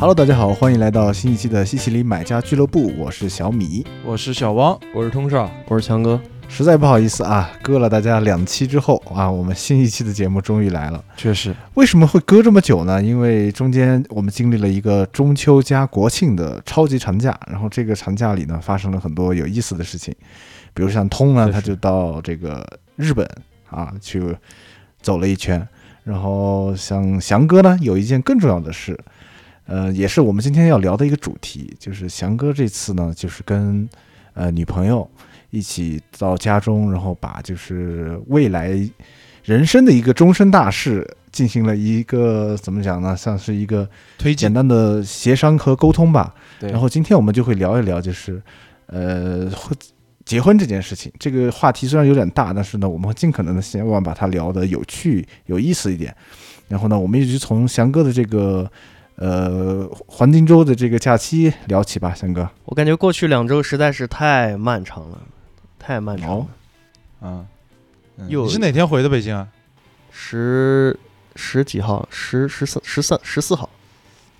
[0.00, 6.18] Hello，大家好，欢迎来到新一期的西西里买家俱乐部，我是小米，我是小汪，我是通少，我是强哥。
[6.48, 11.04] 实在不好意思啊，割了大家两期之后啊，我们新一期的节目终于来了。
[11.18, 13.02] 确实，为什么会割这么久呢？
[13.02, 20.14] 因为中间我们经历了一个中秋加国庆的超级长假，然后这个长假里呢，发生了很多有意思的事情，
[20.72, 23.28] 比如像通呢，他就到这个日本
[23.68, 24.34] 啊去
[25.02, 25.68] 走了一圈，
[26.04, 28.98] 然后像翔哥呢，有一件更重要的事，
[29.70, 33.88] 呃，也是我们今天要聊的一个主题，就是翔哥这次呢，就是跟
[34.34, 35.08] 呃女朋友。
[35.52, 38.70] 一起到家中，然后把就是未来
[39.42, 43.16] 人生的一个终身大事进行了一个怎么讲呢？
[43.16, 46.32] 像是一个推简单的协商和沟通吧。
[46.60, 46.70] 对。
[46.70, 48.40] 然后今天我们就会聊一聊，就是
[48.86, 49.50] 呃
[50.24, 51.12] 结婚这件事情。
[51.18, 56.14] 这个话题虽然有点大，但是呢，我们会尽可能的希望把它聊得有趣、有意思一点。
[56.68, 58.70] 然后呢，我们一直从翔哥的这个
[59.20, 62.48] 呃黄金周的这个假期聊起吧，三哥。
[62.64, 65.18] 我感觉过去两周实在是太漫长了。
[65.78, 66.46] 太漫长了，
[67.22, 67.46] 嗯，
[68.16, 69.48] 你是哪天回的北京啊？
[70.10, 70.94] 十
[71.36, 72.06] 十几号？
[72.10, 73.68] 十十四十三十四号？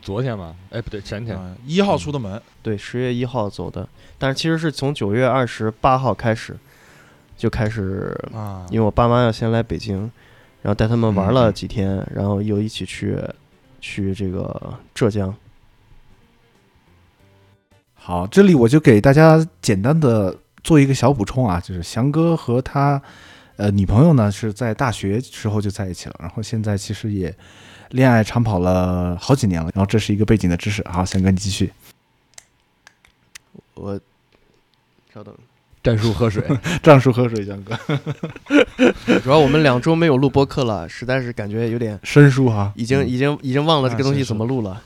[0.03, 0.55] 昨天吧？
[0.71, 2.41] 哎，不对，前天一号出的门。
[2.63, 6.55] 对，十月一号走的，但是其实是从九月二十八号开始
[7.37, 10.11] 就开始啊，因为我爸妈要先来北京，
[10.61, 13.17] 然后带他们玩了几天，然后又一起去
[13.81, 15.35] 去这个浙江。
[17.95, 20.37] 好，这里我就给大家简单的。
[20.63, 23.01] 做一个小补充啊，就是翔哥和他，
[23.57, 27.35] 呃，女朋友呢是在大学时候就在一起了，然后现在其实也
[27.93, 30.87] 恋爱长跑了好几年了，然后这是一个背景的知识。
[30.87, 31.73] 好，翔哥你继续。
[33.73, 33.99] 我
[35.15, 35.35] 稍等，
[35.83, 36.43] 战术喝水，
[36.83, 37.79] 战术喝水，翔哥。
[39.23, 44.83] 主要我们两周没有录播客了，实在是感觉有点生疏哈，已经已经已经忘了这个东西怎么录了，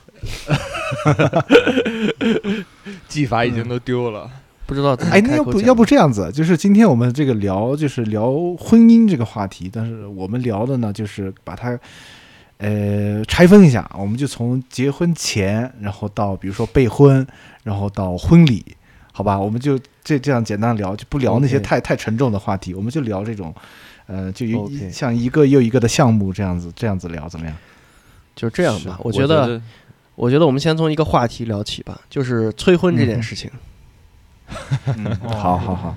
[3.07, 4.29] 技法已经都丢了。
[4.67, 6.31] 不知道哎，那要不要不这样子？
[6.31, 11.77] 就是今天我们这个聊，就是聊婚姻这个话题，但是我们聊的呢，就是把它
[12.57, 17.27] 呃拆分一下，我们就从结婚前，然后到比如说备婚，
[17.61, 18.65] 然后到婚礼，
[19.17, 19.39] 好吧？
[19.39, 23.55] 我们就这这样简单聊，就不聊那些太太沉重的话题，我们就聊这种
[24.07, 27.55] 呃，就一像一个又一个的项目这样子，这样子聊怎么样？
[28.35, 29.61] 就这样吧，我觉得，
[30.15, 33.49] 我觉得我们先从一个话题聊起吧，就是催婚这件事情。
[35.21, 35.95] 好好好，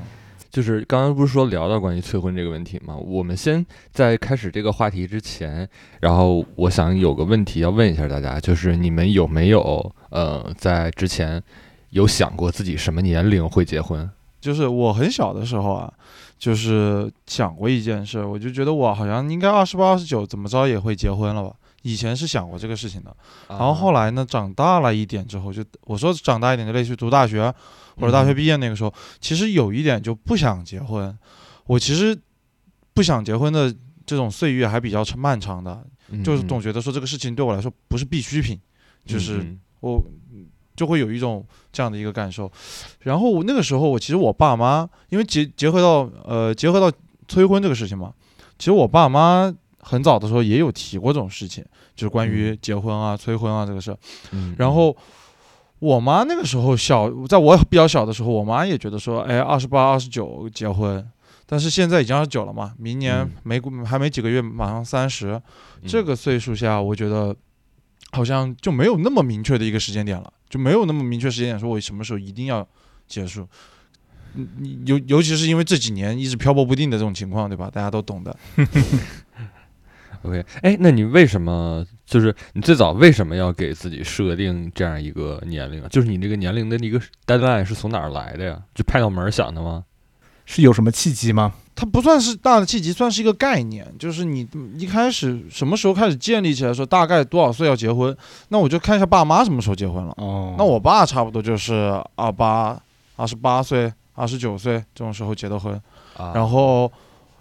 [0.49, 2.95] 就是刚刚不是说聊到关于催婚这个问题吗？
[2.97, 5.69] 我们先在开始这个话题之前，
[5.99, 11.43] 然后我想有个问题要问一下大家，就是你们有没有呃在之前
[11.91, 14.09] 有想过自己什么年龄会结婚？
[14.41, 15.93] 就是我很小的时候啊，
[16.38, 21.54] 就是想过一件事，我就觉得我好像应该二十八、二十九，怎么着也会结婚了吧。
[21.82, 23.16] 以前是想过这个事情的，
[23.49, 27.53] 然后后来呢，长大了一点之后，就我说长大一点，就类似于读大学
[27.97, 31.16] 或者大学毕业那个时候，其实有一点就不想结婚。
[31.66, 32.16] 我其实
[32.94, 33.75] 不想结婚的
[34.05, 35.84] 这种岁月还比较长漫长的，
[36.25, 38.59] 就是总觉得说这个事情对我来说不是必需品，
[39.06, 40.03] 就是我
[40.78, 42.50] 就会有一种这样的一个感受。
[43.00, 46.91] 然后那个时候，我其实我爸妈，因为结结合到呃结合到
[47.27, 48.15] 催婚这个事情嘛，
[48.56, 49.53] 其实我爸妈。
[49.81, 53.97] 很早的时候也有提过这种事情，就是关于结婚啊、催婚啊这个事。
[54.33, 54.94] 嗯，然后
[55.78, 61.03] 我妈那个时候小，在我比较小的时候，我妈也觉得说，哎，二十八、二十九结婚。
[61.47, 65.41] 但是现在已经二十九了嘛，明年没还没几个月，马上三十，
[65.87, 67.34] 这个岁数下，我觉得
[68.11, 72.67] 好像就没有那么明确的一个时间点了，就没有那么明确时间点，说我什么时候一定要
[73.07, 73.47] 结束。
[74.35, 77.71] 你尤尤其是因为这几年一直漂泊不定的这种情况，对吧？
[77.71, 78.37] 大家都懂的。
[80.23, 85.89] OK，哎，那你为什么就是你最早为什么要给自己设定这样一个年龄啊？
[85.89, 88.61] 就是你这个年龄的一个 deadline 是从哪儿来的呀？
[88.75, 89.85] 就拍脑门想的吗？
[90.45, 91.55] 是有什么契机吗？
[91.79, 93.87] 它不算是大的契机，算是一个概念。
[94.01, 94.45] 就是你
[94.77, 98.17] 一开始什么时候开始建立起来，说大概多少岁要结婚？
[98.49, 100.13] 那我就看一下爸妈什么时候结婚了。
[100.17, 102.77] 哦，那我爸差不多就是二八、
[103.15, 105.81] 二十八岁、二十九岁这种时候结的婚，
[106.35, 106.91] 然后。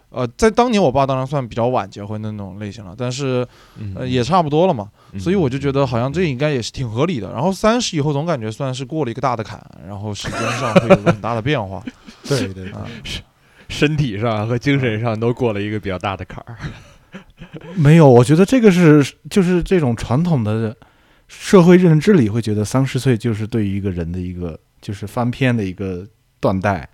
[0.09, 3.45] 呃，在当年，我爸当然算比较晚结婚的那种类型了，但是，
[3.93, 4.89] 呃，也差不多了嘛，
[5.19, 7.29] 所以我就觉得好像这应该也是挺合理的。
[7.33, 11.83] 然后三十以后总感觉算是过了一个大的坎，然后时间上会有很大的变化。
[12.23, 12.87] 对对啊，
[13.69, 16.57] 身体上和精神上都过了一个比较大的坎儿。
[17.75, 20.75] 没有，我觉得这个是就是这种传统的
[21.27, 26.05] 社会认知里会觉得三十岁就是对于一个人的一个就是翻篇的一个
[26.39, 26.87] 断代。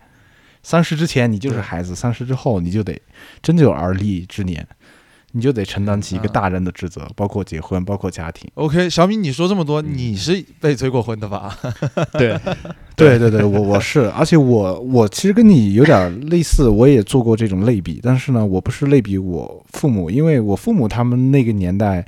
[0.61, 2.99] 三十之前你就是孩子，三十之后你就得
[3.41, 4.65] 真就有而立之年，
[5.35, 8.47] 你就得承担起一个大人的职责，包括结婚，包括家庭。
[8.53, 11.57] OK，小米，你说这么多，你是被催过婚的吧？
[12.13, 12.39] 对，
[12.95, 22.05] 对对对，我我是，而且我我其实跟你有点类似，我也做过这种类比，但是呢，我不是类比我父母，因为我父母他们那个年代，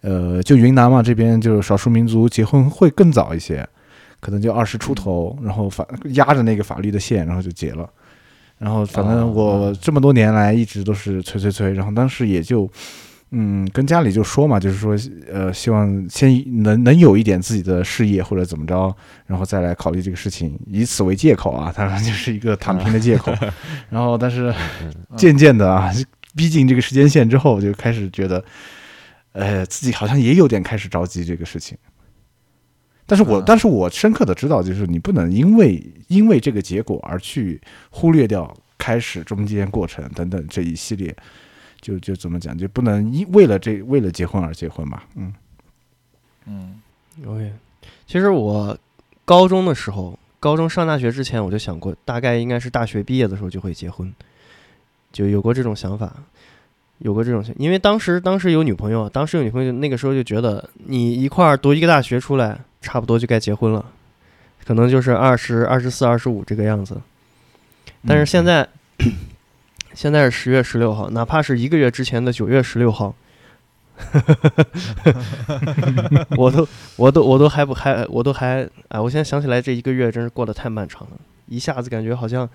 [0.00, 3.64] 呃，就云南嘛，这边就是少数民族结婚会更早一些，
[4.18, 7.88] 可能就二十出头，然后法压着那个法律的线，然后就结了。
[8.64, 12.66] 然后反正我这么多年来一直都是催催催，然后当时也就，
[13.30, 14.96] 嗯，跟家里就说嘛，就是说，
[15.30, 18.96] 呃，希望先能能有一点自己的事业或者怎么着，
[19.26, 23.34] 然后再来考虑这个事情，以此为借口啊，当然就是一个躺平的借口。
[23.90, 24.54] 然后但是
[25.14, 25.92] 渐渐的啊，
[26.34, 28.42] 逼近这个时间线之后，就开始觉得，
[29.32, 31.76] 呃，自己好像也有点开始着急这个事情。
[33.06, 37.60] 但是我，但是我深刻的知道，就是你不能因为因为这个结果而去
[37.90, 41.14] 忽略掉开始、中间、过程等等这一系列，
[41.80, 45.04] 就就怎么讲，就不能因为了这为了结婚而结婚吧？
[45.16, 45.34] 嗯
[46.46, 46.80] 嗯
[47.26, 47.52] ，OK。
[48.06, 48.76] 其实我
[49.24, 54.12] 高中的时候，高中上大学之前，我就想过，大概应该是大学毕业的时候就会结婚，
[55.12, 56.14] 就有过这种想法，
[56.98, 62.60] 有过这种情，因为当时当时有女朋友，当时有女朋友，那个时候就觉得你一块儿读一个大学出来。
[62.84, 63.82] 差不多就该结婚了，
[64.66, 67.00] 可能就是二十二十四、二十五这个样子。
[68.06, 68.68] 但是现在，
[69.94, 73.14] 现在是十月十六号，哪怕是一个月之前的九月十六号，
[76.36, 81.16] 我都我都我都还不还我都还哎，我现在想起来这一个月真是过得太漫长了，
[81.46, 82.46] 一下子感觉好像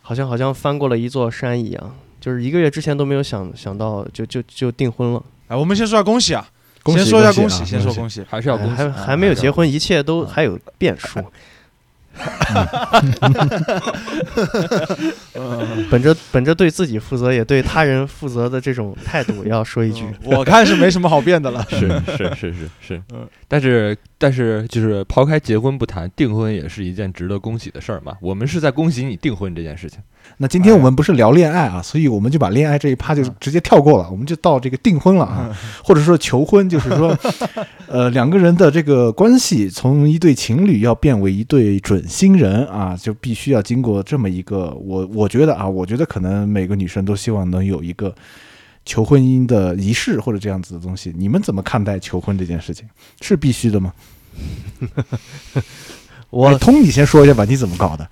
[0.00, 1.94] 好像好像翻过了一座山一样，
[2.28, 5.22] 就是一个月之前都没有想想到就就就订婚了。
[5.46, 6.46] 哎，我们先说下恭喜啊！
[6.84, 11.24] 先说一下恭喜，先说恭喜，还是要恭喜，还还没有结婚，一切都还有变数。
[15.90, 21.64] 本着本着对自己负责也对他人负责的这种态度，要说一句，我看是没什么好变的了。
[21.70, 23.02] 是是是是是，
[23.46, 28.14] 但是但是就是抛开结婚不谈，订婚也是一件值得恭喜的事儿嘛。
[28.20, 30.00] 我们是在恭喜你订婚这件事情。
[30.36, 37.16] 那今天我们不是聊恋爱啊，所以我们就把恋爱这一趴就直接跳过了，我们就到这个订婚了啊，或者说求婚，就是说，
[37.88, 48.14] 呃，两个人的这个关系从一对情侣要变为一对准新人啊，就必须要经过这么一个，我我觉得啊，我觉得可能每个女生都希望能有一个
[48.84, 51.12] 求婚姻的仪式或者这样子的东西。
[51.16, 52.88] 你们怎么看待求婚这件事情？
[53.20, 53.92] 是必须的吗？
[56.30, 58.08] 我通，你先说一下吧，你怎么搞的？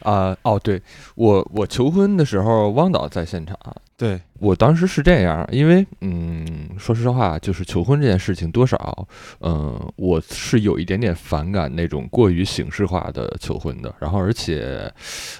[0.00, 0.82] 啊哦，对
[1.14, 3.58] 我我求婚的时候，汪导在现场。
[3.96, 9.06] 对我当时是这样，因为嗯，说实话，就是求婚这件事情，多少
[9.40, 13.94] 嗯，我是有一点点反感那种过于形式化的求婚的。
[14.00, 14.92] 然后，而且，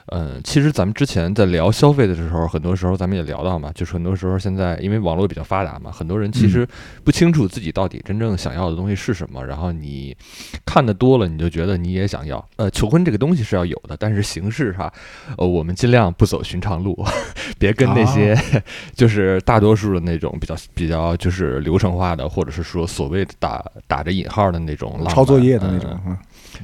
[0.06, 6.67] 嗯，其实咱们之前在聊消费的时候，很多时候咱们也聊到嘛，就是很多时候现在因为网络比较发达嘛，很多人其实
[7.03, 9.45] 不清楚自己到底真正想要的东西是什么。
[9.45, 10.17] 然后你
[10.65, 12.43] 看的多了，你就觉得你也想要。
[12.57, 14.91] 呃，求婚这个东西是要有的，但是形式哈，
[15.37, 16.97] 呃，我们尽量不走寻常路，
[17.59, 18.35] 别跟那些。
[18.94, 26.17] 就是大多数的那种比较比较就是流程化的，或者是说所谓的打打着引号的那种抄作业的那种，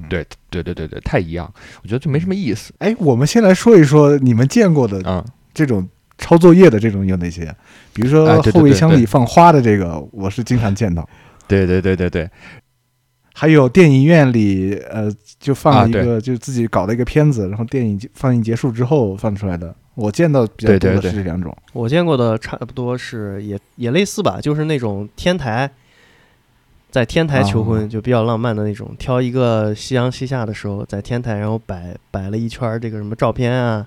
[0.08, 2.72] 对对对对对，太一样，我觉得就没什么意思。
[2.78, 5.88] 哎，我们先来说一说你们见过的嗯这种
[6.18, 7.54] 抄作业的这种有哪些？
[7.92, 11.08] 比如说后备箱里放花的这个，我是经常见到。
[11.48, 12.30] 对对对对对，
[13.34, 19.74] 还有电影院里呃就放一个就自己搞的一个片子，然后电影放映结束之后放出来的。
[19.94, 25.70] 我见到比较多的是这两种，我见过的差不多是也也类似吧，就是那种天台，
[26.90, 33.86] 在天台求婚就比较浪漫的那种，挑一个夕阳西下的时候，在天台然后摆摆了一圈这个什么照片啊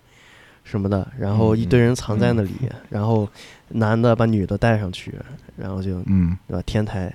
[0.64, 2.52] 什么的，然后一堆人藏在那里，
[2.90, 3.28] 然后
[3.70, 5.16] 男的把女的带上去，
[5.56, 6.38] 然后就嗯。
[6.48, 6.64] 对吧？
[6.66, 7.12] 天台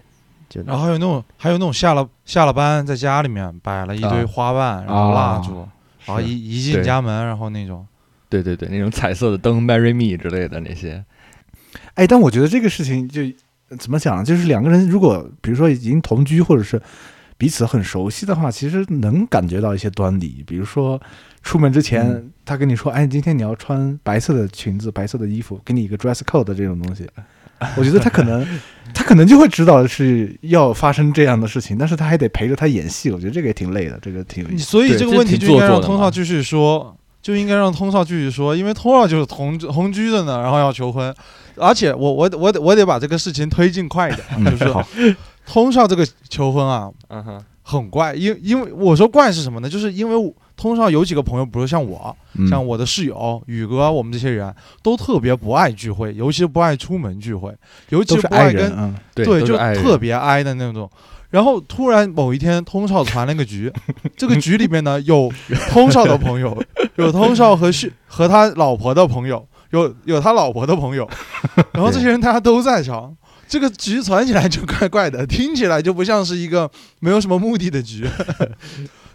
[0.49, 5.69] 就然后还有那种还有那种下了下了班在家里面摆了一堆花瓣，然后蜡烛，
[6.07, 7.87] 然后一一进家门，然后那种。
[8.29, 11.05] 对对对，那种彩色的灯， Marry Me 之类的那些。
[11.95, 13.23] 哎，但我觉得这个事情就
[13.79, 16.81] 怎么讲，就是两个人如果比如说已经同居，或者是
[17.37, 20.43] 彼此很熟悉的话，其实能感觉到一些端倪。
[20.47, 21.01] 比如说
[21.43, 27.07] 出门之前，他跟你说：“哎，今天你要穿白色的裙子、白色的衣服，给你一个 dress code 这种东西。
[27.77, 28.47] ”我觉得他可能
[28.95, 33.11] 他可能就会知道是要发生这样的事情，但是他还得陪着他演戏。
[33.11, 36.98] 我觉得这个也挺累的，这个挺所以这个问题就应该让通浩继续说。
[37.21, 41.15] 就应该让通少继续说，因为通少就是同同居的呢，然后要求婚，
[41.57, 46.91] 而且我我我得我得把这个事情推进快一点，就是通少这个求婚啊，
[47.63, 49.69] 很怪，因因为我说怪是什么呢？
[49.69, 52.17] 就是因为通少有几个朋友，比如像我，
[52.49, 57.55] 像我的室友宇哥，我们这些人都特别不爱聚会，尤其不爱出门聚会，
[57.91, 60.91] 尤其不爱跟对，就特别挨的那种。
[61.31, 63.73] 然后突然某一天，通少传了个局，
[64.17, 65.33] 这个局里面呢有
[65.71, 66.61] 通少的朋友，
[66.97, 71.09] 有通少和旭和他老婆的朋友，有有他老婆的朋友，
[71.73, 73.17] 然后这些人大家都在场。
[73.51, 76.71] 这个局传起来就怪怪的，听起来就不像是一个
[77.01, 78.07] 没有什么目的的局，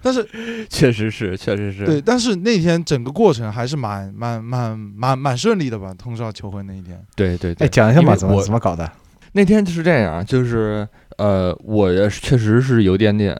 [0.01, 0.27] 但是
[0.71, 2.01] 确实是，确实是对。
[2.01, 5.93] 但是那天整个过程还是蛮蛮蛮蛮蛮顺利的吧？
[5.93, 7.53] 通少求婚那一天，对对。
[7.59, 8.91] 哎，讲一下吧，怎么怎么搞的？
[9.33, 13.35] 那天就是这样，就是呃，我确实是有点点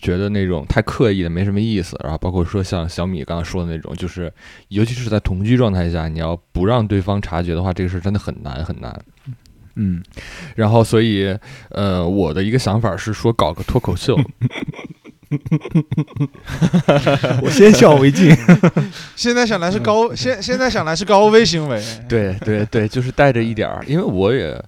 [0.00, 1.98] 觉得那种太刻意的没什么意思。
[2.02, 4.32] 然后包括说像小米刚刚说的那种，就是
[4.68, 8.98] 尤其是在同居状态下，你要不让对方察觉的话，这个事真的很难很难。
[9.76, 10.02] 嗯，
[10.54, 11.36] 然后所以，
[11.70, 14.18] 呃，我的一个想法是说搞个脱口秀，
[17.42, 18.36] 我先笑为敬。
[19.16, 21.82] 现在想来是高，现现在想来是高危行为。
[22.08, 24.62] 对对对，就是带着一点儿，因为我也。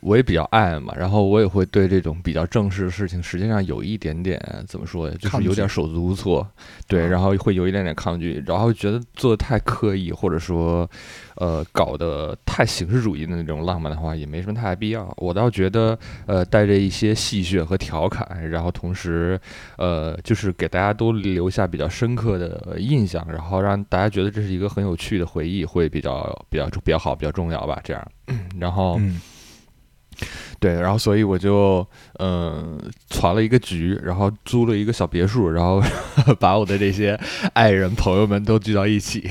[0.00, 6.46] 我也比较爱嘛，然后我也会对这种比较正式的事情，实际上有一点点怎么说，就是有点手足无措，
[6.88, 10.88] 对，然后会有一点点抗拒，然后觉得做的太刻意，或者说，
[11.36, 15.12] 呃，搞得太形式主义的那种浪漫的话，也没什么太大必要。
[15.18, 19.38] 我倒觉得，呃，带着一些戏谑和调侃，然后同时，
[19.76, 27.80] 呃，就是给大家都留下比较深刻的印象，然后让大家觉得这是一个很有趣的回忆，会比较比较比较好，比较重要吧。
[27.84, 28.06] 这样，
[28.58, 28.98] 然后。
[30.58, 31.86] 对，然后所以我就
[32.18, 35.82] 嗯传了一个局，然后租了一个小别墅，然后
[36.38, 37.18] 把我的这些
[37.54, 39.26] 爱人朋友们都聚到一起。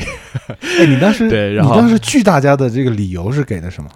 [0.79, 3.89] 哎，你当时 对，然后你当时聚大家的这个理由是给的什么？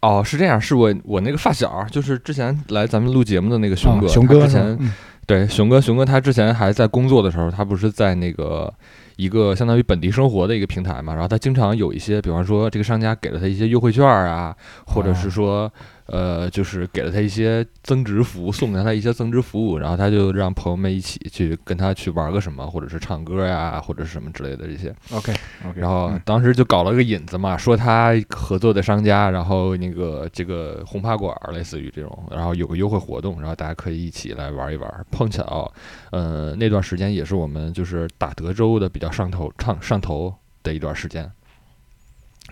[0.00, 4.78] 哦，是这样，是我我那个发小，就是之前来咱们录节目的那个熊哥，熊哥之前
[5.26, 8.72] 对熊哥，熊哥他之前还在工作的时候，他不是在那个。
[9.16, 14.56] 一个相当于本地生活的一个平台嘛，然后他经常有一些，比方说这个商家给了他一些优惠券啊，
[14.86, 15.72] 或者是说。
[16.06, 24.94] 呃，就是给了他一些增值服务，送给他一些增值服务，然后他就让朋友们一起去跟他去玩个什么，或者是唱歌呀，或者是什么之类的这些。
[25.12, 25.80] OK，OK。
[25.80, 35.06] 然后当时就搞了个引子嘛，说他合作的商家，然后那个这个轰趴馆类似于这种，然后有个优惠活动，然后大家可以一起来玩一玩。
[35.10, 35.72] 碰巧，
[36.10, 41.30] 呃，那段时间也是我们就是打德州的比较上头、唱上头的一段时间。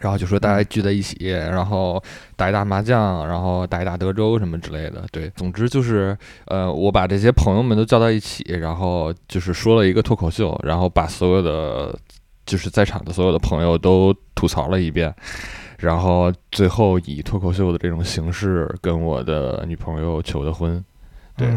[0.03, 2.03] 然后就说大家聚在一起，然后
[2.35, 5.05] 打一打麻将，然后打一打德州什么之类的。
[5.13, 11.97] 对，总之就是，呃，我把这些朋友们都叫到一起，然后就是说了一个脱口秀，然后把所有的
[12.45, 15.15] 就是在场的所有的朋友都吐槽了一遍，
[15.79, 20.85] 然后最后以脱口秀的这种形式跟我的女朋友求的婚。
[21.37, 21.49] 对。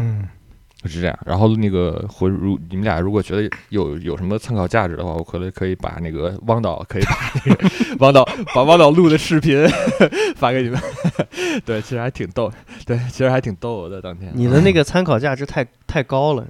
[0.86, 9.66] 是这样，然后那个回如你们俩如果觉得有有什么参考价值的话，我可能可以把那个汪导可以把那个汪导把汪导录的视频
[10.36, 10.80] 发给你们。
[11.64, 12.52] 对，其实还挺逗。
[12.84, 14.00] 对，其实还挺逗的。
[14.00, 16.46] 当天你的那个参考价值太太高了，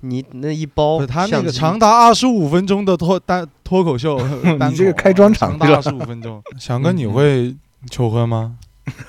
[0.00, 4.18] 你那一包他那个长达二十五分钟的脱单脱口秀，
[4.68, 6.42] 你这个开专场长达二十五分钟。
[6.58, 7.54] 翔哥，你会
[7.90, 8.56] 求婚吗？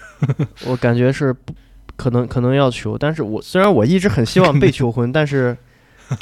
[0.67, 1.53] 我感觉是不。
[1.99, 5.57] 可能可能要求，但是我虽然我一直很希望被 求婚，但是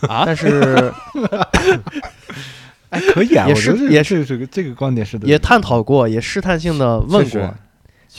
[0.10, 0.92] 啊，但是
[2.90, 7.54] 哎，可以啊，也是也是这个这个观点是的，也探讨过，也试探性的问过，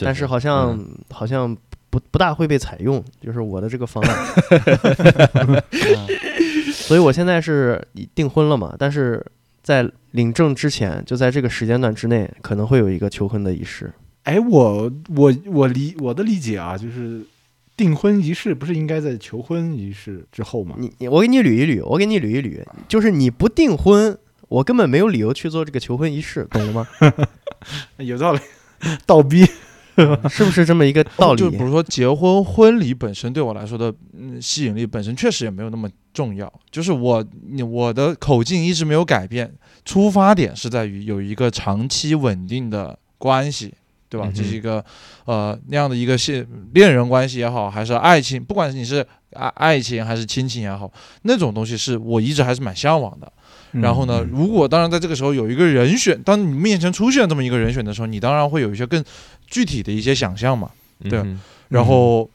[0.03, 0.79] 但是好像
[1.11, 1.53] 好像
[1.91, 4.17] 不不大会被采用，就是我的这个方案，
[6.73, 7.85] 所以我现在是
[8.15, 9.21] 订婚了嘛，但是
[9.65, 13.93] 在领证之前，就在这个时间段之内，可能会有一个求婚的仪式。
[14.23, 17.21] 哎，我我我理我的理解啊，就是。
[17.79, 20.75] 订婚仪式不是应该在求婚仪式之后吗？
[20.79, 24.19] 你你我给你捋一捋，我给你捋一捋，就是你不订婚，
[24.49, 26.89] 我根本没有理由去做这个求婚仪式，懂了吗？
[27.99, 28.41] 有道理，
[29.07, 29.47] 倒逼
[30.29, 31.39] 是不是这么一个道理？
[31.39, 33.95] 就比如说结婚婚礼本身对我来说的
[34.41, 39.55] 吸引力本身确实也没有那么重要，就是我你我的口径一直没有改变，
[39.85, 43.75] 出发点是在于有一个长期稳定的关系。
[44.09, 44.31] 对吧？
[44.35, 44.85] 这是一个，
[45.25, 50.91] 呃，那样的一个恋恋人关系也好，还是爱情，不管是你是爱爱情还是亲情也好，
[51.23, 53.31] 那种东西是我一直还是蛮向往的。
[53.73, 59.05] 然后呢，如果当然在这个时候有一个人选，当你面前出现这么一个人选的时候，你当然会有一些更
[59.47, 60.71] 具体的一些想象嘛。
[61.05, 61.23] 对。
[61.69, 62.29] 然后，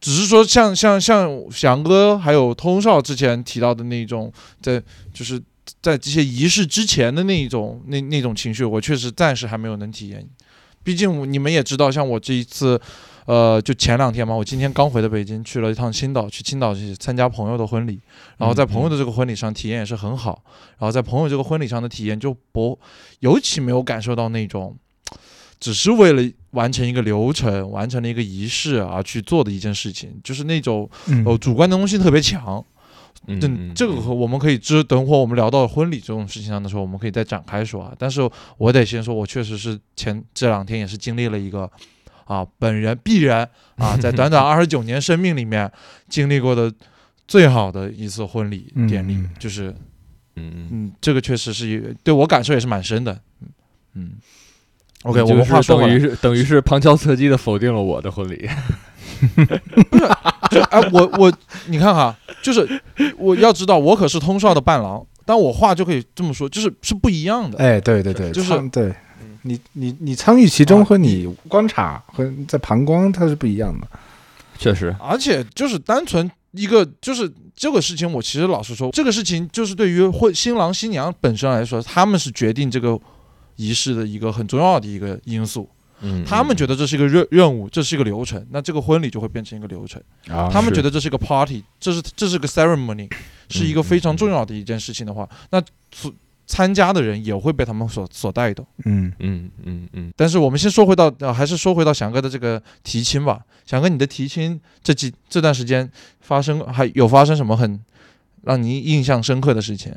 [0.00, 5.38] 只是说像像像翔哥还有通少之前提到的那种，在就是
[5.82, 10.26] 在这些仪式之前的那一种那那种情绪，我确实暂时还没有能体验。
[10.82, 12.80] 毕竟你们也知道，像我这一次，
[13.26, 18.00] 呃，就前两天嘛，我今天刚回的北京，去了一趟青岛，去青岛去参加朋友的婚礼，
[18.38, 20.42] 然后在朋友的这个婚礼上体验也是很好，
[20.78, 22.78] 然后在朋友这个婚礼上的体验就不，
[23.20, 24.74] 尤其没有感受到那种，
[25.60, 30.88] 只是为了完成一个流程、完成了一个仪式而去做的一件事情，就是那种
[31.26, 32.64] 呃主观的东西特别强。
[33.26, 37.92] 嗯，这个我们可以知，等会儿我们聊到婚礼这种事情上的时候，我们可以再展开说啊。
[37.98, 38.20] 但是
[38.56, 41.70] 我得先说，我确实是前这两天也是经历了一个
[42.24, 45.70] 啊，本人必然啊，在短短二十九年生命里面
[46.08, 46.72] 经历过的
[47.26, 49.74] 最好的一次婚礼典礼，就是，
[50.36, 53.48] 嗯嗯，这个确实是对我感受也是蛮深的，嗯
[53.94, 54.12] 嗯。
[55.02, 58.48] OK，我们话说等于是等于是旁敲侧击的否定了我的婚礼。
[59.90, 60.04] 不是，
[60.50, 61.32] 就哎，我我
[61.66, 62.66] 你看哈，就是
[63.16, 67.58] 我要知道，我可是通少的伴郎，但我话就可以这么说，就是是不一样的。
[67.58, 68.94] 哎，对对对，就是对，
[69.42, 73.86] 你你你参与其中和你观察和在旁观，它是不一样的，
[74.58, 74.94] 确实。
[75.00, 82.98] 而且就是单纯一个，就是这个事情，我其实老实说，这个事情就是对于婚新郎新娘本身来说，他们是决定这个
[83.56, 85.68] 仪式的一个很重要的一个因素。
[86.00, 90.00] 嗯，他们觉得这是一个任任务，这是一个流程，那这个婚礼就会变成一个流程。
[90.50, 93.10] 他们觉得这是一个 party，这是这是个 ceremony，
[93.48, 95.60] 是一个非常重要的一件事情的话，那
[96.46, 98.66] 参加的人也会被他们所所带动。
[98.84, 100.12] 嗯嗯嗯嗯。
[100.16, 103.40] 但是我们先说回到，还是说回到翔哥的这个提亲吧。
[103.66, 105.90] 翔哥，你的提亲这几这段时间
[106.20, 107.80] 发生还有发生什么很
[108.42, 109.92] 让你印象深刻的事情？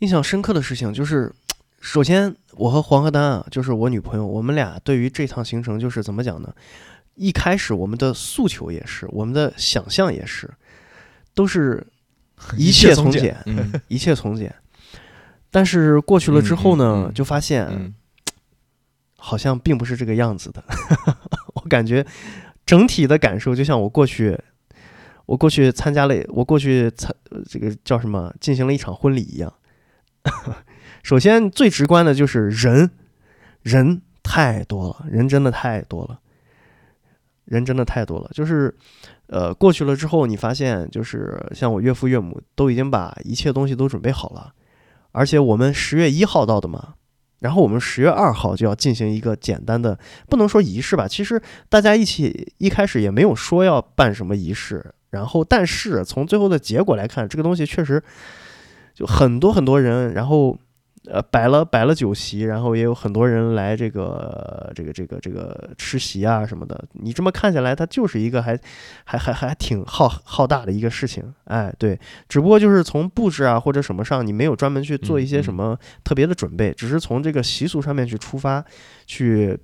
[0.00, 1.32] 印象深刻的事情就是。
[1.84, 6.50] 首先，我和黄河丹啊，就是我女朋友，我们俩对于这趟行程就是怎么讲呢？
[7.14, 10.50] 一开始我们的诉求也是，我们的想象也是，
[11.34, 11.86] 都是
[12.56, 13.36] 一切从简，
[13.88, 14.52] 一切从简。
[15.50, 17.94] 但是过去了之后呢，就发现
[19.18, 20.64] 好像并不是这个样子的。
[21.54, 22.04] 我感觉
[22.64, 24.36] 整体的感受就像我过去，
[25.26, 27.14] 我过去参加了，我过去参
[27.46, 29.52] 这个叫什么，进行了一场婚礼一样。
[31.04, 32.90] 首先，最直观的就是人，
[33.60, 36.18] 人太多了，人真的太多了，
[37.44, 38.30] 人真的太多了。
[38.32, 38.74] 就是，
[39.26, 44.54] 呃，过去了之后，你发现，就是像我岳父岳母都已经把一切东西都准备好了，
[45.12, 46.94] 而且我们十月一号到的嘛，
[47.40, 49.98] 然后我们十月二号就要进行一个简单的，
[50.30, 58.02] 不能说仪式吧，其实大家一起一开始也没有说要办什么仪式，然后但是从最后的结果来看，这个东西确实
[58.94, 60.58] 就很多很多人，然后。
[61.06, 66.82] 呃，摆了摆了酒席，然后也有很多人来这个这个这个这个吃席啊什么的。
[66.92, 68.58] 你这么看下来，它就是一个还
[69.04, 71.34] 还还还挺浩浩大的一个事情。
[71.44, 78.64] 哎，对，只不过就是从布置啊或者什么上，你没有专门去做一些什么特别的准备，只是从这个习俗上面去出发，
[79.04, 79.58] 去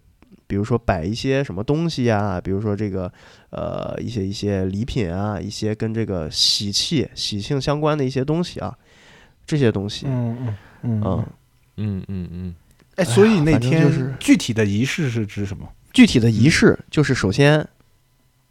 [0.46, 3.10] 比如说摆一些什么东西呀，比如说这个
[3.48, 8.76] 呃一些一些礼品啊，一些跟这个喜气喜庆相关的一些东西啊，
[9.46, 10.04] 这些东西。
[10.06, 10.54] 嗯嗯。
[10.82, 11.00] 嗯。
[11.76, 12.04] 嗯。
[12.08, 12.54] 嗯嗯，
[12.96, 15.66] 哎，所以那天具体的仪式是指什么？
[15.94, 17.66] 具体的仪式就是首先，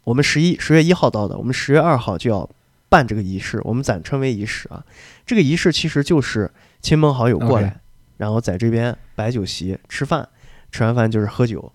[0.02, 2.50] 我们十一十月一号到的，我们十月二号就要
[2.88, 4.84] 办这个仪式，我们暂称为仪式啊。
[5.24, 7.80] 这个仪式其实就是亲朋好友过来，
[8.16, 10.28] 然后在这边摆酒席吃饭，
[10.72, 11.72] 吃完饭就是喝酒，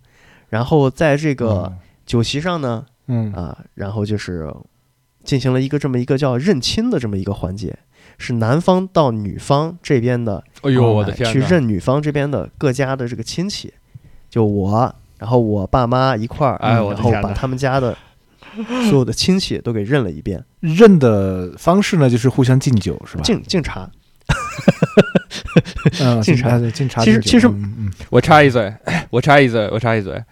[0.50, 1.74] 然后在这个
[2.06, 3.32] 酒席上呢，嗯。
[3.32, 4.54] 啊，然后就是
[5.24, 7.78] 进行了一个这么一个叫认亲的这么一个环节。
[8.18, 13.74] 是男方到女方这边的，哎呦我的天，去认女方这边的各家的这个亲戚，
[14.30, 17.96] 就我，然后我爸妈一块儿，哎，然后把他们家的
[18.90, 20.44] 所有的亲戚都给认了一遍。
[20.62, 23.24] 认的方式呢，就是互相敬酒，是吧？
[23.26, 23.90] 敬敬茶，
[26.22, 27.04] 敬茶，敬茶。
[27.04, 27.50] 其实其实，
[28.10, 28.74] 我插一嘴，
[29.12, 30.24] 我插一嘴，我插一嘴，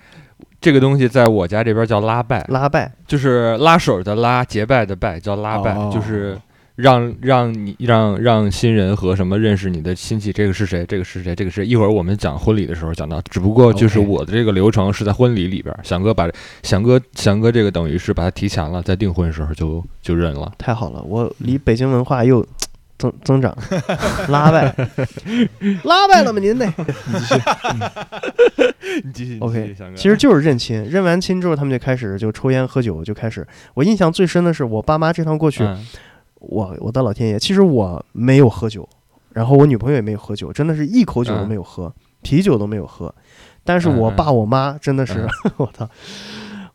[0.61, 6.39] 这个东西在我家这边叫拉拜，拉拜就是拉手的拉，结拜的拜，叫拉拜，就是。
[6.75, 10.83] 让让你让让新人和什么认识你的亲戚，这个是谁？
[10.87, 11.35] 这个是谁？
[11.35, 13.21] 这个是一会儿我们讲婚礼的时候讲到。
[13.29, 16.27] 只不过就是我的这个流程是在婚礼里边，翔哥把
[16.63, 20.51] 翔哥翔哥这个等于是把它提前了，在订婚的时候就就认了。
[20.57, 22.43] 太好了，我离北京文化又
[22.97, 23.55] 增增长，
[24.29, 24.75] 拉外
[25.85, 26.39] 拉外了吗？
[26.39, 27.35] 您得 你继续，
[29.03, 29.37] 你继续。
[29.41, 33.45] OK，其实就是认亲，认完亲之后，他们就开始就抽烟喝酒，就开始。
[33.75, 35.63] 我印象最深的是我爸妈这趟过去。
[36.43, 38.87] 我我的老天爷，其实我没有喝酒，
[39.31, 43.13] 然后我女朋友也没有喝酒，真的是一口酒都没有喝，啤酒都没有喝。
[43.63, 45.25] 但是我爸我妈真的是，
[45.57, 45.89] 我操，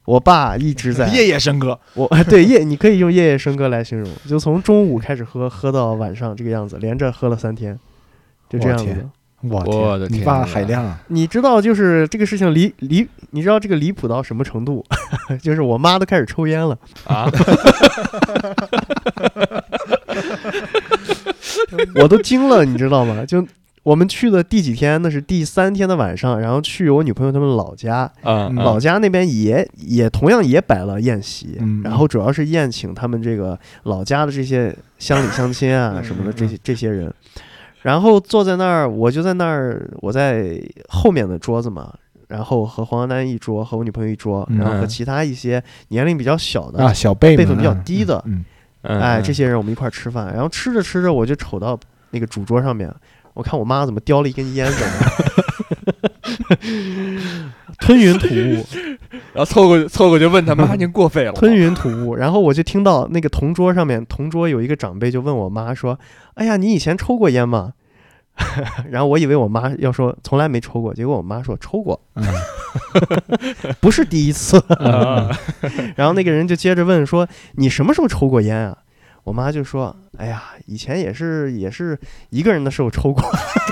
[0.07, 1.79] 我爸一直在夜夜笙歌。
[1.95, 7.79] 我对夜，你可以用夜夜笙歌来形容，就从中午开始喝，喝到晚上这个样子，连着喝了三天，
[8.49, 9.09] 就这样子。
[9.43, 14.85] 我我的你爸海量啊，你知道，就是这个事情离离，你知道这个离谱到什么程度？
[15.41, 17.31] 就是我妈都开始抽烟了，啊，
[22.03, 23.25] 我都惊了，你知道吗？
[23.25, 23.47] 就
[23.85, 25.01] 我们去的第几天？
[25.01, 31.81] 那是第三天的晚上，然后去我女朋友他们老家，嗯，老家那边也也同样也摆了宴席，嗯。
[31.83, 37.11] 然后主要是宴请他们这个老家的这些乡里乡亲啊嗯 什么的这些这些人，
[37.83, 41.93] 然后坐在那儿，我就在那儿，我在后面的桌子嘛。
[42.29, 48.45] 然后和黄丹丹一桌，和我女朋友一桌，嗯然后和其他一些年龄比较小的啊，小辈辈分比较嗯低的嗯，
[48.83, 52.95] 嗯哎，这些人我们一块儿吃饭，然后吃着吃着，我就瞅到那个主桌上面，
[53.33, 55.09] 我看我妈怎么叼了一根烟在那儿，
[57.81, 58.65] 吞云吐雾，
[59.33, 61.33] 然后凑过去凑过去问他 妈，您过肺了？
[61.33, 62.15] 吞云吐雾。
[62.17, 65.99] 然后我就听到那个同桌上面，同桌有一个长辈就问我妈说
[66.35, 67.73] ：“哎呀，你以前抽过烟吗？”
[68.89, 72.25] 然后我以为我妈要说从来没抽过，结果我妈说抽过，嗯
[73.81, 74.59] 不是第一次。
[74.69, 75.29] 啊，
[75.97, 78.79] 然后那个人就接着问说：“你什么时候抽过烟啊？”
[79.29, 81.99] 我妈就说：“哎呀，以前也是也是
[82.31, 83.23] 一个人的时候抽过。”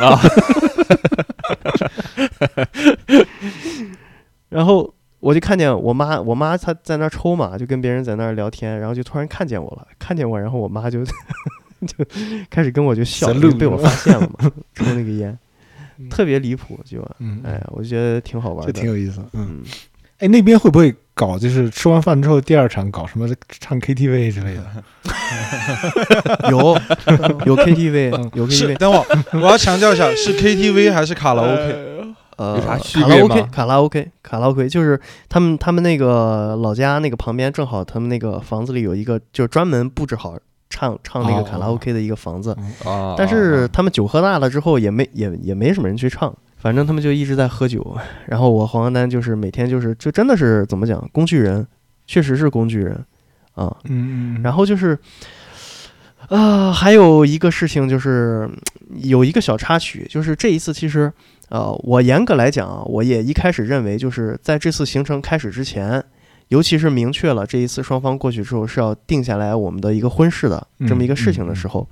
[0.05, 0.21] 啊，
[4.51, 11.03] 然后我就看见我妈，我妈她在那抽嘛，就跟别人在那聊天，然后就突然看见我了，看见我，然后我妈就
[11.87, 12.05] 就
[12.51, 15.37] 开始跟我就笑，被我发现了嘛， 抽那个烟，
[15.99, 19.21] 嗯特别离谱，就嗯，哎呀，我就觉得挺好玩这的，挺有意思。
[19.33, 19.65] 嗯，嗯，
[20.19, 24.63] 哎，那边会不会搞就是吃完饭之后第二场搞什么唱 KTV 之类的？
[26.51, 26.59] 有
[27.47, 32.05] 有 KTV，有，KTV，等会儿我要强调一下， 是 KTV 还是卡拉 OK？
[32.37, 40.37] 呃有啥，区卡拉别 OK，吗卡拉 OK，卡拉 OK 就是他们他们那个老家那个旁边，正好他们那个房子里有一个，就是专门布置好
[40.69, 42.55] 唱唱那个卡拉哦 OK 的一个房子。
[42.85, 47.97] 啊，但是啊他们酒喝大了之后，也没也也没什么人去唱，反正他们就一直在喝酒。
[48.27, 51.67] 然后我黄冈丹就是每天就是就真的是怎么讲，工具人，
[52.07, 52.93] 确实是工具人
[53.55, 53.77] 啊。
[53.85, 54.99] 嗯嗯，然后就是，
[56.29, 58.49] 啊、还有一个事情就是
[58.91, 61.13] 嗯有一个小插曲，就是这一次其实，
[61.49, 66.05] 呃，我严格来讲啊，我也一开始认为就是在这次行程开始之前。
[66.49, 71.85] 尤其是明确了这一次双方过去之后是要定下来我们的一个婚事的这么一个事情的时候，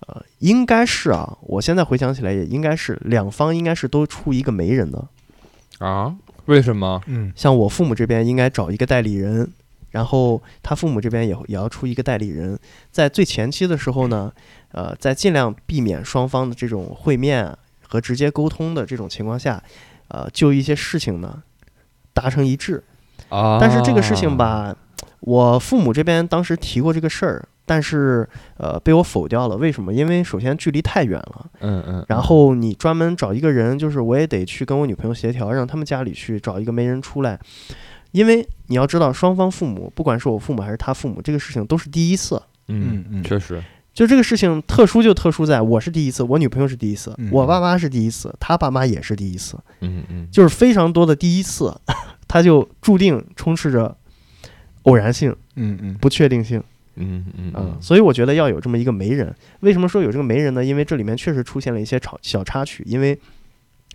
[0.00, 5.08] 呃，应该是啊，我现在回想起来也应该是两方应该是都出一个媒人的，
[5.78, 7.00] 啊，为什么？
[7.06, 9.50] 嗯像我父母这边应该找一个代理人，
[9.90, 12.58] 然后他父母这边也也要出一个代理人，
[12.92, 14.32] 在最前期的时候呢，
[14.72, 17.56] 呃，在尽量避免双方的这种会面
[17.88, 19.62] 和直接沟通的这种情况下，
[20.08, 21.42] 呃，就一些事情呢
[22.12, 22.84] 达成一致。
[23.30, 24.76] 啊，但是这个事情，吧，
[25.20, 28.26] 我父母这边当时提过这个事儿，但是
[28.56, 29.56] 呃被我否掉了。
[29.56, 29.92] 为什么？
[29.92, 31.46] 因为首先距离太远了。
[31.60, 37.38] 嗯嗯，然后你专门找一个人，就是我也得去跟我女朋友协调，让他们家里去找一个媒人出来，
[38.12, 42.40] 因为你要知道，双方父母，不管是我父母还是他父母，这个事情都是第一次。
[42.68, 43.62] 嗯嗯确实，
[43.94, 51.72] 就这个事情特殊，就特殊在我是第一次，我女朋友是第一次，嗯我爸妈是第一次，他爸妈也是第一次，嗯嗯，就是非常多的第一次，
[52.28, 53.96] 他就注定充斥着
[54.82, 56.62] 偶然性、嗯嗯不确定性。
[56.96, 59.34] 嗯嗯嗯嗯，所以我觉得要有这么一个媒人。
[59.60, 60.64] 为什么说有这个媒人呢？
[60.64, 62.82] 因为这里面确实出现了一些小小插曲。
[62.86, 63.18] 因为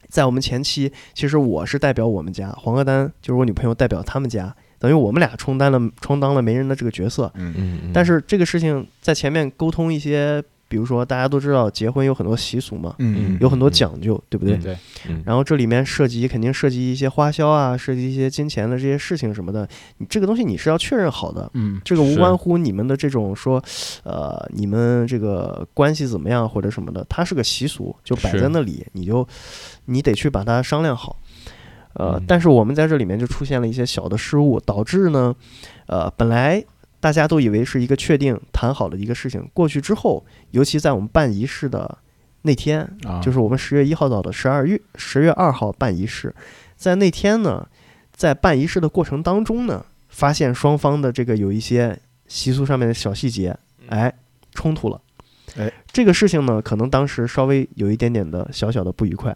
[0.08, 7.32] 在我们前期，其实我是代表我们家，黄鹤丹就是我女朋友代表他们家，等于我们俩充当了充当了媒人的这个角色。
[7.36, 14.56] 嗯嗯嗯，但是这个事情在前面沟通一些，比如说大家都知道结婚有很多习俗嘛，嗯有很多讲究，对不对？
[14.56, 14.78] 嗯对，
[15.10, 21.52] 嗯然后这里面涉及肯定涉及一些花销啊，涉及一些金钱的这些事情什么的，你这个东西你是要确认好的。
[21.56, 23.62] 嗯这个无关乎你们的这种说，
[24.04, 29.28] 呃，你们这个关系怎么样或者什么的，它是个习俗，就摆在那里，你就
[29.86, 31.18] 你得去把它商量好。
[31.96, 35.36] 呃，嗯但是我们在这里面就出现了一些小的失误，导致呢，
[35.88, 36.64] 呃，本来
[37.02, 41.98] 大家都以为是一个确定谈好的一个事情，过去之后，尤其在我们办仪式的
[42.44, 46.34] 那天，啊，就是我们十月一号到的十二月十月二号办仪式，
[46.78, 47.68] 在那天呢，
[48.14, 53.58] 在办仪式的过程当中呢，发现双方的这个有一些习俗上面的小细节，
[53.90, 54.14] 哎，
[54.54, 55.02] 冲突了。
[55.58, 59.36] 哎，这个事情呢，可能当时稍微有一点点的小小的不愉快，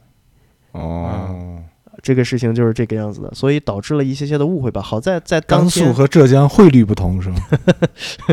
[0.72, 1.62] 哦，
[2.02, 4.82] 这个事情就是这个样子的，所以导致了一些些的误会吧。
[4.82, 7.38] 好在在当甘肃和浙江汇率不同是吗？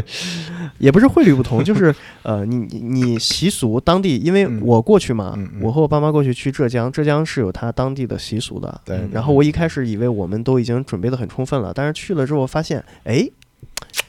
[0.79, 4.61] 也不是汇率不同，就是 呃，你你你习俗当地，因为嗯。
[4.62, 8.96] 我过去嘛，我和我爸妈过去去浙江，浙江是有它当地的习俗的，对。
[8.96, 13.29] 嗯然后我一开始以为我们都已经准备的很充分了，但是去了之后发现，哎，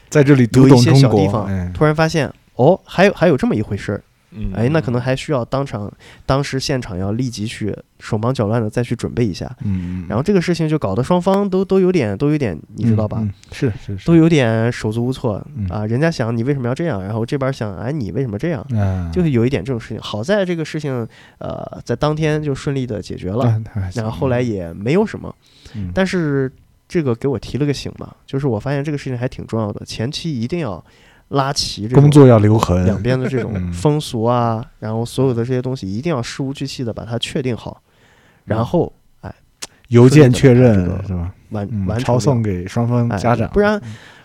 [0.08, 1.70] 在这里读有一些懂中国，小地方哎。
[1.74, 4.02] 突然发现，哦，还有还有这么一回事儿，
[4.36, 5.92] 嗯，哎，那可能还需要当场、
[6.26, 13.26] 当时现场要立即去手忙脚乱的再去准备一下，嗯，然后这个事情就搞得双方都都有点都有点，你知道吧？
[13.52, 15.86] 是是是，都有点手足无措嗯啊。
[15.86, 20.00] 人家想你为什么要这样，然后这边想哎你为什么这样，嗯，就是有一点这种事情。
[20.00, 21.06] 好在这个事情
[21.38, 23.62] 呃在当天就顺利的解决了，
[23.94, 25.34] 然后后来也没有什么，
[25.74, 26.50] 嗯但是
[26.86, 30.84] 这个给我提了个醒嘛，就是我发现这个事情还挺重要的，前期一定要
[31.34, 33.72] 拉齐这种工作要留痕，两边的这种嗯。
[33.72, 37.82] 风俗啊，然后所有的这些东西一定要事无巨细的把它确定好，
[38.44, 39.34] 然后哎
[39.88, 41.32] 邮件确认是吧？
[41.50, 43.80] 完嗯，完抄送给双方哎家长，不然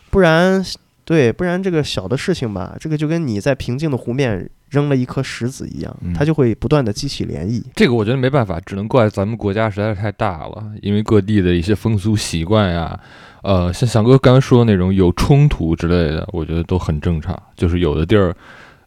[0.09, 0.63] 不然
[1.03, 6.13] 对，不然这个小的事情吧，这个就跟你在平静的湖面扔了一颗石子一样，嗯。
[6.13, 7.63] 它就会不断的激起涟漪。
[7.75, 12.99] 这个我觉得没办法，只能怪咱们国家实在是太大了，因为各地的一些风俗习惯呀，
[13.43, 17.41] 呃，像翔哥刚刚说的那种有冲突之类的，我觉得都很正常。
[17.55, 18.35] 就是有的地儿，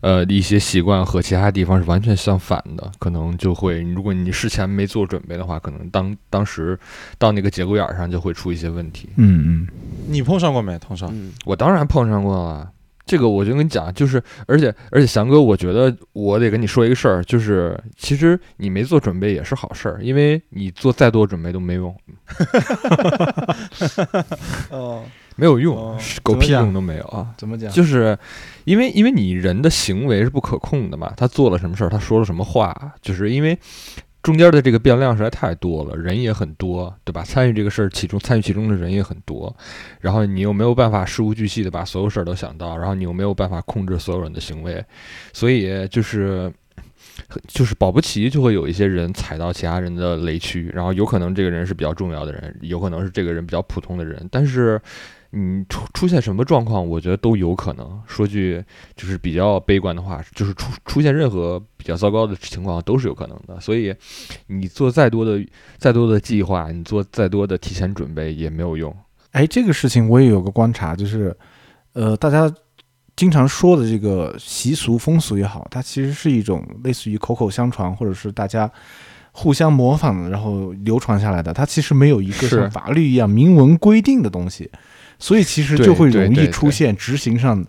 [0.00, 6.78] 呃，一些习惯和其他地方是完全相反的，可能就会，如果你事前没做准备的话，可能当当时
[7.18, 9.08] 到那个节骨眼儿上就会出一些问题。
[9.16, 9.68] 嗯嗯，
[10.08, 10.78] 你碰上过没？
[10.78, 12.68] 通常嗯，我当然碰上过了。
[13.04, 21.94] 这个我就跟你讲，就是而且而且，翔哥，我觉得我得跟你说一个事儿，就是其实你没做准备也是好事儿，因为你做再多准备都没用，
[24.70, 25.02] 哦，
[25.36, 27.28] 没有用，哦是狗怎么讲屁用都没有啊！
[27.36, 27.70] 怎么讲？
[27.72, 28.16] 就是
[28.64, 33.58] 因为因为你人的行为是不可控的嘛，他做了什么事儿，他说了什么话，就是因为
[34.22, 37.22] 中间的这个变量实在太多了，人也很多，对吧？
[37.24, 39.54] 参与这个事儿，其中参与其中的人也很多，
[40.00, 44.84] 然后你又没有办法事无巨细的把所有事儿都想到，然后你又没有办法控制所有人的行为，
[45.32, 46.52] 所以就是。
[47.46, 54.80] 就是保不齐就会有一些人踩到其他人的雷区，然后有可能这个人是比较重要的人，有可能是这个人比较普通的人，但是
[55.34, 58.00] 你出出现什么状况，我觉得都有可能。
[58.06, 58.62] 说句
[58.94, 63.58] 就是比较悲观的话，就是出出现任何比较糟糕的情况都是有可能的。
[63.58, 63.94] 所以
[64.48, 65.42] 你做再多的
[65.78, 68.94] 再多的计划，你做再多的提前准备也没有用。
[69.30, 71.34] 哎，这个事情我也有个观察，就是，
[71.94, 72.52] 呃，大家
[73.16, 78.70] 经常说的这个习俗风俗也好，它其实是一种类似于口口相传，或者是大家
[79.32, 81.54] 互相模仿，然后流传下来的。
[81.54, 84.70] 它其实没有一个像法律一样明文规定的东西，
[85.22, 87.64] 所以其实就会容易出现执行上。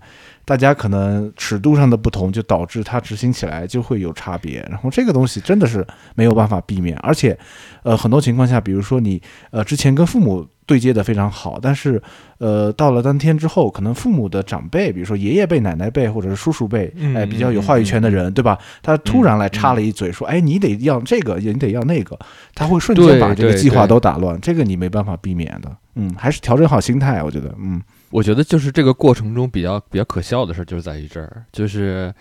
[0.46, 4.60] 大家可能尺度上的不同，就导致它执行起来就会有差别。
[4.70, 7.38] 然后这个东西真的是没有办法避免，而且，
[7.84, 12.02] 呃，很多情况下，比如说你呃之前跟父母对接的非常好，但是
[12.40, 18.60] 呃到了当天之后，可能父母的长辈，比如说爷爷辈、奶奶辈或者是叔叔辈，嗯哎比较有话语权的人，对吧？
[18.82, 22.20] 他突然来插了一嘴，嗯说：“哎，你得要这个，你得要那个。”
[22.54, 25.72] 他会瞬间把这个计划都打乱，这个你没办法避免的。
[25.96, 27.82] 嗯，还是调整好心态，我觉得，嗯。
[28.10, 32.14] 我觉得就是这个过程中比较比较可笑的事儿，就是在于这儿，就是，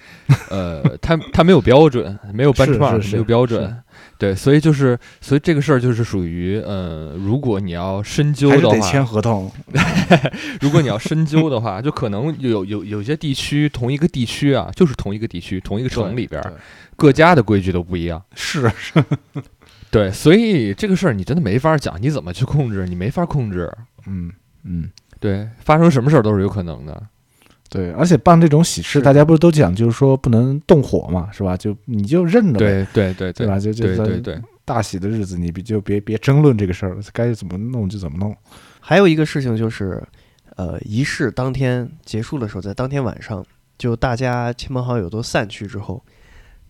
[0.49, 3.77] 呃，他他没有标准，没有是 benchmark，没有标准，
[4.17, 9.53] 对，所以就是，所以这个事儿就是属于，呃，如果你要深究的话得签话，合同
[10.63, 16.55] 如果你要深究的话，就可能有有有些地区，同一个地区啊，就是同一个地区，同一个城里边儿，
[16.97, 19.05] 各家的规矩都不一样，是是
[19.93, 22.87] 对，所以这个事儿你真的没法讲，你怎么去控制？
[22.87, 23.71] 你没法控制，
[24.07, 24.33] 嗯
[24.65, 27.01] 嗯，对，发生什么事儿都是有可能的。
[27.69, 31.57] 对，而且办这种喜事，大家不是都讲，就是说不能动火嘛，是吧？
[31.57, 33.59] 就你就认着呗，对对对对吧？
[33.59, 38.35] 就就在对对对，大喜的日子，你别就别别争论这个事儿了，该怎么弄就怎么弄。
[38.81, 40.03] 还有一个事情就是，
[40.57, 43.45] 呃，仪式当天结束的时候，在当天晚上，
[43.79, 46.03] 就大家亲朋好友都散去之后，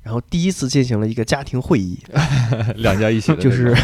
[0.02, 1.98] 然后第一次进行了一个家庭会议，
[2.76, 3.74] 两家一起的就，是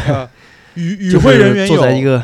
[0.75, 2.23] 与与会人员坐在一个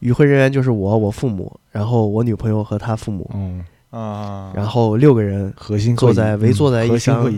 [0.00, 7.32] 与会人员就是我、我父母，然后我女朋友和她父母，嗯，啊，然后六个人核心坐在围坐在一张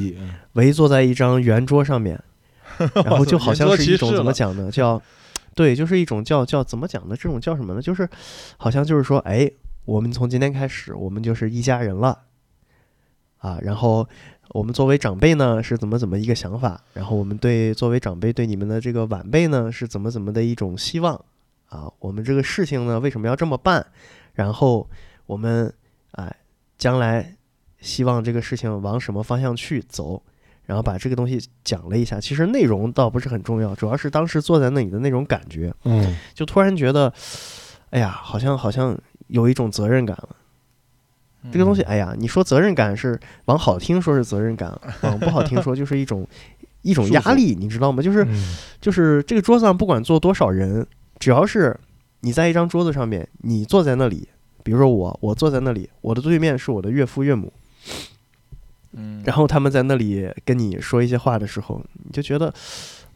[0.54, 2.20] 围坐在一张圆桌上面，
[3.04, 4.70] 然后就好像是一种怎么讲呢？
[4.72, 5.00] 叫
[5.54, 7.16] 对，就是一种叫叫怎么讲呢？
[7.16, 7.82] 这种叫什么呢？
[7.82, 8.08] 就是
[8.56, 9.50] 好像就是说，哎，
[9.84, 12.20] 我们从今天开始，我们就是一家人了
[13.38, 13.58] 啊。
[13.62, 14.08] 然后
[14.50, 16.80] 我们作为长辈呢，是怎么怎么一个想法？
[16.94, 21.14] 然后我们对作为长辈对你们的这个晚辈呢，是怎么怎么的一种希望
[21.68, 21.90] 啊？
[21.98, 23.86] 我们这个事情呢，为什么要这么办？
[24.34, 24.88] 然后
[25.26, 25.72] 我们
[26.12, 26.34] 哎，
[26.78, 27.36] 将来
[27.80, 30.22] 希望这个事情往什么方向去走？
[30.64, 37.12] 然后把这个东西讲了一下，其实内容倒不是很重要，主要是当时坐在那里的那种感觉，嗯，就突然觉得，
[37.90, 40.36] 哎呀，好像好像有一种责任感了。
[41.52, 46.26] 这个东西，哎呀，你说责任感是往好听说是责任感， 往不好听说就是一种
[46.82, 48.02] 一种压力，你知道吗？
[48.02, 48.56] 就是嗯。
[48.80, 50.86] 就是这个桌子上不管坐多少人，
[51.18, 51.78] 只要是
[52.20, 54.28] 你在一张桌子上面，你坐在那里，
[54.62, 57.52] 比如说我，我坐在那里，我的对面是我的岳父岳母，
[58.92, 62.54] 嗯，然后他们在那里跟你说一些话的时候，你就觉得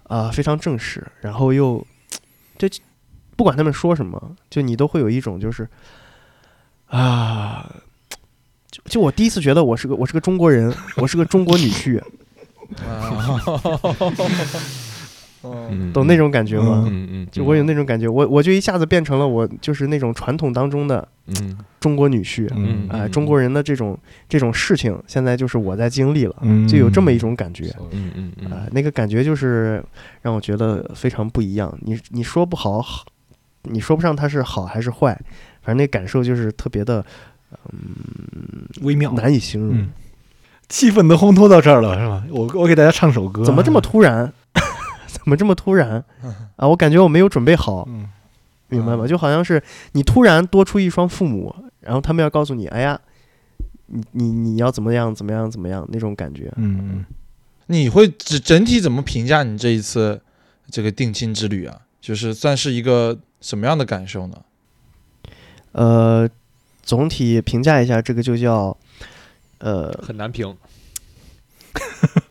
[0.05, 1.87] 啊、非常正式，然后又
[2.59, 2.69] 就
[3.37, 5.67] 不管他们说什么，就你都会有一种就是
[6.89, 7.73] 啊，
[8.73, 12.03] 就就我第一次觉得我是个我是个中国人， 我是个中国女婿，
[15.45, 16.85] 嗯，懂那种感觉吗？
[16.89, 21.59] 嗯嗯，就我有那种感觉，我我就一下子变成了我就是那种传统当中的嗯。
[21.81, 22.89] 中国女婿，嗯。
[22.89, 26.67] 哎、中国人的这种这种事情，现在就是我在经历了，嗯。
[26.69, 27.75] 就有这么一种感觉。
[27.91, 28.53] 嗯嗯嗯。
[28.53, 29.85] 啊、那个感觉就是
[30.23, 31.77] 让我觉得非常不一样。
[31.83, 33.05] 你你说不好，好
[33.65, 35.13] 你说不上它是好还是坏，
[35.61, 37.05] 反正那感受就是特别的
[38.83, 39.77] 微妙，难以形容。
[39.77, 39.91] 嗯，
[40.69, 42.25] 气氛都烘托到这儿了，是吧？
[42.31, 44.33] 我我给大家唱首歌，怎么这么突然？
[45.07, 46.03] 怎么这么突然
[46.57, 46.67] 啊？
[46.67, 48.09] 我感觉我没有准备好，嗯
[48.69, 49.07] 明白吗？
[49.07, 49.63] 就好像是
[49.93, 52.99] 你突然多出一双父母，然后他们要告诉你，哎呀，
[53.87, 56.51] 你你你要怎么样怎么样怎么样那种感觉。
[56.57, 57.05] 嗯
[57.67, 60.21] 你会整整体怎么评价你这一次
[60.71, 61.79] 这个定亲之旅啊？
[62.01, 64.37] 就是算是一个什么样的感受呢？
[65.73, 66.29] 呃，
[66.83, 68.77] 总体评价一下，这个就叫
[69.59, 70.57] 呃很难评。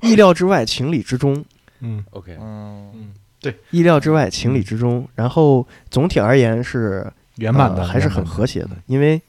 [0.01, 1.43] 意料之外，情理之中。
[1.79, 5.07] 嗯 OK，嗯对意料之外，情理之中。
[5.15, 9.19] 然后总体而言是圆满的呃还是很和谐的，因为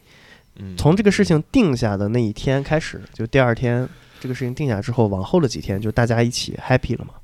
[0.56, 3.88] 嗯从这个事情定下的那一天开始，就第二天
[4.20, 7.14] 这个事情定下之后，往后的几天就大家一起 happy 了嘛。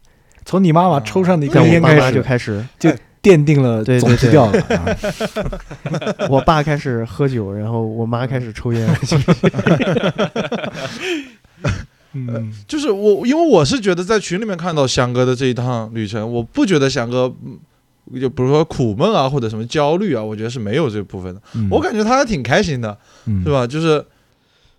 [0.46, 4.86] 从你妈妈抽上的一像根烟开始就开始，开始，奠定了总基调了啊。
[6.30, 8.88] 我爸开始喝酒，然后我妈开始抽烟。
[12.14, 17.58] 嗯就是我，因为我是觉得在群里面看到翔哥的这一趟旅程，我不觉得翔哥，嗯
[18.18, 21.40] 就比如说苦闷啊或者什么焦虑啊，我觉得是没有这部分的。
[21.54, 23.66] 嗯我感觉他还挺开心的，嗯是吧？
[23.66, 24.02] 就是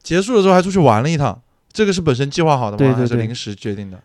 [0.02, 1.40] 结束了之后还出去玩了一趟，
[1.72, 2.78] 这个是本身计划好的吗？
[2.78, 4.00] 对对对还是临时决定的？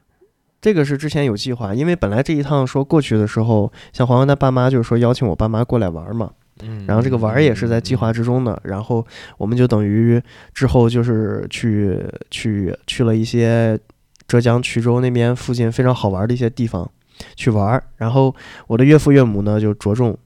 [0.64, 6.30] 这个是之前有计划，因为本来这一趟说过去的时候，像黄黄他爸妈就是说邀请我爸妈过来玩嘛，
[6.62, 10.18] 嗯然后这个玩儿也是在计划之中的，然后我们就等于
[10.54, 13.78] 之后就是去去去了一些
[14.26, 16.90] 浙江衢州那边附近非常好玩的一些地方
[17.36, 18.34] 去玩儿，然后
[18.66, 20.16] 我的岳父岳母呢就着重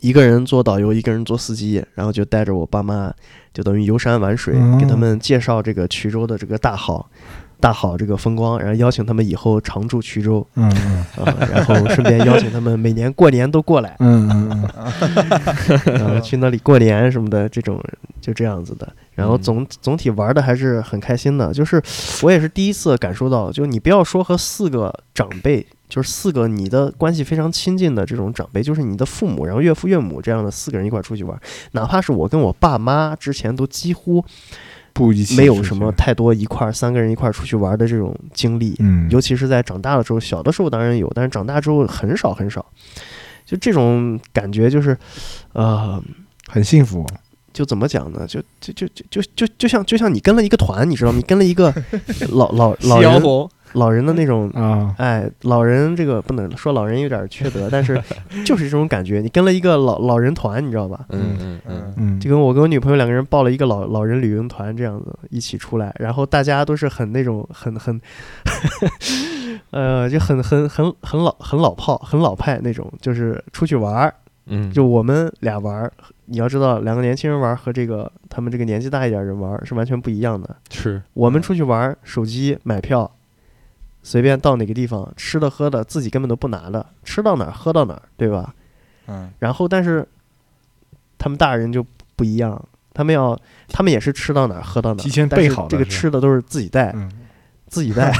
[0.00, 3.14] 一个人做导游，一个人做司机，然后就带着我爸妈
[3.54, 7.08] 就等于游山玩水，嗯给他们介绍这个衢州的这个大好。
[7.62, 10.44] 大好这个风光，然后邀请他们以后常驻衢州。
[10.56, 10.68] 嗯
[11.52, 15.80] 然后顺便邀请他们每年过年都过来，嗯嗯嗯。
[15.94, 17.80] 然后 去那里过年什么的，这种
[18.20, 18.92] 就这样子的。
[19.14, 19.42] 然后嗯。
[19.42, 21.80] 总总体玩的还是很开心的，就是
[22.22, 31.38] 我也是第一次感受到，就你不要说和四个长辈，就是四个你的关系非常亲近的这种长辈，就是你的父母，然后岳父岳母这样的四个人一块出去玩，
[31.72, 34.24] 哪怕是我跟我爸妈之前都几乎
[34.92, 42.64] 不一起没有什么太多一块儿三个人一块儿出去玩的这种经历，嗯，尤其是在长大了之后，小的时候当然有，但是长大之后很少很少。
[43.44, 44.96] 就这种感觉，就是，
[45.52, 46.02] 呃，
[46.46, 47.06] 很幸福。
[47.52, 48.26] 就怎么讲呢？
[48.26, 51.18] 就就就就就就就像就像你跟了一个团，你知道吗？
[51.18, 51.74] 你跟了一个
[52.32, 53.00] 老老老
[53.74, 58.00] 老人的那种，啊，哎，老人这个不能说老人有点缺德，但是
[58.44, 59.20] 就是这种感觉。
[59.20, 61.04] 你跟了一个老老人团，你知道吧？
[61.10, 68.00] 嗯嗯嗯嗯，就跟我跟我女朋友两个人报了一个老老人旅行团这样子一起出来，然后大家都是很那种很很，
[69.70, 74.14] 呃，就很很很很老很老炮很老派那种，就是出去玩儿，
[74.46, 75.92] 嗯，就我们俩玩儿，
[76.26, 80.56] 你要知道两个年轻人玩儿和这个他们这个年纪大一点人玩儿是完全不一样的。
[80.70, 83.10] 是我们出去玩儿，手机买票，
[84.02, 88.54] 随便到哪个地方吃的喝的自己根本都不拿的，吃到哪儿喝到哪儿，对吧？
[89.06, 89.30] 嗯。
[89.38, 90.06] 然后但是
[91.18, 91.84] 他们大人就
[92.16, 92.60] 不一样，
[92.92, 93.38] 他们要
[93.68, 97.10] 他们也是吃到哪儿喝到哪儿，提前备好这个吃的都是自己带，嗯。
[97.68, 98.12] 自己带，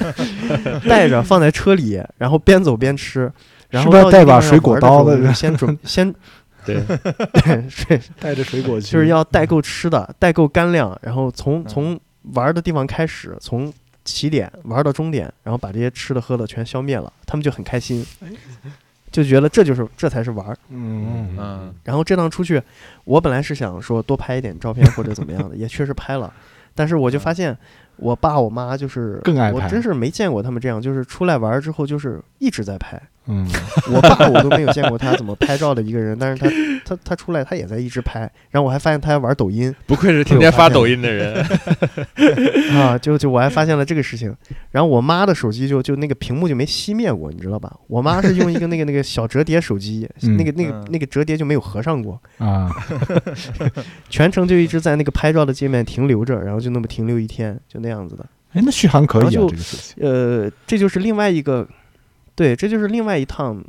[0.88, 3.30] 带着放在车里，然后边走边吃。
[3.68, 6.14] 然后是不是到带把水果刀先准 先
[6.64, 6.82] 对，
[8.18, 11.64] 带着水果去，就是要带够吃的，带够干粮，然后从嗯。
[11.66, 12.00] 从
[12.34, 13.70] 玩的地方开始，从
[14.04, 18.04] 起点玩到终点，然后把这些吃的喝的全消灭了，他们就很开心，
[19.10, 20.56] 就觉得这就是这才是玩儿。
[20.70, 21.06] 嗯。
[21.06, 21.36] 嗯。
[21.38, 22.62] 嗯然后这趟出去，
[23.04, 26.32] 我本来是想说多拍一点照片或者怎么样的， 也确实拍了，
[26.74, 27.56] 但是我就发现
[27.96, 29.56] 我爸我妈就是更爱拍。
[29.64, 33.00] 我真是没见过他们这样，就是出来玩之后就是一直在拍。
[33.26, 33.46] 嗯
[33.92, 36.50] 我爸我都没有见过他怎么拍照的一个人，但是他
[36.84, 38.20] 他他出来他也在一直拍，
[38.50, 41.44] 然后我还发现他还玩抖音不愧是天天发抖音的人
[42.76, 44.34] 啊，就就我还发现了这个事情，
[44.70, 47.74] 然后我妈的手机就就那个屏幕就没熄灭过，你知道吧？
[47.86, 52.70] 我妈是用一个那个那个小折叠手机，嗯那个那个嗯那个折叠就没有合上过，啊，
[54.10, 58.02] 全程就一直在那个拍照的界面停留着，然后就那么停留一天，就那样。
[58.08, 58.26] 子的。
[58.52, 60.04] 哎，那续航可以啊，然后就这个事情。
[60.04, 61.66] 呃，这就是另外一个，
[62.34, 63.62] 对，这就是另外一趟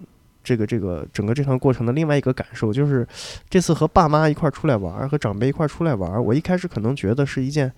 [0.43, 3.07] 这个这个整个这趟过程的另外一个感受，就是
[3.49, 7.71] 这次和爸妈一块儿出来玩儿，和长辈一块儿出来玩儿，我一开始可能觉得是一件，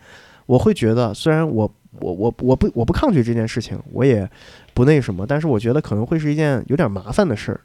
[0.45, 4.29] 我会觉得虽然我我我我不我不抗拒这件事情，我也
[4.73, 7.61] 不那什么，但是我觉得可能会是一件有点麻烦的事儿，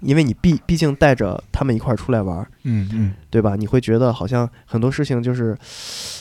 [0.00, 3.56] 因为你毕毕竟带着他们一块儿出来玩儿，嗯嗯对吧？
[3.56, 5.56] 你会觉得好像很多事情就是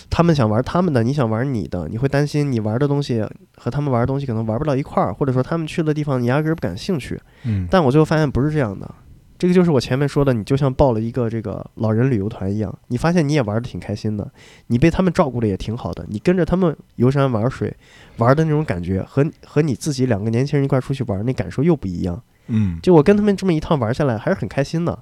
[0.09, 7.19] 他们想玩他们的，你想玩你的，你会担心你玩的东西和他们玩的东西可能玩不到一块儿，或者说他们去的地方你压根儿不感兴趣。
[7.43, 8.89] 嗯，但我最后发现不是这样的，
[9.37, 14.31] 这个就是我前面说的，你就像报了一个这个老人旅游团一样，你发现你也玩的挺开心的，
[14.67, 17.75] 你被他们照顾的也挺好的，你跟着他们游山玩水，
[18.17, 22.21] 玩的那种感觉和和你自己两个年轻人一块出去玩那感受又不一样。
[22.47, 24.97] 嗯，就我跟他们这么一趟玩下来，还是很开心的。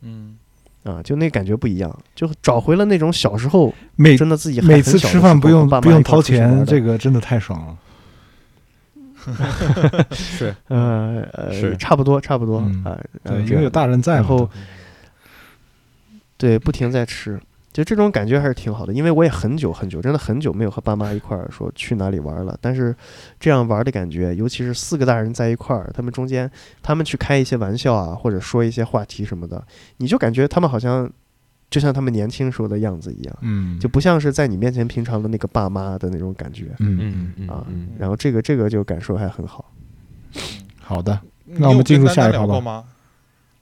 [0.00, 0.36] 嗯，
[0.84, 7.76] 啊，就那感觉不一样，就找回了那种小时候每真的自己还每次吃饭不用爸妈不用掏钱，这个真的太爽了。
[10.10, 12.98] 是呃呃是差不多差不多啊
[13.46, 14.16] 因为有大人在。
[14.16, 14.50] 然后
[16.36, 17.40] 对不停在吃，
[17.72, 22.94] 就这种感觉还是挺好的，因为我也很久很久，真的很久没有和爸妈一块儿说去哪里玩了，但是
[23.40, 26.50] 这样玩的感觉，尤其是四个大人在一块儿，他们中间
[26.82, 29.64] 他们去开一些玩笑啊，或者说一些话题什么的，
[29.96, 31.10] 你就感觉他们好像
[31.70, 33.38] 就像他们年轻时候的样子一样。
[33.40, 39.72] 嗯，就不像是在你面前平常的那个爸妈的那种感觉，嗯嗯嗯啊嗯然后这个这个就感受还很好。
[40.78, 42.84] 好的，那我们进入下一趴吧？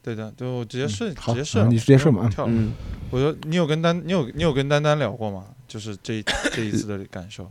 [0.03, 2.47] 对的，就我直接顺，好直接顺你直接顺吧不用跳。
[2.49, 2.73] 嗯，
[3.11, 5.45] 我说你有跟丹，你有你有跟丹丹聊过吗？
[5.69, 6.23] 就是这
[6.53, 7.51] 这一次的 感受。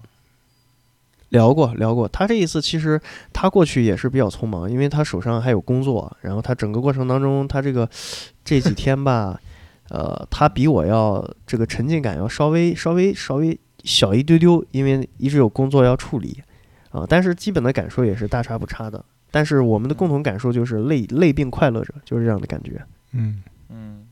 [1.30, 3.00] 聊过聊过，他这一次其实
[3.32, 7.88] 他过去也是比较匆忙，因为他手上还有工作，然后他整个过程当中，他这个
[8.44, 9.40] 这几天吧，
[9.90, 16.42] 呃，他比我要这个沉浸感要稍微稍微稍微小一丢丢，因为一直有工作要处理
[16.90, 19.06] 啊，但是基本的感受也是大差不差的。
[19.32, 22.82] 但是我们的共同感受就是累累并快乐着，就是这样的感觉。
[23.14, 24.08] 嗯，嗯，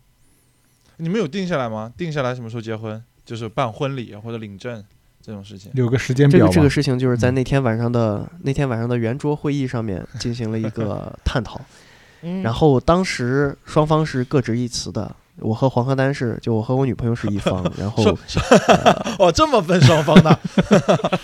[0.98, 1.92] 你们有定下来吗？
[1.98, 3.04] 定下来什么时候结婚？
[3.26, 4.84] 就是办婚礼或者领证
[5.22, 5.72] 这种事情。
[5.76, 6.40] 有个时间表。
[6.40, 11.60] 这个这个事情就是在嗯那天晚上的、那天晚上的圆桌会议上面 进行了一个 探讨，
[12.22, 15.16] 嗯然后当时双方是各执一词的。
[15.40, 18.18] 我和黄河丹是，就我和我女朋友是一方， 然后说
[19.20, 20.40] 哦，这么分双方的，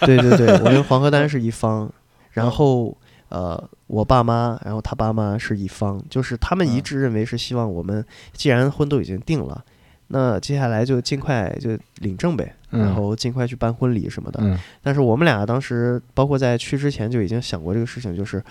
[0.01, 1.91] 对对对，我跟黄河丹是一方，
[2.29, 2.95] 然后
[3.29, 9.63] 呃，我爸妈，然后他爸妈是一方，就是他们一嗯致认为是希望我们，既然婚都已经定了，
[10.07, 14.39] 那接下来就尽快就领证呗，然嗯后尽快去办婚礼什么的。
[14.41, 14.57] 嗯。
[14.81, 18.43] 但是我们俩当时，包括在去之前就已经想过这个事情，就是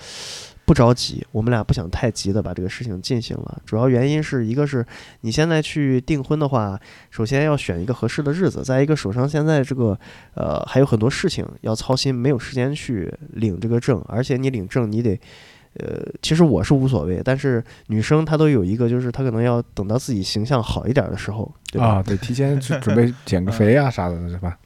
[0.72, 3.60] 不着急，我们俩不想太急的把这个事情进行了。
[3.66, 4.82] 主要原因是一个是
[5.20, 9.98] 你现在去订婚的话，首先要选一个合适的日子，再一个手上现在这个
[10.32, 15.20] 呃还有很多事情要操心，没有时间去领这个证，而且你领证你得。
[15.74, 21.86] 呃，其实我是无所谓，但是女生她都有一个，就是她可能要等到自己形象好一点的时候，对吧？
[21.86, 24.58] 啊，对，提前去准备减个肥啊啥的，是吧？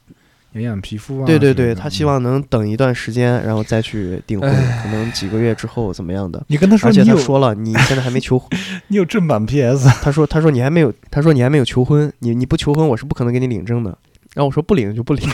[0.63, 1.27] 养养皮肤啊。
[1.27, 2.07] 对对对，他希。
[2.07, 4.49] 望能等一段时间，然后再去订婚，
[4.81, 6.41] 可能几个月之后怎么样的。
[6.47, 8.49] 你跟他说而且他说了，你现在还没求婚，
[8.87, 13.99] 你有正版 PS，他说他说你还没有，他说你还没有求婚，你你不求婚，我是不可能给你领证的。
[14.37, 15.27] 然后我说不领就不领，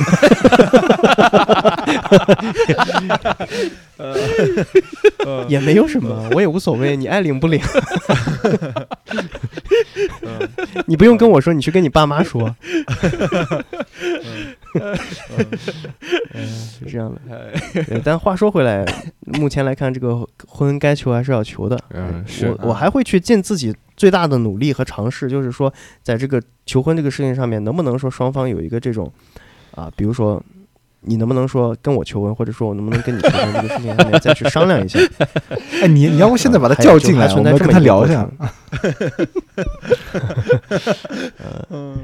[3.99, 7.61] 呃也没有什么，我也无所谓，你爱领不领，
[10.23, 10.49] 嗯
[10.87, 12.55] 你不用跟我说，你去跟你爸妈说，
[16.79, 17.53] 是这样的。
[18.05, 18.85] 但话说回来，
[19.39, 21.79] 目前来看，这个婚该求还是要求的。
[21.91, 25.73] 嗯是我我还会去尽自己最大的努力和尝试，就是说，
[26.03, 29.13] 在这个求婚这个事情上面，能不能说双方有一个这种
[29.75, 30.43] 啊，比如说。
[31.05, 35.01] 你能不能说跟我求婚，或者说我能不能跟你求婚这个事情上面再去商量一下？
[35.83, 38.51] 哎，你你要不现在把他叫进来，我们跟他聊一下程。
[41.71, 41.99] 嗯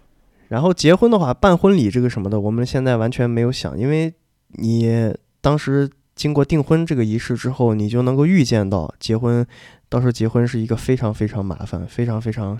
[0.48, 4.10] 然后结婚的话，办婚礼这个什么的，我们现在完全没有想，因为
[4.52, 5.86] 你当时
[6.18, 9.46] 经过订婚这个仪式之后，你就能够预见到结婚，
[9.88, 12.58] 到时候结婚是一个非常非常麻烦、非常非常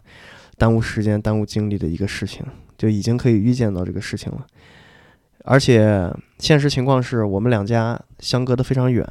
[0.57, 2.47] 耽误时间、耽误精力的一个事情，
[2.77, 4.47] 就已经可以预见到这个事情了。
[5.45, 9.05] 而且现实情况是我们两家相隔的非常远，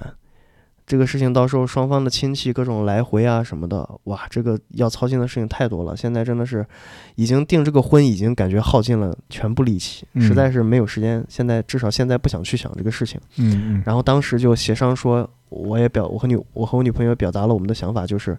[0.87, 5.95] 这个事情到时候双方的亲戚各种来回啊什么的，哇，这个要操心的事情太多了。
[5.97, 6.65] 现在真的是
[7.15, 11.21] 已经订这个婚，已经感觉耗尽了全部力气，嗯实在是没有时间。
[11.27, 13.19] 现在至少现在不想去想这个事情。
[13.35, 18.37] 嗯嗯，然后当时就协商说，我也表我和女我和我女朋友表达了我们的想法，就是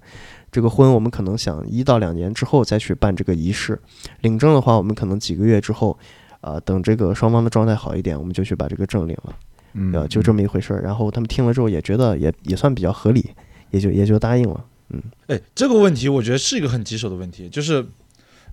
[0.50, 3.78] 这个婚我们可能想一到两年之后再去办这个仪式，
[4.22, 5.98] 领证的话我们可能几个月之后。
[6.40, 9.34] 呃，等这个双方的状态好一点，我们就去把这个证领了，
[9.72, 10.82] 嗯，呃，就这么一回事儿。
[10.82, 13.30] 然后他们听了之后也觉得也也算比较合理，
[13.70, 14.64] 也就也就答应了。
[14.90, 17.84] 嗯，哎，这个问题我觉得是一个很棘手的问题，就是，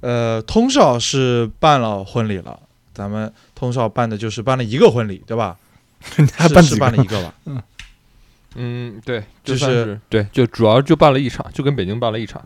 [0.02, 2.60] 呃，通少是办了婚礼了，
[2.94, 5.58] 咱们通少办的就是办了一个婚礼，对吧？
[6.34, 7.34] 还是是办几个办了一个吧？
[7.46, 7.64] 嗯
[8.58, 12.46] 嗯，对，就就是是对，就主要就办了一场，就跟北京办了一场。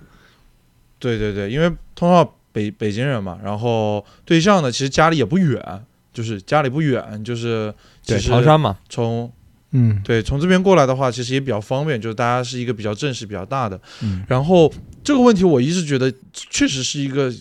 [0.98, 9.32] 对对对，因为通少北北京人嘛，然后对象呢，其实家里也不远，就是家里不远，就是其对，实唐山嘛，从
[9.72, 13.80] 嗯对从这边过来的话，其实也比较方便，就是大家是一个比较正式、比较大的。
[14.02, 14.72] 嗯然后
[15.04, 17.34] 这个问题，我一直觉得确实是一个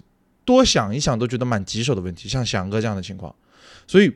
[0.45, 3.35] 多想一想都觉得蛮棘手的问题，像翔哥这样的情况，
[3.87, 4.13] 所以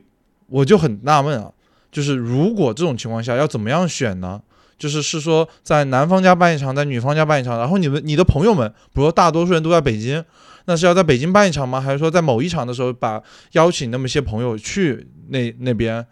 [0.48, 1.50] 我就很纳闷啊，
[1.90, 4.40] 就是如果这种情况下要怎么样选呢？
[4.78, 10.24] 就是是说在男方家办一场，在女方家办一场，然后你们你的朋友们，比如说大多数人都在北京，
[10.66, 11.80] 那是要在北京办一场吗？
[11.80, 16.04] 还是说在某一场的时候把邀请那么些朋友去那那边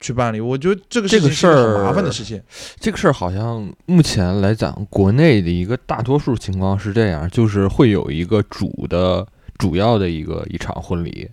[0.00, 0.40] 去办理？
[0.40, 2.40] 我觉得这个这个事情是个事儿很麻烦的事情。
[2.78, 9.26] 这个事儿好像目前来讲，国内的一个大多数情况是这样，就是会有一个主的
[9.58, 11.28] 主要的一个一场婚礼，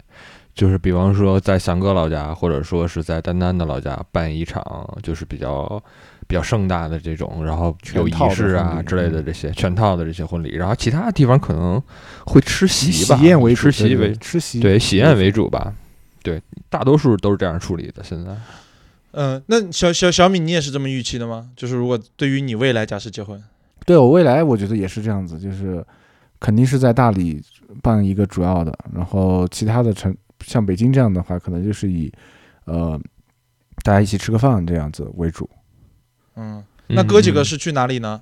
[0.54, 4.62] 就是比方说在翔哥老家，或者说是在丹丹的老家办一场，
[5.02, 5.82] 就是比较
[6.28, 11.82] 比较盛大的这种，然后有仪式啊之类的嗯这些全套的这些婚礼，然后其他地方可能
[12.26, 15.74] 会吃席吧，喜宴为吃席为吃席，对喜宴为主吧，
[16.22, 18.04] 对，大多数都是这样处理的。
[18.04, 18.36] 现在，
[19.12, 21.50] 嗯，那小小小米，你也是这么预期的吗？
[21.56, 23.42] 就是如果对于你未来假设结婚，
[23.86, 25.82] 对我未来我觉得也是这样子，就是
[26.42, 27.42] 肯定是在大理
[27.82, 30.14] 办一个主要的，然后其他的城
[30.46, 32.12] 像北京这样的话，可能就是以
[32.66, 33.00] 呃
[33.82, 35.50] 大家一起吃个饭这样子为主。
[36.38, 38.22] 嗯，那哥几个嗯是去哪里呢？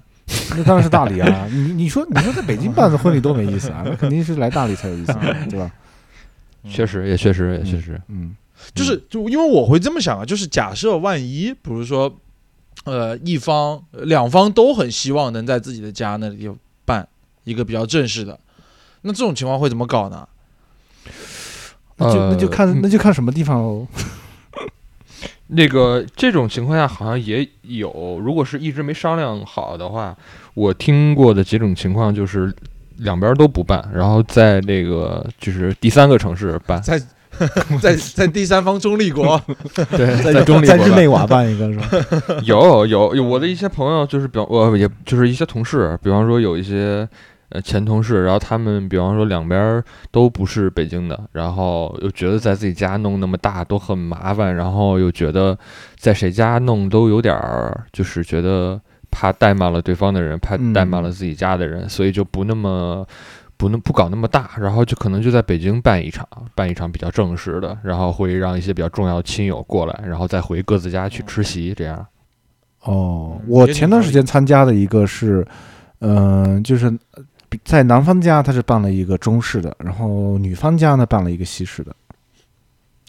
[0.58, 1.48] 那当然是大理啊！
[1.52, 5.72] 你你说你说在北京办的婚礼多没意思啊，那肯定是来大理才有意思，啊对吧？
[6.68, 8.36] 确实也确实也确实，嗯，
[8.74, 12.12] 就是就因为我会这么想啊，就是假设万一，比如说，
[12.86, 16.50] 呃，一方呃两方都很希望能在自己的家那里
[16.86, 17.08] 办
[17.44, 18.40] 一个比较正式的，
[19.02, 20.28] 那这种情况会怎么搞呢？
[21.98, 23.88] 那就那就呃看那就看什么地方喽。
[25.48, 30.16] 那个这种情况下好像也有，如果是一直没商量好的话，
[30.54, 32.54] 我听过的几种情况就是
[32.98, 37.00] 两边都不办，然后在那个就是第三个城市办，在
[37.82, 39.40] 在在第三方中立国，
[39.92, 41.86] 对，在中立在日内瓦办一个是吧？
[42.44, 47.08] 有有有，我的一些朋友就是比方我也就是一些同事，比方说有一些
[47.50, 55.58] 呃前同事，然后他们比方说两边儿都不是北京的，然后又觉得在自己家弄那么大都很麻烦，然后又觉得
[55.98, 58.80] 在谁家弄都有点儿就是觉得
[59.12, 63.06] 怕怠慢了对方的人，怕嗯怠慢了自己家的人，所以就不那么。
[63.58, 72.06] 不那不搞那么大，然后就可能就在北京办一场，办一场比较正式的，然后会让一些比较重要的亲友过来，然后再回各自家去吃席，这样。
[72.82, 75.48] 哦，嗯我前段时间参加的一个是，
[76.00, 76.92] 嗯、就是
[77.64, 81.96] 在男方家他是办了一个中式的，然后女方家呢办了一个西式的，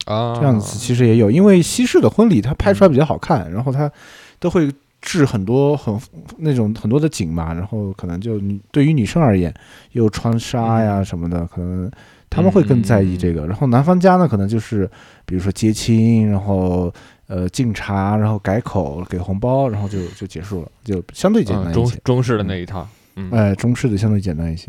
[0.07, 3.91] 啊，这样子其实也有，因为西式的婚礼它拍出来比较好看，然后它
[4.39, 5.99] 都会置很多很
[6.39, 9.53] 那种很多的景嘛，然后可能就对于女生而言，
[9.93, 11.91] 又穿纱呀什么的，可能
[12.28, 13.47] 他们会更在意这个。
[13.47, 14.91] 然后男方家呢，可能就是
[15.24, 16.93] 比如说接亲，然后
[17.28, 21.99] 呃敬茶，然后改口给红包，然后就就结束了，就相对简单一些。
[22.03, 22.89] 中式的那一套，嗯
[23.31, 24.69] 哎，中式的相对简单一些，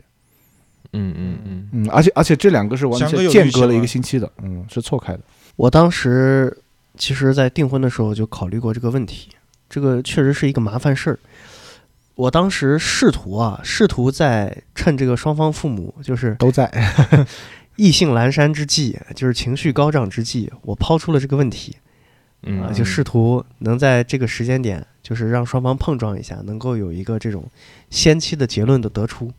[0.93, 5.19] 嗯嗯嗯，嗯，而且而且这两个是完全间隔了一个星期的，嗯，是错开的。
[5.55, 6.55] 我当时
[6.97, 9.29] 其实，在订婚的时候就考虑过这个问题，
[9.69, 11.19] 这个确实是一个麻烦事儿。
[12.15, 16.71] 我当时试图啊，试图在趁这个双方父母就是都在，
[17.75, 21.75] 意兴阑珊之际，就是情绪高涨之际，我抛出了这个问题
[22.43, 27.49] 嗯啊，就试图能在这个时间点，就是让双方碰撞一下，能够有一个这种
[27.89, 29.31] 先期的结论的得出。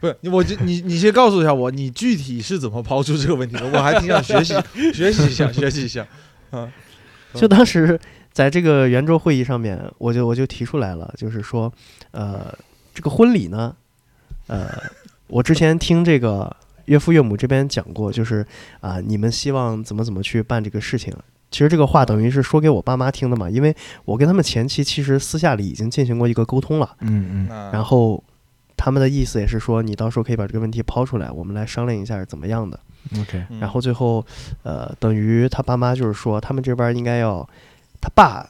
[0.00, 3.68] 不是我就你你先告诉一下我，你具体是怎么抛出这个问题的？
[3.70, 4.54] 我还挺想学习
[4.94, 6.06] 学习一下，学习一下。
[6.48, 6.72] 啊，
[7.34, 8.00] 就当时
[8.32, 11.70] 在这个圆桌会议上面，我就我就提出来了，就是说，
[12.12, 12.56] 呃，
[12.94, 13.76] 这个婚礼呢，
[14.46, 14.70] 呃，
[15.26, 16.56] 我之前听这个
[16.86, 18.46] 岳父岳母这边讲过，就是
[18.80, 21.14] 啊、你们希望怎么怎么去办这个事情。
[21.50, 23.74] 其实这个话等于是说给我爸妈听的嘛，因为
[24.04, 28.22] 我跟他们前期其实私下里已经进行过一个沟通了，嗯嗯然后
[28.76, 32.78] 他们的意思也是说，你到时候可以把这个问题抛出来，我们来商量一下是怎么样的。
[33.20, 34.24] ，OK，嗯然后最后，
[34.62, 37.48] 呃，等于他爸妈就是说，他们这边应该要，
[38.00, 38.48] 他爸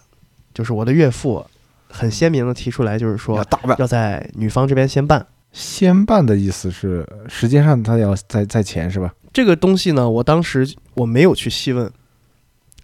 [0.52, 1.44] 就是我的岳父，
[1.88, 3.76] 很鲜明的提出来，就是说要。
[3.78, 5.26] 要在女方这边先办。
[5.52, 9.12] 先办的意思是时间上他要在在前是吧？
[9.32, 11.90] 这个东西呢，我当时我没有去细问，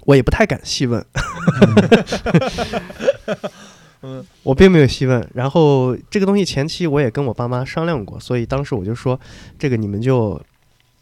[0.06, 1.04] 我也不太敢细问。
[4.02, 5.28] 嗯， 我并没有细问。
[5.34, 9.20] 然后这个东西前期我也跟我爸妈商量过，所以当时我就说，
[9.58, 10.40] 这个你们就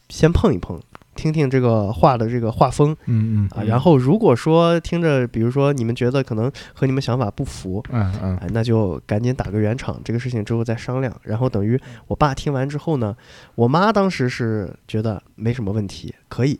[0.09, 0.81] 先碰一碰，
[1.15, 3.63] 听听这个画的这个画风，嗯嗯啊。
[3.65, 11.15] 然后如果说听着，比如说你们觉得可能和你们想法不符，嗯嗯，哎，那就赶紧打个圆场，这个事情之后再商量。
[11.25, 13.15] 然后等于我爸听完之后呢，
[13.55, 16.59] 我妈当时是觉得没什么问题，可以。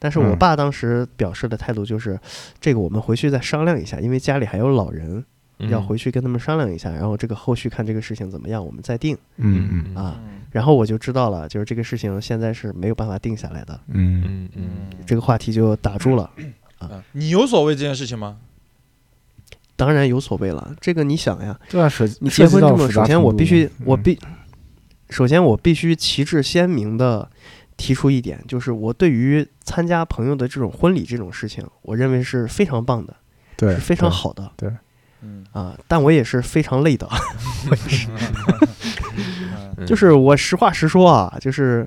[0.00, 2.18] 但是我爸当时表示的态度就是，
[2.60, 5.24] 这个我们回去再商量一下，因为家里还有老人。
[5.68, 9.14] 要回去跟他们商量一下，然后这个后续看这个事情怎么样，我们再定。
[9.36, 10.18] 嗯嗯啊，
[10.50, 13.78] 然后我就知道了，就是这个事情现在是没有办法定下来的。
[13.88, 14.70] 嗯嗯嗯，
[15.04, 16.30] 这个话题就打住了。
[16.78, 18.38] 啊，你有所谓这件事情吗？
[19.76, 20.74] 当然有所谓了。
[20.80, 24.18] 这个你想呀，对啊，涉你结婚这么，首先我必须，我必，
[25.10, 27.30] 首先我必须旗帜鲜明的
[27.80, 33.16] 提出一点，就是我对于参加朋友的这种婚礼这种事情，我认为是非常棒的，
[33.56, 34.70] 对，是非常好的，对。
[35.22, 37.06] 嗯啊，但我也是非常累的，
[37.70, 38.08] 我也是
[39.86, 41.86] 就是我实话实说啊，就是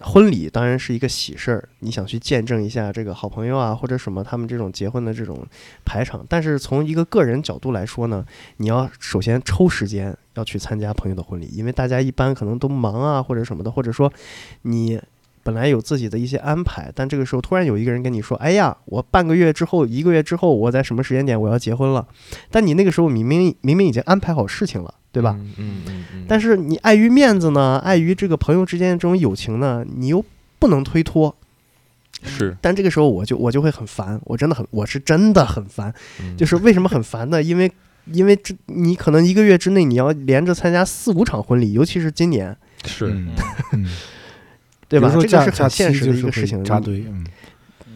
[0.00, 5.46] 婚礼当然是一个喜事儿，你想去见证一下这个好朋友啊或者什么他们这种结婚的这种
[5.84, 8.24] 排场，但是从一个个人角度来说呢，
[8.56, 14.12] 你要首先抽时间要去参加朋友的婚礼，因为大家一般可能都忙啊或者什么的，或者说
[14.62, 15.00] 你。
[15.44, 22.08] 本来有自己的一些安排，但这个时候突然有一个人跟你说：“哎呀，我半个月之后、一个月之后，我在什么时间点我要结婚了。”
[22.50, 25.36] 但你那个时候明明明明已经安排好事情了，对吧？
[25.38, 26.24] 嗯嗯嗯。
[26.26, 30.24] 但是你碍于面子呢，碍于这个朋友之间的这种友情呢，你又
[30.58, 31.36] 不能推脱。
[32.22, 32.56] 是。
[32.62, 35.92] 但这个时候我就我就会很烦，我真的很我是真的很烦。
[36.38, 37.42] 就是为什么很烦呢？
[37.42, 37.70] 因为
[38.06, 42.56] 因为这你可能一个月之内你要连着参加四五场婚礼，尤其是今年。
[42.86, 43.14] 是。
[44.98, 45.00] 嗯。
[45.00, 45.08] 对吧？
[45.20, 46.62] 这个是很现实的一个事情。
[46.62, 47.26] 扎堆，嗯，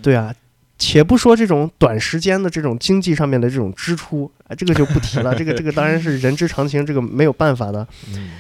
[0.03, 0.35] 对啊，
[0.79, 5.35] 且不说这种短时间的这种经济上面的这种支出啊，这个就不提了。
[5.35, 7.87] 这个这个当然是人之常情，这个没有办法的。
[8.15, 8.31] 嗯，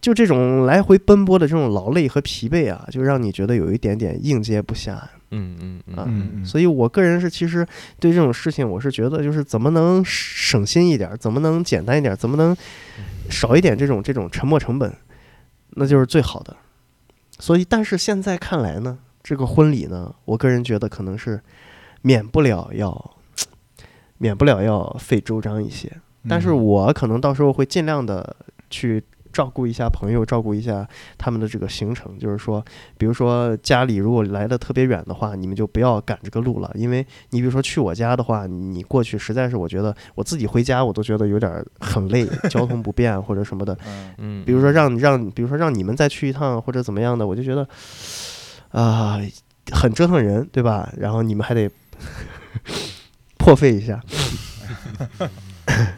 [0.00, 4.96] 就这种来回奔波的这种劳累和疲惫啊，就让你觉得有一点点应接不暇。
[5.30, 6.08] 嗯嗯嗯啊，
[6.44, 7.66] 所以我个人是其实
[7.98, 12.56] 对这种事情，我是觉得就是怎么能省心一点，怎么能简单一点，怎么能
[13.28, 14.92] 少一点这种这种沉没成本，
[15.70, 16.56] 那就是最好的。
[17.38, 21.40] 所以，但是现在看来呢，这个婚礼呢，我个人觉得可能是
[22.02, 23.16] 免不了要，
[24.18, 25.92] 免不了要费周章一些。
[26.28, 28.36] 但是我可能到时候会尽量的
[28.70, 29.04] 去
[29.34, 32.16] 照顾一下朋友，照顾一下他们的这个行程。
[32.18, 32.64] 就是说，
[32.96, 43.76] 比如说家里如果来的特别远的话，你们就不要赶这个路了，因为你比如说去我家的话，你过去实在是我觉得我自己回家我都觉得有点很累， 交通不便或者什么的。
[44.18, 47.68] 嗯，比如说让让，比如说让你们再去一趟或者怎么样的，我就觉得
[48.70, 49.18] 啊，
[49.72, 50.92] 很折腾人，对吧？
[50.96, 51.68] 然后你们还得
[53.36, 54.00] 破费一下。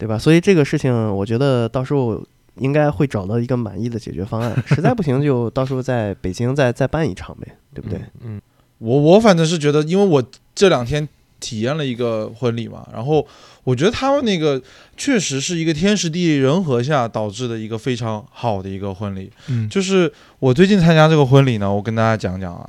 [0.00, 0.18] 对吧？
[0.18, 2.26] 所以这个事情，我觉得到时候
[2.56, 4.56] 应该会找到一个满意的解决方案。
[4.66, 8.00] 实在不行，就 到时候在北京再再办一场呗，对不对？
[8.24, 8.40] 嗯，
[8.78, 10.24] 我我反正是觉得，因为我
[10.54, 11.06] 这两天
[11.38, 13.26] 体验了一个婚礼嘛，然后
[13.64, 14.60] 我觉得他们那个
[14.96, 19.30] 确实是一个天时地利人和下导致的一个非常好的一个婚礼。
[19.48, 22.68] 嗯，就是我最近参加这个婚礼呢，我跟大家讲讲啊，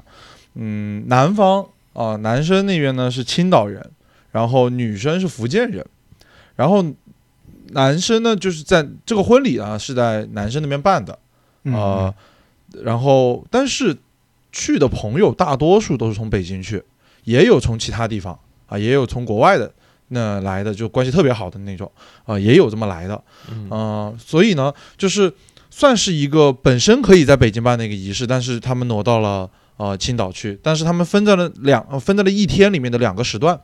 [0.55, 3.89] 嗯，男方啊，男生那边呢是青岛人，
[4.34, 5.86] 然后女生是福建人，
[6.57, 6.86] 然后。
[7.74, 11.17] 男生呢，就是在这个婚礼啊，是在男生那边办的，
[11.74, 12.13] 啊，
[12.84, 13.97] 然后但是
[14.51, 16.84] 去的朋友大多数都是从北京去，
[17.24, 19.72] 也有从其他地方啊，也有从国外的
[20.09, 21.91] 那来的，就关系特别好的那种
[22.26, 25.34] 啊，也有这么来的，嗯，所以呢，就是
[25.69, 33.59] 算是一个本身可以在北京办的一个仪式，但是他们挪到了呃青岛去，但是他们分在了两分在了一天里面的两个时段。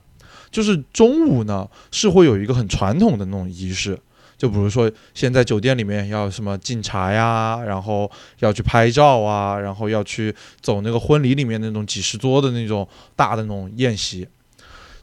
[0.49, 3.99] 就是中午呢，是会有一个很传统的那种仪式，
[4.37, 14.27] 就比如说现在酒店里面要什么敬茶呀，然后要去拍照啊，然后要去走那个婚礼里面那种几十桌的那种大的那种宴席。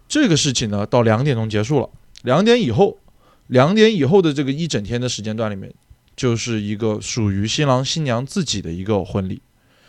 [0.07, 1.89] 这个事情呢，到两点钟结束了。
[2.23, 2.97] 两点以后，
[3.49, 5.73] 两点以后的这个一整天的时间段里面，
[6.15, 9.43] 就是一个属于新郎新娘自己的一个婚礼。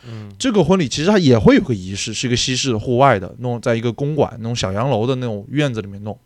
[0.07, 6.17] 嗯，这个婚礼其实它也会有个仪式，是一个西式的户外的，弄在一个公馆那种小洋楼的那种院子里面弄。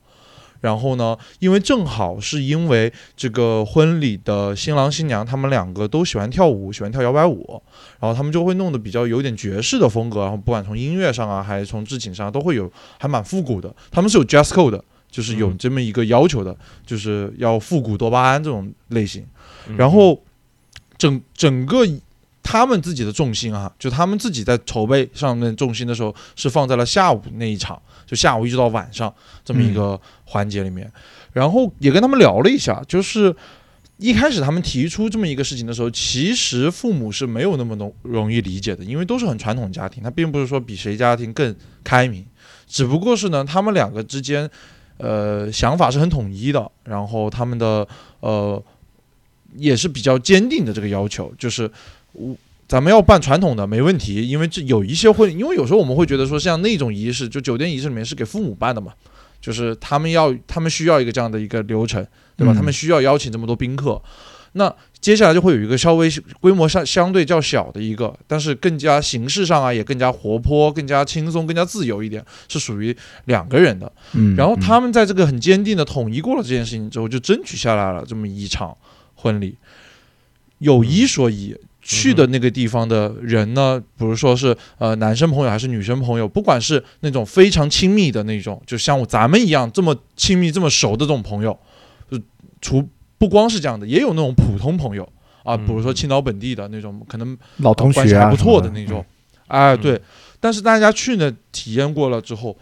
[0.61, 7.63] 然后呢，因为正好是因为这个婚礼的新郎新娘他们两个都喜欢跳舞，喜欢跳摇摆舞，
[8.01, 12.69] 然后他们就会弄得比较有点爵士的风格，然后不管从音乐上啊，还是从置景上都会有，
[12.99, 13.73] 还蛮复古的。
[13.89, 16.53] 他们是有 jazz code 的，就是有这么一个要求的，
[16.85, 19.25] 就是要复古多巴胺这种类型。
[19.77, 20.21] 然后
[20.97, 21.87] 整整个。
[22.51, 29.13] 他们自己的重心啊，就他们自己在筹备上面重心的时候，是放在了下午那一场，就下午一直到晚上
[29.45, 30.91] 这么一个环节里面。
[31.31, 33.35] 然后也跟他们聊了一下，就是
[33.97, 42.25] 一开始他们提出这么一个事情的时候，其实父母是没有那么容容易理解的，因为都是很传统家庭，他并不是说比谁家庭更开明，
[42.65, 44.49] 只不过是呢，他们两个之间，
[44.97, 47.87] 呃，想法是很统一的，然后他们的
[48.21, 48.59] 呃
[49.55, 51.69] 也是比较坚定的这个要求，就是
[52.13, 52.35] 我。
[52.67, 58.93] 咱们要办传统的没问题，因为这有一些会，因为有时候我们会觉得说，像那种仪式，就酒店仪式里面是给父母办的嘛。
[59.41, 62.05] 就是他们要，他们需要一个这样的一个流程，
[62.37, 62.53] 对吧？
[62.53, 63.99] 他们需要邀请这么多宾客，
[64.51, 66.07] 那接下来就会有一个稍微
[66.39, 72.95] 规模上相对较小的一个，但是更加形式上啊也更加活泼、更加轻松、更加自由一点，是属于
[73.25, 73.91] 两个人的。
[74.13, 78.77] 嗯，然后他们在这个很坚定的统一过了这件事情之后，就争取下来了这么一场
[79.15, 79.57] 婚礼。
[80.59, 81.57] 有一说一。
[81.89, 91.57] 去的那个地方的人呢，比如说是呃男生朋友还是女生朋友，不管是那种非常亲密的那种，就像咱们一样这么亲密、这么熟的这种朋友，
[92.11, 92.19] 就
[92.61, 92.87] 除
[93.17, 95.11] 不光是这样的，也有那种普通朋友
[95.43, 99.03] 啊，比如说青岛本地的那种，可能老同学关系还不错的那种，
[99.47, 99.99] 哎对，
[100.39, 102.55] 但是大家去呢体验过了之后。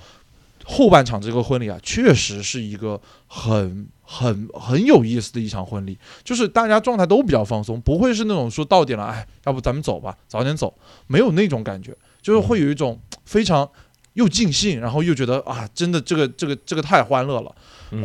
[0.69, 10.73] 后半场这个婚礼啊，确实是一个很很很有意思的一场婚礼，就是大家状态都比较放松，不会是那种说到点了，哎，要不咱们走吧，早点走，
[11.07, 13.69] 没有那种感觉，就是会有一种非常
[14.13, 17.53] 又尽兴，然后又觉得啊，真的这个这个这个太欢乐了，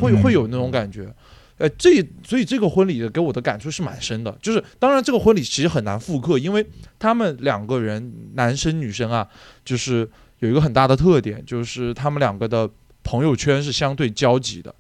[0.01, 1.15] 会会有那种感觉，
[1.59, 6.67] 呃，这所以这个婚礼给我的感触是蛮深的，就是当然这个婚礼其实很难复刻，因为
[6.99, 9.29] 他们两个人男生女生啊，
[9.65, 10.11] 就是。
[10.43, 12.69] 有一个很大的特点，就是他们两个的
[13.05, 14.75] 朋友圈是相对交集的，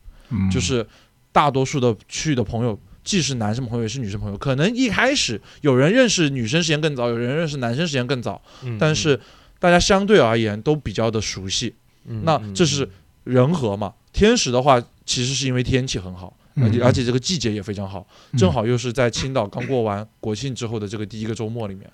[0.50, 0.84] 就是
[1.32, 4.38] 大多数的去的朋友，既是男生朋友也是女生朋友。
[4.38, 8.40] 可能一开始有人认识女生时间更早，有人认识男生时间更早，
[8.78, 9.18] 但是
[9.58, 11.74] 大家相对而言都比较的熟悉。
[12.04, 12.88] 那这是
[13.24, 13.94] 人和嘛？
[14.12, 18.06] 天时的话，其实是因为天气很好，而且而且这个季节也非常好，
[18.36, 21.90] 正好又是在青岛刚过完国庆之后的这个第一个周末里面。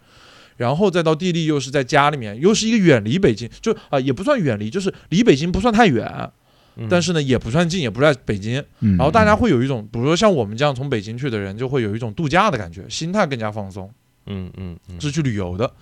[0.56, 6.28] 然后再到地利，又是在家里面，又是一个远离北京，就啊也不算远离，就是离北京不算太远，
[6.88, 8.62] 但是呢也不算近，也不在北京。
[8.80, 13.90] 然后大家会有一种，比如说像我们这样从北京去的人，就会有一种度假的感觉，心态更加放松。
[14.26, 15.72] 嗯嗯，是去旅游的。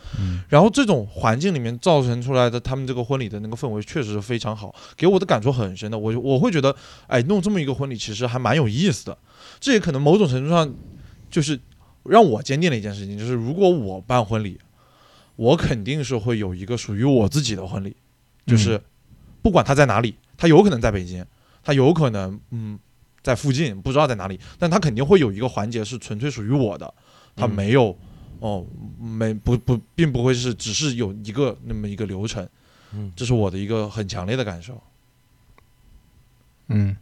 [0.49, 5.99] 然后这种环境里面造成出来的他们这个婚礼的那个氛围，确实是非常好，给我的感触很深的。
[5.99, 6.75] 我我会觉得，
[7.09, 9.19] 哎，弄这么一个婚礼其实还蛮有意思的。
[9.59, 10.73] 这也可能某种程度上
[11.29, 11.59] 就是
[12.05, 14.59] 让我坚定了一件事情，就是如果我办婚礼。
[15.39, 17.95] 我肯定是会有一个属于我自己的婚礼，
[18.47, 18.81] 就是
[19.43, 21.25] 不管他在哪里，他有可能在北京，
[21.63, 22.79] 他有可能嗯
[23.23, 26.93] 在附近，不知道在哪里，但他肯定会有一个环节是纯粹属于我的，
[27.35, 27.97] 他没有
[28.41, 28.65] 哦
[29.01, 32.49] 没不不并不会是只是有一个那么一个流程，
[32.93, 34.81] 嗯，这是我的一个很强烈的感受。
[36.69, 36.97] 嗯，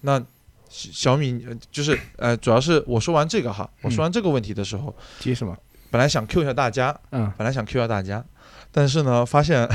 [0.00, 0.22] 那
[0.68, 5.56] 小米就是呃，主要是我说完这个哈，我说完这个问题的时候，接什么？
[5.90, 8.22] 本来想 Q 一下大家，嗯，本来想 Q 一下大家，
[8.70, 9.66] 但是呢，发现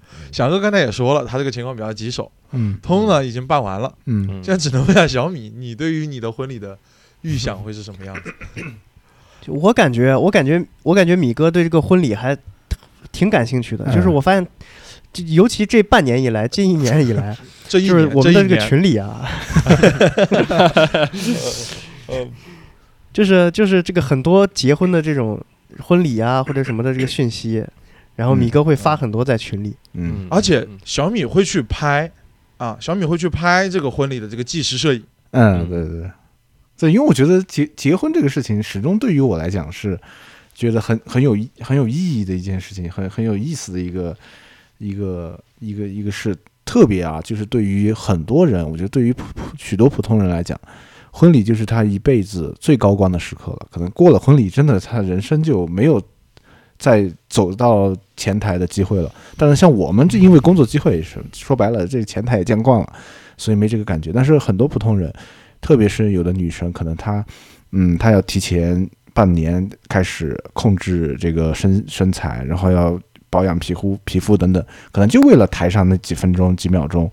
[0.32, 6.78] 翔哥刚才也说了，他这个情况比较棘手，嗯，通呢已经办完了，嗯，现在只能问下小米，你对于你的婚礼的
[7.22, 8.34] 预想会是什么样子？
[9.42, 12.36] 就我感觉，我感觉，我感觉米哥对这个婚礼还
[13.10, 14.46] 挺感兴趣的，就是我发现，
[15.26, 17.36] 尤其这半年以来，近一年以来，
[17.68, 19.28] 这一就是我们的这个群里啊。
[23.12, 25.38] 就是就是这个很多结婚的这种
[25.80, 27.62] 婚礼啊或者什么的这个讯息，
[28.22, 32.08] 然后米哥会发很多在群里，嗯，而且小米会去拍
[32.56, 35.02] 啊，小米会去拍这个婚礼的这个纪实摄影，
[35.32, 36.10] 嗯，对对对，
[36.78, 39.98] 对，因为我觉得结结婚这个事情始终对于我来讲是
[40.54, 44.16] 觉得很很有很有意义的一件事情，很很有意思的一个
[44.78, 49.24] 一个一个一个事，特别啊，就是对于很多人，我觉得对于普
[49.58, 50.56] 许多普通人来讲。
[51.14, 56.00] 婚礼就是他一辈子最高光的时刻了，可能过了婚礼，真的他人生就没有
[56.82, 59.08] 再走到前台的机会了。
[59.36, 62.92] 但是像我们这因为工作机会也是说白了，这前台也见惯了，
[63.36, 64.10] 所以没这个感觉。
[64.12, 65.12] 但是很多普通人，
[65.60, 67.24] 特别是有的女生，可能她，
[67.70, 72.98] 嗯，她要提前半年开始控制这个身身材，然后要
[73.30, 74.60] 保养皮肤、皮肤等等，
[74.90, 77.08] 可能就为了台上那几分钟、几秒钟。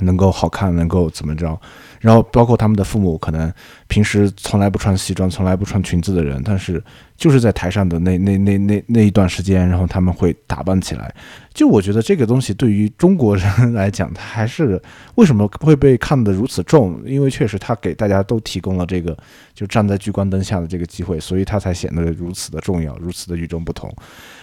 [0.00, 1.60] 能够好看，能够怎么着。
[2.02, 3.50] 然后包括他们的父母，可能
[3.86, 6.82] 平时从来不穿西装、从来不穿裙子的人，但是
[7.16, 11.14] 就是在台上的那那那那那一段时间，然后他们会打扮起来。
[11.54, 14.82] 就我觉得这个东西对于中国人来讲，他还是
[15.14, 17.00] 为什么会被看得如此重？
[17.06, 19.16] 因为确实他给大家都提供了这个
[19.54, 23.88] 就站在聚光灯下的这个机会，所以他才显得如此的重要，如此的与众不同。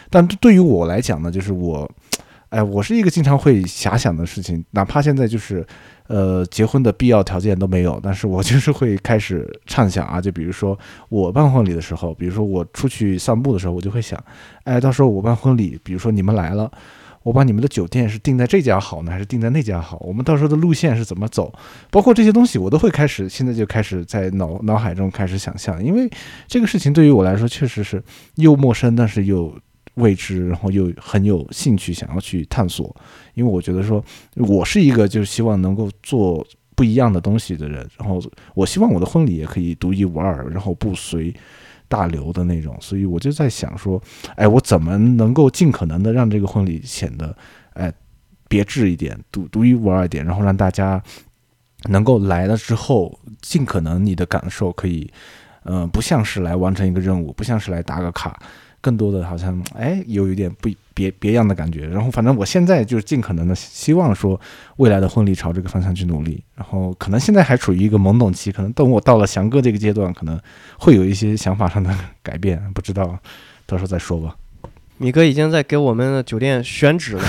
[0.10, 1.89] 但对于我来讲呢，就是我，
[2.50, 5.66] 哎，我是一个经常会遐想的事情，哪怕现在就是。
[6.10, 10.76] 呃，结婚的必要条件都没有，但是我就是会开始畅想啊，就比如说
[11.08, 14.20] 我办婚礼的时候，比如说我出去散步的时候，我就会想，
[14.64, 16.72] 哎，到时候我办婚礼，比如说你们来了，
[17.22, 20.00] 我把你们的酒店是定在这家好呢，还是定在那家好？
[20.00, 21.54] 我们到时候的路线是怎么走？
[21.91, 26.10] 包括这些东西，我都会开始，现在就开始在脑脑海中开始想象，因为
[26.47, 28.04] 这个事情对于我来说确实是
[28.38, 29.56] 又陌生，但是又。
[29.96, 32.96] 未知，然后又很有兴趣想要去探索，
[33.34, 34.04] 因为我觉得说，
[34.36, 38.22] 我是一个就是希望能够做不一样的东西的人，然后
[38.56, 41.34] 我希望我的婚礼也可以独一无二，然后不随
[41.88, 44.02] 大流的那种，所以我就在想说，
[44.36, 47.36] 哎，我怎么能够尽可能的让这个婚礼显得
[47.74, 47.92] 哎
[48.48, 51.02] 别致一点，独独一无二一点，然后让大家
[51.90, 55.12] 能够来了之后，尽可能你的感受可以，
[55.64, 58.42] 嗯，不像是来完成一个任务，不像是来打个卡。
[58.82, 61.88] 更多的好像哎，有一点不别别样的感觉。
[61.88, 64.40] 然后反正我现在就是尽可能的希望说，
[64.78, 66.44] 未来的婚礼朝这个方向去努力。
[66.56, 70.40] 然后可能现在还处于一个懵懂期，可能等我到了翔哥这个阶段，可能
[70.78, 73.20] 会有一些想法上的改变，不知道，
[73.66, 74.36] 到时候再说吧。
[74.98, 77.24] 米哥已经在给我们的酒店选址了。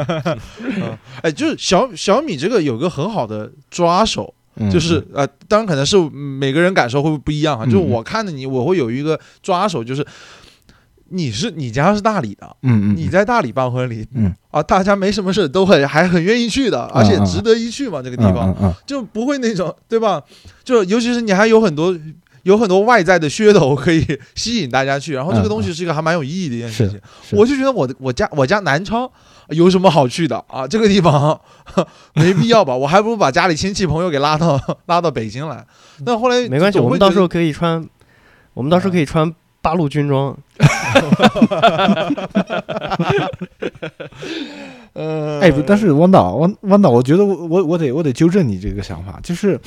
[1.20, 4.32] 哎，就是小小米这个有个很好的抓手。
[4.72, 7.64] 就是呃，当然可能是每个人感受会不一样哈。
[7.66, 10.06] 就是我看着你，我会有一个抓手，就是
[11.10, 20.22] 你是你家是大理的，嗯嗯，你在大理办婚礼，嗯啊，大家没什么事都很还很愿意去的，而且值得一去嘛，这个地方就不会那种对吧？
[20.64, 21.94] 就尤其是你还有很多
[22.44, 24.04] 有很多外在的噱头可以
[24.34, 26.98] 吸引大家去，然后这个东西是一个还蛮有意义的一件事情。
[27.32, 29.10] 我就觉得我的我家我家南昌。
[29.50, 30.66] 有什么好去的啊？
[30.66, 31.40] 这个地方
[32.14, 32.74] 没必要吧？
[32.74, 35.64] 我还不如把家里亲戚朋友给拉到拉到北京来。
[36.04, 37.86] 那后来没关系，我们到时候可以穿，
[38.54, 40.36] 我们到时候可以穿八路军装。
[44.94, 49.60] 呃， 哎，但是汪导，汪汪导，我觉得我我我得我得纠正你这个想法，就是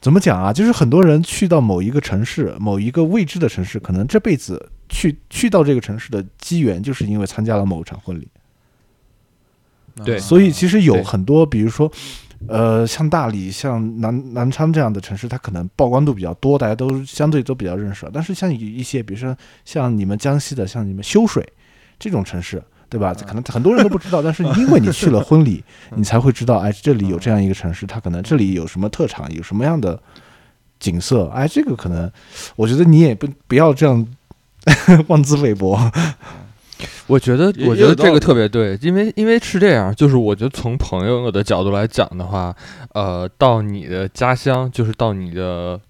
[0.00, 0.52] 怎么讲啊？
[0.52, 8.28] 就是很多人去到某一个城市，某一个未知的城市，可能这辈子去去到这个城市的机缘，就是因为参加了某场婚礼。
[10.04, 11.90] 对，所以其实有很多，比如说，
[12.48, 18.08] 呃，像大理、像南南昌这样的城市，它可能曝光度比较多，大家都相对都比较认识。
[18.12, 21.46] 但是像一些，比如说像你们江西的，像你们修水
[21.98, 23.14] 这种城市，对吧？
[23.14, 25.62] 可能很多人都不知道，但是因为你去了婚礼，
[25.94, 30.00] 你才会知道，哎，这里有这样一个城市，它可能这里有什么特产，有什么样的
[30.78, 32.10] 景色，哎，这个可能，
[32.56, 34.06] 我觉得你也不不要这样
[35.08, 35.78] 妄自菲薄。
[37.06, 42.54] 我觉得，我觉得这个特别对，因为因为是这样，就是我觉得从朋友的角度来讲的话，
[42.94, 45.80] 呃，到你的家乡，就是到你的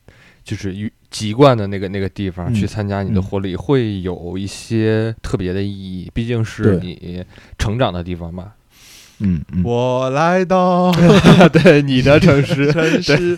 [0.44, 7.24] 就是籍贯的那个那个地方去参加你的婚礼，会有一些特别的意义，毕竟是你
[7.58, 8.52] 成长的地方嘛。
[9.20, 10.90] 嗯，我来到
[11.52, 13.36] 对你的城市， 城市，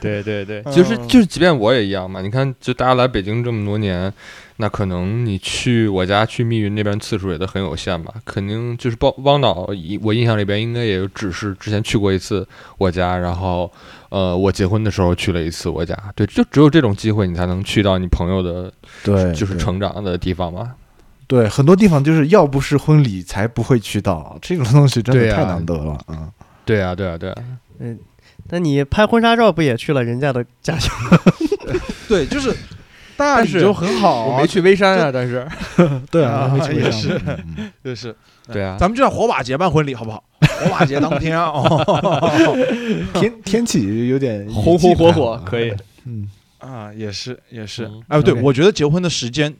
[0.00, 2.22] 对对对，就是就是，即便我也一样嘛。
[2.22, 4.12] 你看，就大家来北京这么多年。
[4.60, 8.12] 那可能你去我家去密云那边次数也都很有限吧？
[8.24, 9.70] 肯定就是汪汪导，
[10.02, 12.44] 我印象里边应该也只是之前去过一次
[12.76, 13.70] 我家，然后
[14.08, 15.96] 呃，我结婚的时候去了一次我家。
[16.16, 18.72] 对，就只有这种机会，你才能去到你朋友的，
[19.04, 20.72] 对，就是成长的地方嘛。
[21.28, 26.28] 对，很多地方就是要不是婚礼才不会去到，这种东西真的太难得了啊！
[26.64, 27.42] 对啊，对啊，对啊。
[27.78, 27.96] 嗯，
[28.50, 30.92] 那你拍婚纱照不也去了人家的家乡？
[32.08, 32.52] 对，就是。
[33.18, 35.44] 大理就很好， 我没去微山啊，但是，
[36.08, 37.20] 对啊，也是，
[37.82, 38.14] 就是，
[38.46, 40.22] 对啊，咱们就在火把节办婚礼，好不好？
[40.40, 41.52] 火把节当天啊，
[43.14, 45.74] 天天气有点红红火火，可以，
[46.06, 49.52] 嗯啊，也是也是，哎，对，我觉得结婚的时间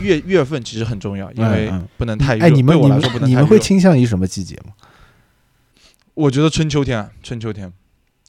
[0.00, 2.44] 月月份其实很重要，因为不能太热。
[2.44, 4.72] 哎，你们你们你们会倾向于什么季节吗？
[6.14, 7.72] 我觉得春秋天，春秋天。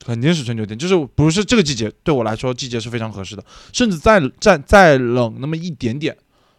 [0.04, 3.46] 肯定是春秋天，就是不是这个季节对我来说，季节是非常合适的。
[3.72, 6.12] 甚至再再再冷那么一点点，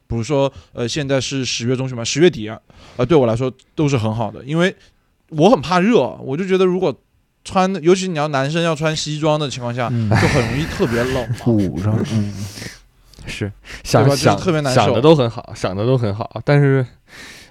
[0.07, 2.57] 比如说呃，现在是十月中旬嘛，十月底啊，
[2.97, 4.73] 呃，对我来说都是很好的，因为
[5.31, 6.97] 我很怕热，我就觉得如果
[7.43, 12.33] 穿，尤其你要男生要穿西装的情况下，就很容易特别冷， 捂上，嗯，
[13.27, 13.53] 是
[13.85, 16.87] 想想特别难受，想的都很好，想的都很好，但是，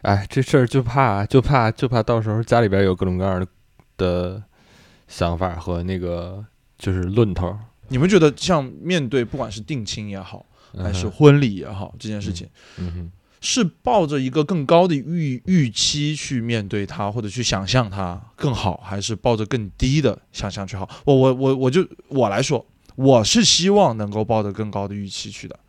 [0.01, 3.47] 哎，这事儿就怕就怕就怕到时候家里边有各种各样的。
[3.97, 4.41] 的
[5.07, 6.43] 想法和那个
[6.80, 7.55] 就是论头。
[7.89, 10.43] 你们觉得像面对不管是定亲也好，
[10.76, 12.49] 还是婚礼也好，这件事情，
[12.80, 13.11] 嗯
[13.41, 20.89] 是抱着一个更高的预预期去面对它，或者去想象它更好，还是抱着更低的想象去好？
[21.05, 22.65] 我我我我就我来说，
[22.95, 25.59] 我是希望能够抱着更高的预期去的。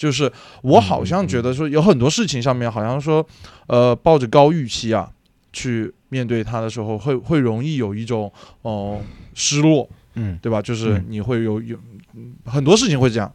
[0.00, 0.32] 就是
[0.62, 3.24] 我好像觉得说有很多事情上面好像说，
[3.66, 5.10] 呃，抱着高预期啊
[5.52, 8.32] 去面对它的时候，会会容易有一种
[8.62, 8.98] 哦
[9.34, 10.62] 失落，嗯，对吧？
[10.62, 11.76] 就是你会有有
[12.46, 13.30] 很多事情会这样。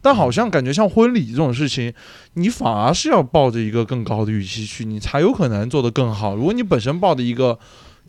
[0.00, 1.92] 但好像感觉像婚礼这种事情，
[2.34, 6.36] 你反而是要抱着一个更高的预期去，你才有可能做得更好。
[6.36, 7.58] 如果你本身抱着一个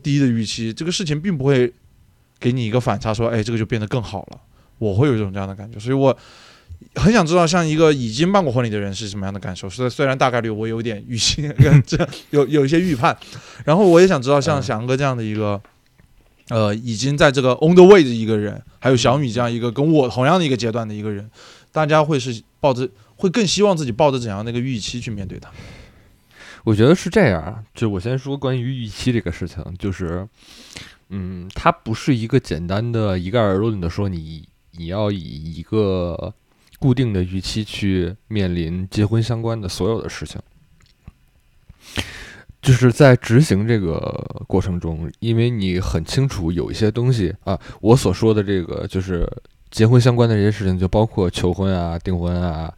[0.03, 1.73] 低的预期，这个事情并不会
[2.39, 4.39] 给你一个反差，说哎，这个就变得更好了。
[4.77, 6.15] 我会有一种这样的感觉，所以我
[6.95, 9.69] 很想知道，像一个已经办过婚礼的人是什么样的感受。
[9.69, 11.49] 虽虽然大概率我有点预期，
[11.85, 13.17] 这有有一些预判，
[13.65, 15.61] 然后我也想知道，像翔哥这样的一个。
[16.49, 21.29] 呃，已经在这个 on the way 的一个人，还有小米这样一个跟我同样的一个阶段的一个人，
[21.73, 25.49] 大家会是抱着会更希望自己抱着怎样的一个预期去面对它？
[26.63, 30.25] 我觉得是这样，就我先说关于预期这个事情，就是，
[31.09, 34.47] 嗯，它不是一个简单的一概而论的说你
[34.77, 36.33] 你要以一个
[36.79, 40.41] 固定的预期去面临结婚相关的所有的事情。
[42.61, 49.25] 就是在执行这个过程中，因为你很清楚有一些东西啊，我所说的这个就是
[49.71, 52.73] 结婚相关的这些事情，就包括求婚啊、订婚啊。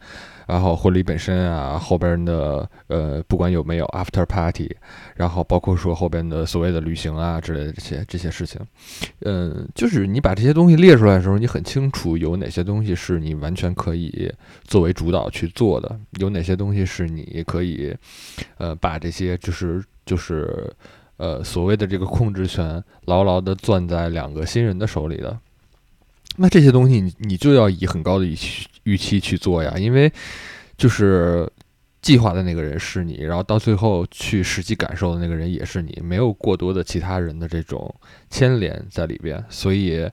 [0.50, 4.68] 然后婚礼本身啊，后边的呃，不管有没有 after party，
[5.14, 8.60] 然后包括说后边的所谓的旅行啊之类的这些这些事情，
[9.20, 14.28] 嗯，就是你把这些东西列出来的时候，你很清楚有哪些东西是你完全可以
[14.64, 17.94] 作为主导去做的，有哪些东西是你可以，
[18.58, 20.68] 呃，把这些就是就是
[21.16, 25.38] 呃所谓的这个控制权牢牢的攥在两个新人的手里的。
[26.36, 30.12] 那这些东西你你就要以很高的预期预期去做呀，因为
[30.76, 31.48] 就是
[32.02, 37.94] 计划的那个人是你，然后到最后去实际感受的那个人也是你，没有过多的其他人的这种
[38.30, 40.10] 牵连在里边，所以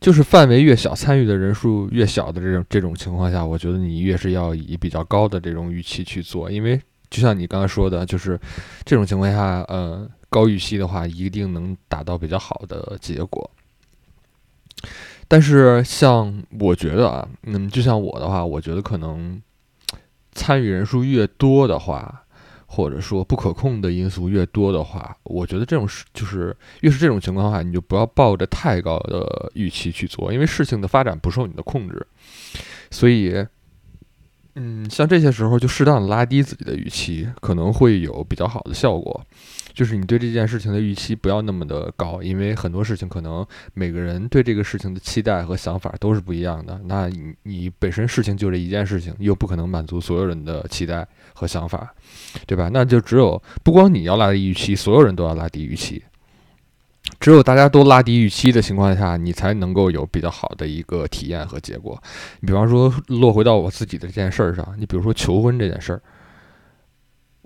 [0.00, 6.80] 就是范围越小，参与的人数越小的这种这种情况下，我觉得你越是要以比较高的这种预期去做，因为
[7.10, 8.38] 就像你刚才说的，就是
[8.84, 13.50] 这种情况下，呃，高预期的话一定能达到比较好的结果。
[15.26, 19.40] 但是，像我觉得啊，嗯，就像我的话，我觉得可能
[20.32, 22.24] 参与人数越多的话，
[22.66, 32.06] 或者说不可控的因素越多的话，我觉得这种事就是越是这种情况的话，你就不要抱着太高的预期去做，因为事情的发展不受你的控制。
[32.90, 33.44] 所以，
[34.56, 39.24] 嗯，像这些时候就适当的拉低自己的预期，可能会有比较好的效果。
[39.74, 43.44] 就是你对这件事情的预期不要那么的高，因为很多事情可能
[43.74, 46.80] 每个人对这个事情的期待和想法都是不一样的。
[46.84, 51.92] 那你你本身事情就这一件事情，又不可能满足所有人的期待和想法，
[52.46, 52.70] 对吧？
[52.72, 56.00] 那就只有不光你要拉低预期，所有人都要拉低预期。
[57.18, 62.00] 只有大家都拉低预期的情况下，你才能够有比较好的一个体验和结果。
[62.38, 66.00] 你比方说落回到我自己的这件事儿上，你比如说求婚这件事儿。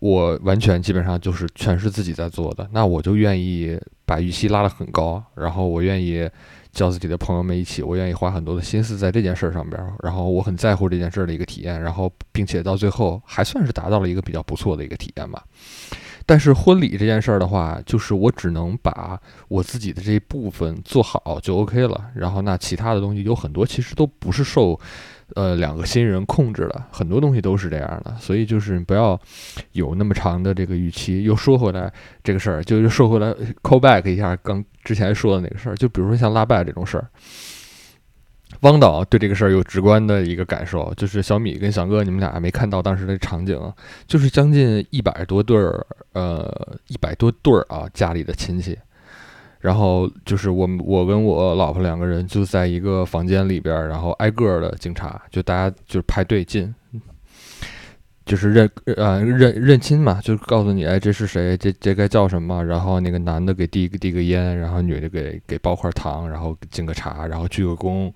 [0.01, 3.77] 我完全基本上就是全是自己在做的，那我就愿意
[4.07, 6.29] 把预期拉得很高，然后我愿意
[6.71, 15.43] 叫自己的朋友们一起，我愿意花很多的心思在这件事儿上边，然后我很在乎这件事儿的一个体验，然后并且到最后还算是达到了一个比较不错的一个体验吧。
[16.25, 24.79] 但是婚礼这件事儿的话，就是我只能把我自己的这一部分做好就 OK 了，然后那其他的东西有很多其实都不是受。
[25.35, 29.21] 呃，两个新人控制了很多东西都是这样的，所以就是不要
[29.73, 31.23] 有那么长的这个预期。
[31.25, 31.93] 又说回来
[32.25, 33.29] 这个事儿，就是说回来
[33.63, 37.07] call back 一下刚之前说的那个事儿，就比如说像拉拜这种事儿，
[38.61, 43.61] 汪导对这个事儿有直观的一个感受，就是小米跟翔哥你们俩没看到当时的场景，
[44.07, 48.79] 就是将近一百多对儿，呃，一百多对儿啊，家里的亲戚。
[49.61, 56.73] 然后就是我，我跟我老婆两个人就在一个房间里边，然后挨个的警察，就大家就是排队进，
[58.25, 61.57] 就是认呃认认亲嘛，就告诉你，哎，这是谁？
[61.57, 62.65] 这这该叫什么？
[62.65, 68.13] 然后那个男的给递个递个烟，然后女的给给包块糖，然后敬个茶，然后鞠个躬，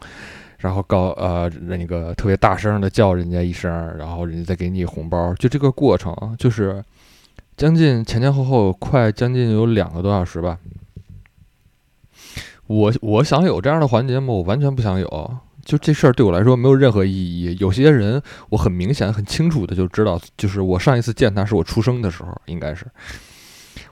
[0.58, 3.68] 然后告呃那个特别大声的叫人家一声，
[3.98, 6.84] 然后人家再给你红包，就这个过程，就是
[7.56, 10.56] 将近前前后后快将近有两个多小时吧。
[12.72, 14.32] 我我想有这样的环节吗？
[14.32, 15.38] 我完全不想有。
[15.64, 17.56] 就这事儿对我来说没有任何意义。
[17.60, 22.86] 有些人我很明显、很清楚的就知道，就是我上一次见他是我出生的时候，应该是。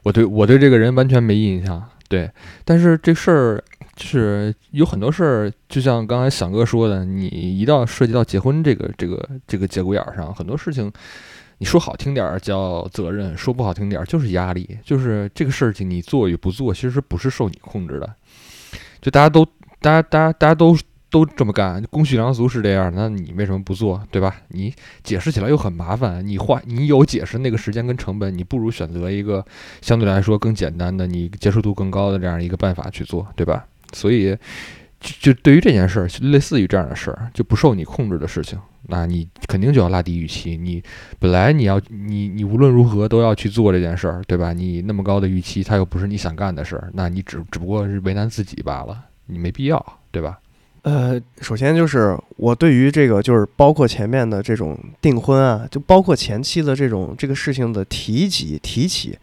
[0.03, 1.83] 我对我对这个人完全没印象。
[2.09, 2.29] 对，
[2.65, 3.63] 但是这事儿
[3.95, 10.91] 就是有很多事儿，就像刚才响哥说的，你一到涉及到结婚这个这个这个节骨眼儿上，很多事情，
[11.59, 18.13] 你说好听点儿叫责任，说不好听点儿就是压力，就是这个事情你做与不做，其实不是受你控制的，
[19.01, 19.45] 就大家都，
[19.81, 20.77] 大家大家大家都。
[21.13, 24.33] 都这么干，公序良俗是这样，那你为什么不做，对吧？
[24.51, 24.73] 你
[25.03, 29.45] 解释起来又很麻烦，你花你有解释那个时间跟成本，你不如选择一个
[29.81, 33.67] 相对来说更简单的、你接受度更高的这样一个办法去做，对吧？
[33.93, 34.37] 所以，
[35.01, 40.57] 就就对于这件事儿，类似于这样的事儿，就不受你控制的事情，那你肯定就要拉低预期。
[40.57, 40.83] 你
[41.19, 44.53] 本来你要你你无论如何都要去做这件事儿，对吧？
[44.53, 50.39] 你那么高的预期，它又不是你想干的事儿，那你只只不过是为难自己罢了，你没必要，对吧？
[50.83, 59.19] 呃，首先就是我对于这个，就是包括前面的这种订婚啊，就包括前期的这种这个事情的提及提起，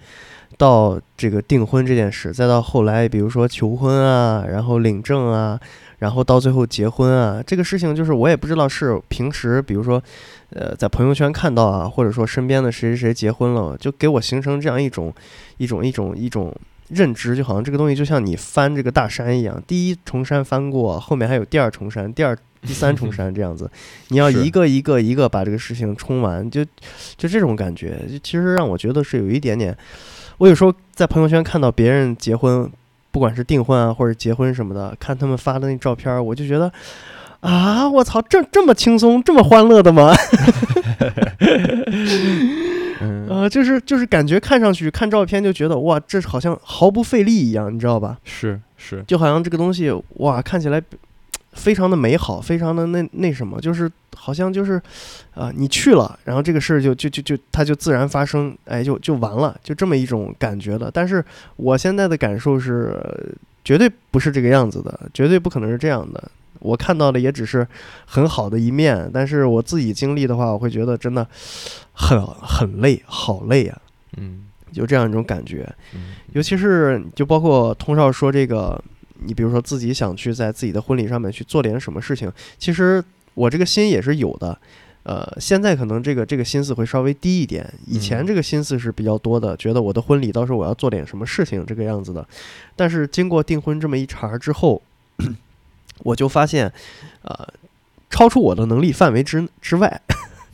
[0.58, 5.60] 到这个订婚这件事，再到后来，比如说求婚啊，然后领证啊，
[6.00, 10.02] 然后到最后结婚啊，这个事情就是我也不知道是平时，比如说，
[10.50, 15.14] 呃，在朋友圈看到啊，或者说身边的谁谁谁结婚了，就给我形成这样一种
[15.58, 16.54] 一种一种一种。
[16.90, 23.70] 认知就好像这个东西就像你翻这个大山一样，第一重山翻过，后面还有第二重山，第二、第三重山这样子，
[24.08, 26.64] 你要一个一个一个把这个事情冲完，就
[27.18, 29.78] 就这种感觉，其实让我觉得是有一点点。
[30.38, 32.70] 我有时候在朋友圈看到别人结婚，
[33.12, 36.72] 不管是订婚啊或者结婚什么的，看他们发的那照片，我就觉得
[37.40, 40.14] 啊，我操，这这么轻松，这么欢乐的吗？
[43.30, 48.18] 呃，就是就是感觉看上去看照片就觉得哇，这好像毫不费力一样，你知道吧？
[48.24, 50.82] 是是，就好像这个东西哇，看起来
[51.54, 54.82] 非常的美好，非常的那那什么，就是好像就是
[55.34, 60.90] 啊，你去了，然后这个事儿就就就就它就自然发生，哎，就就完了，就这么一种感觉的。
[60.92, 61.24] 但是
[61.56, 62.96] 我现在的感受是，
[63.64, 66.32] 绝对不是这个样子的，绝对不可能是这样的。
[66.60, 67.66] 我看到的也只是
[68.06, 71.26] 很好的一面，但是我自己经历的话，我会觉得真的
[71.94, 73.80] 很很累，好累啊！
[74.18, 75.72] 嗯，就这样一种感觉。
[76.34, 78.84] 尤其是就包括通少说这个，
[79.26, 83.04] 你比如说自己想去在自己的婚礼上面去做点什么事情，其实
[83.34, 84.58] 我这个心也是有的。
[85.04, 92.28] 呃，现在可能这个这个心思会稍微低一点，以前这个心思是比较多的，觉得我的婚礼到时候我要做点什么事情这个样子的。
[92.76, 94.82] 但是经过订婚这么一茬之后。
[96.04, 96.72] 我就发现，
[97.24, 97.48] 呃，
[98.08, 100.00] 超出我的能力范围之之外，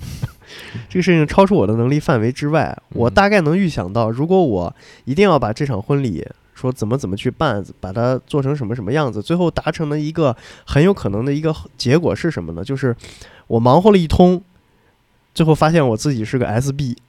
[0.88, 2.82] 这个事情超出我的能力范围之外。
[2.94, 10.36] 我大概能预想到，如果我一定要把这场婚礼说怎么怎么去办，把它做成什么什么样子，最后达成的一个
[10.66, 12.64] 很有可能的一个结果是什么呢？
[12.64, 12.96] 就是
[13.48, 14.42] 我忙活了一通，
[15.34, 16.96] 最后发现我自己是个 SB。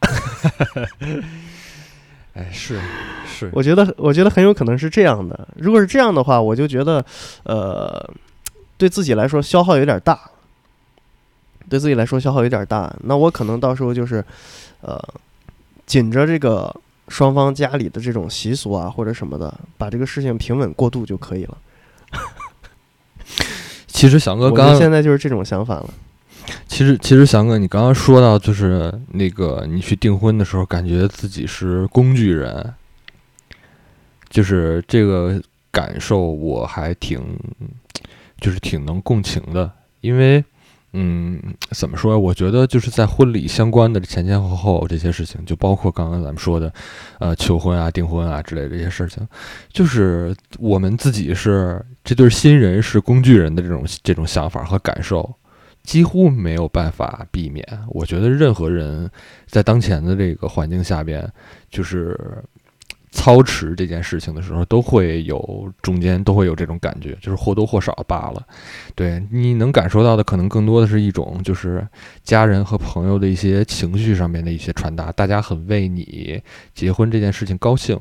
[2.35, 2.81] 哎，是
[3.27, 5.49] 是，我觉得我觉得很有可能是这样的。
[5.57, 7.05] 如果是这样的话，我就觉得，
[7.45, 8.11] 呃。
[8.77, 10.21] 对自己来说消耗有点大，
[11.69, 14.23] 对自己来说消耗有点大，那我可能到时候就是，
[14.81, 15.01] 呃，
[15.87, 16.75] 紧着这个
[17.09, 21.59] 双方家里的这种习俗啊或者什么的，把这个事情平稳过渡就可以了。
[23.87, 25.93] 其实翔哥刚现在就是这种想法了。
[26.67, 32.75] 其实其实翔哥，你刚刚说到就是那个你去订婚的时候，感觉自己是工具人，
[34.29, 35.41] 就是这个
[35.71, 37.21] 感受我还挺。
[38.41, 39.71] 就是挺能共情的，
[40.03, 40.45] 因为，
[40.97, 41.41] 嗯，
[41.71, 42.17] 怎么说？
[42.17, 46.73] 我觉得就是在婚礼相关的前前后后这些事情，就包括刚刚咱们说的，
[47.19, 49.27] 呃，求婚啊、订婚啊之类这些事情，
[49.73, 55.35] 就是我们自己是这对新人是工具人的这种这种想法和感受，
[55.83, 57.67] 几乎没有办法避免。
[57.89, 59.11] 我觉得任何人
[59.47, 61.29] 在当前的这个环境下边，
[61.69, 62.17] 就是。
[63.15, 68.45] 操持这件事情的时候，都会有中间都会有这种感觉，就是或多或少罢了。
[68.97, 71.87] 对你能感受到的，可能更多的是一种就是
[72.25, 76.43] 家人和朋友的一些情绪上面的一些传达，大家很为你
[76.75, 77.99] 结婚这件事情高兴。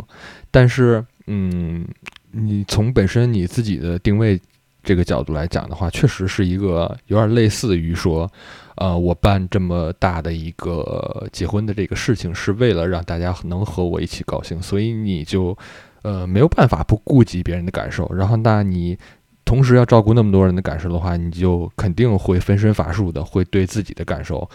[0.49, 1.87] 但是，嗯，
[2.31, 4.41] 你从本身你自己的定位
[4.83, 8.29] 这个角度来讲的话，确实是一个有点类似于说。
[8.75, 15.55] 呃，我办这么大的一个结婚的这个事情，是为了让大家能和我一起高兴，所以你就，
[16.01, 18.11] 呃，没有办法不顾及别人的感受。
[18.15, 18.97] 然后，那你
[19.45, 24.49] 同时要照顾那么多人的感受的话，你就肯定会分身乏术的，会对自己的感受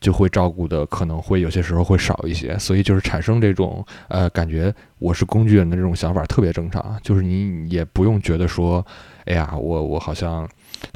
[0.00, 2.58] 就会照顾的可能会有些时候会少一些。
[2.58, 8.84] 所以，就是产生这种呃感觉我是工具人的这种想法特别正常，就是你也不用觉得说，
[9.28, 10.48] 哎呀，我我好像。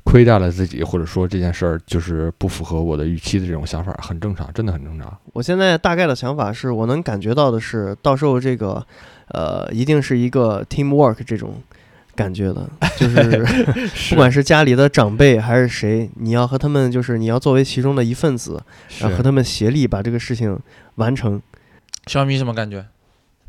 [0.04, 5.12] 亏待了自己，或者说这件事儿就是不符合我的预期的这种想法，很正常，真的很正常。
[5.32, 8.86] 我现在大概的想法是我能感觉到的是，到时候这个
[9.30, 11.60] 呃，一定是一个 teamwork 这种
[12.14, 13.44] 感觉的，就是
[14.10, 18.62] 不管是家里的长辈还是谁，你要和他们就是你要作为其中的一份子，
[19.00, 20.56] 然后和他们协力把这个事情
[20.94, 21.42] 完成。
[22.06, 22.86] 小米什么感觉？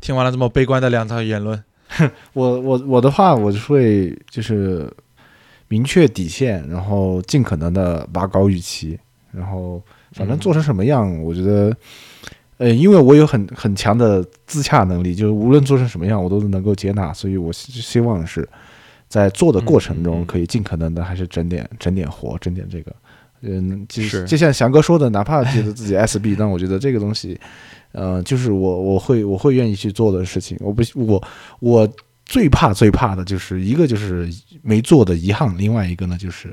[0.00, 1.62] 听完了这么悲观的两场言论，
[2.32, 4.90] 我我我的话，我就会就是
[5.68, 8.98] 明确底线，然后尽可能的拔高预期，
[9.32, 11.76] 然后反正做成什么样，我觉得，
[12.58, 18.48] 呃，因为我有很很强的自洽能力，就是无论做成什么样，我都能够接纳，所以我希望是
[19.08, 22.94] 在做的过程中，可以尽可能的还是整点整点活，整点这个，
[23.42, 24.24] 嗯，就是。
[24.24, 27.40] 就像翔哥说的，哪怕觉得自己 SB，但我觉得这个东西。
[27.94, 31.22] 呃，就是我我会我会愿意去做的事情，我不我
[31.60, 31.88] 我
[32.26, 34.28] 最怕最怕的就是一个就是
[34.62, 36.52] 没做的遗憾，另外一个呢就是，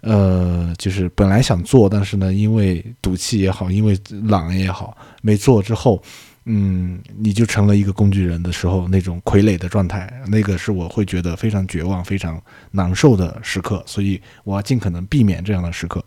[0.00, 3.94] 呃，就是本来想做，但是呢因为赌气也好，因为
[4.28, 6.02] 懒也好，没做之后，
[6.46, 16.02] 嗯，你就成了一个工具人的时候那种傀儡的状态，那个是我会觉得非常绝望、非常难受的时刻，所以我要尽可能避免这样的时刻，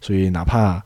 [0.00, 0.82] 所以哪怕。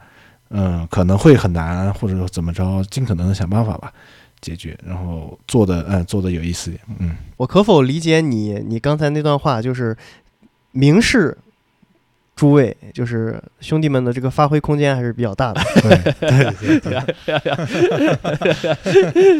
[0.50, 3.92] 嗯，可能会很难，或者说怎么着，尽可能的想办法吧，
[4.40, 6.82] 解决，然后做的，嗯，做的有意思点。
[6.98, 9.96] 嗯，我可否理解你，你刚才那段话就是
[10.72, 11.38] 明示
[12.34, 15.62] 诸位，就是兄弟们的这个发挥空间还是比较大的。
[15.82, 16.96] 对对 对。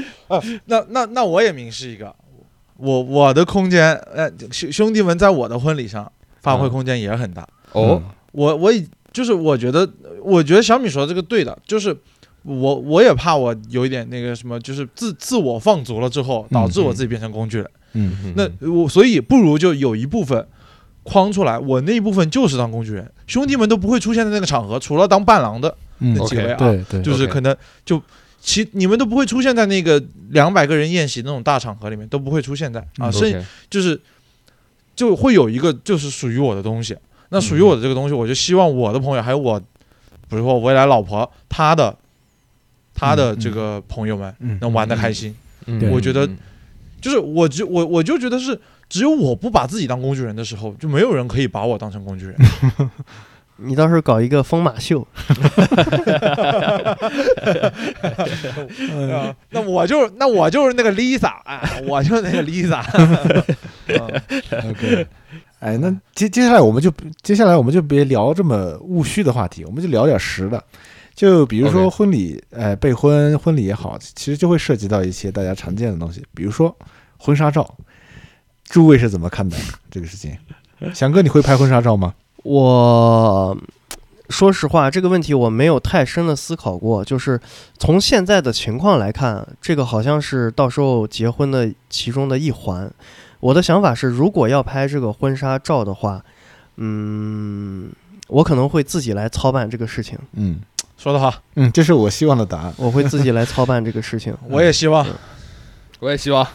[0.28, 2.15] 啊，那那那我也明示一个，
[2.77, 7.45] 我我的空间，呃，兄兄弟们在我的婚礼上发挥空间也很大。
[7.73, 8.01] 哦，
[8.32, 9.89] 我我已就是我觉得。
[10.23, 11.97] 我觉得小米说的这个对的，就是
[12.43, 17.70] 我我也怕我有一点那个什么，就是自自我放逐了之后，导致我自己变成工具人。
[17.95, 20.47] 嗯，那我所以不如就有一部分
[21.05, 27.57] 框出来，我那一部分就是当工具人，兄弟们都不会出现在那个场合，除了当伴郎的那几位啊，对对，就是可能
[27.87, 27.99] 就
[28.43, 33.99] 其你们都不会出现在那个两百个人宴席那种大场合里面，都不会出现在啊，剩就是
[34.95, 36.95] 就会有一个就是属于我的东西，
[37.31, 39.61] 那属于我的这个东西，我就希望我的朋友还有我。
[40.28, 41.97] 比如说未来老婆，她的，
[42.94, 45.35] 她的这个朋友们能玩得开心，
[45.90, 46.28] 我觉得，
[47.01, 52.36] 就是我就我我就觉得是，只有我不把自己当工具人的时候，就没有人可以把我当成工具人。
[53.62, 55.05] 你到时候搞一个疯马秀，
[59.51, 61.32] 那我就那我就是那个 Lisa，
[61.86, 62.85] 我就那个 Lisa。
[64.70, 65.07] OK。
[65.61, 66.93] 哎，那接接下来我们就
[67.23, 70.62] 接下来我们就别聊这么务虚的话题，我们就聊点实的。
[71.15, 76.74] 就比如说婚礼，哎，备婚婚礼也好，其实就会涉及到一些大家常见的东西，比如说
[77.19, 77.74] 婚纱照。
[78.65, 79.59] 诸位是怎么看待
[79.91, 80.35] 这个事情？
[80.95, 82.15] 翔哥，你会拍婚纱照吗？
[82.45, 83.55] 我
[84.31, 87.05] 说实话，这个问题我没有太深的思考过。
[87.05, 87.39] 就是
[87.77, 92.91] 从现在的情况来看，这个好像是到时候结婚的其中的一环。
[93.41, 96.23] 我的想法是，如果要拍这个婚纱照的话，
[96.77, 97.91] 嗯，
[98.29, 100.19] 我可能会自己来操办这个事情。
[100.35, 100.61] 嗯，
[100.97, 102.75] 说得好，嗯，这是我希望的答案。
[102.77, 104.37] 我会自己来操办这个事情。
[104.49, 105.07] 我也希望，
[106.01, 106.47] 我也希望。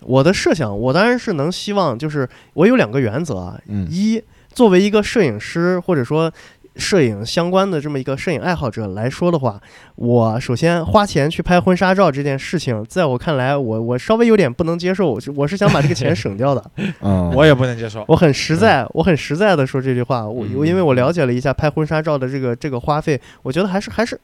[0.00, 3.60] 我的设想，我当然是能希望，就是我有两个原则啊。
[3.66, 4.22] 嗯，一，
[4.52, 6.32] 作为一个摄影师，或者说。
[6.76, 9.60] 摄影相关的这么一个摄影爱好者来说的话，
[9.96, 15.18] 我首先花钱去拍婚纱照这件事情，在我看来，我我稍微有点不能接受。
[15.36, 16.64] 我是想把这个钱省掉的。
[17.02, 18.04] 嗯，我也不能接受。
[18.08, 20.26] 我很实在，我很实在的说这句话。
[20.26, 24.18] 我我因为我了解了一下拍婚纱照的这个这个花费，我觉得还是还是，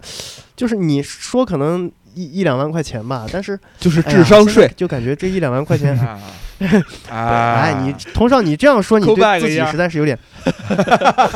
[0.56, 1.90] 就是你说可能。
[2.18, 5.96] 一一两万块钱吧，但是就是智商税，就感觉这一两万块钱，
[7.08, 10.18] 啊，哎，你同少，你这样说，你对自己实在是有点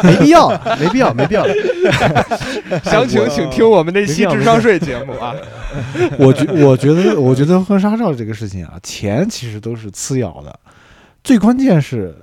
[0.02, 0.48] 没必要，
[0.80, 1.46] 没必要，没必要。
[2.82, 5.32] 详情请听我们那期智商税节目啊。
[6.18, 10.58] 我觉我觉得，我觉得婚纱照这个事情啊，钱其实都是次要的，
[11.22, 12.14] 最关键是。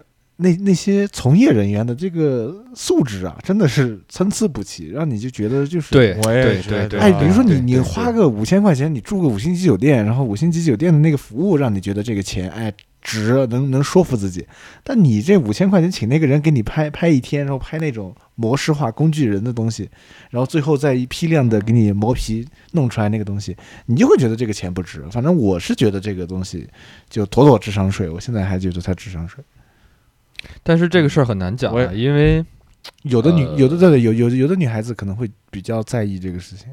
[0.41, 14.47] 那那些从业人员的这个素质啊，真的是参差不齐，让你就觉得就是对，我也觉得，哎，比如说你你花个五千块钱，你住个五星级酒店，然后五星级酒店的那个服务让你觉得这个钱哎值，能能说服自己。
[14.81, 19.89] 但你这五千块钱请那个人给你拍拍一天，然后拍那种模式化工具人的东西，
[20.29, 23.53] 然后最后再一批量的给你磨皮弄出来那个东西，
[23.87, 25.03] 你就会觉得这个钱不值。
[25.11, 26.65] 反正我是觉得这个东西
[27.09, 29.43] 就妥妥智商税，我现在还觉得它智商税。
[30.63, 32.43] 但是这个事儿很难讲啊，因为
[33.03, 36.67] 有的女有的对有有有的女孩子可能会比较在意这个事情。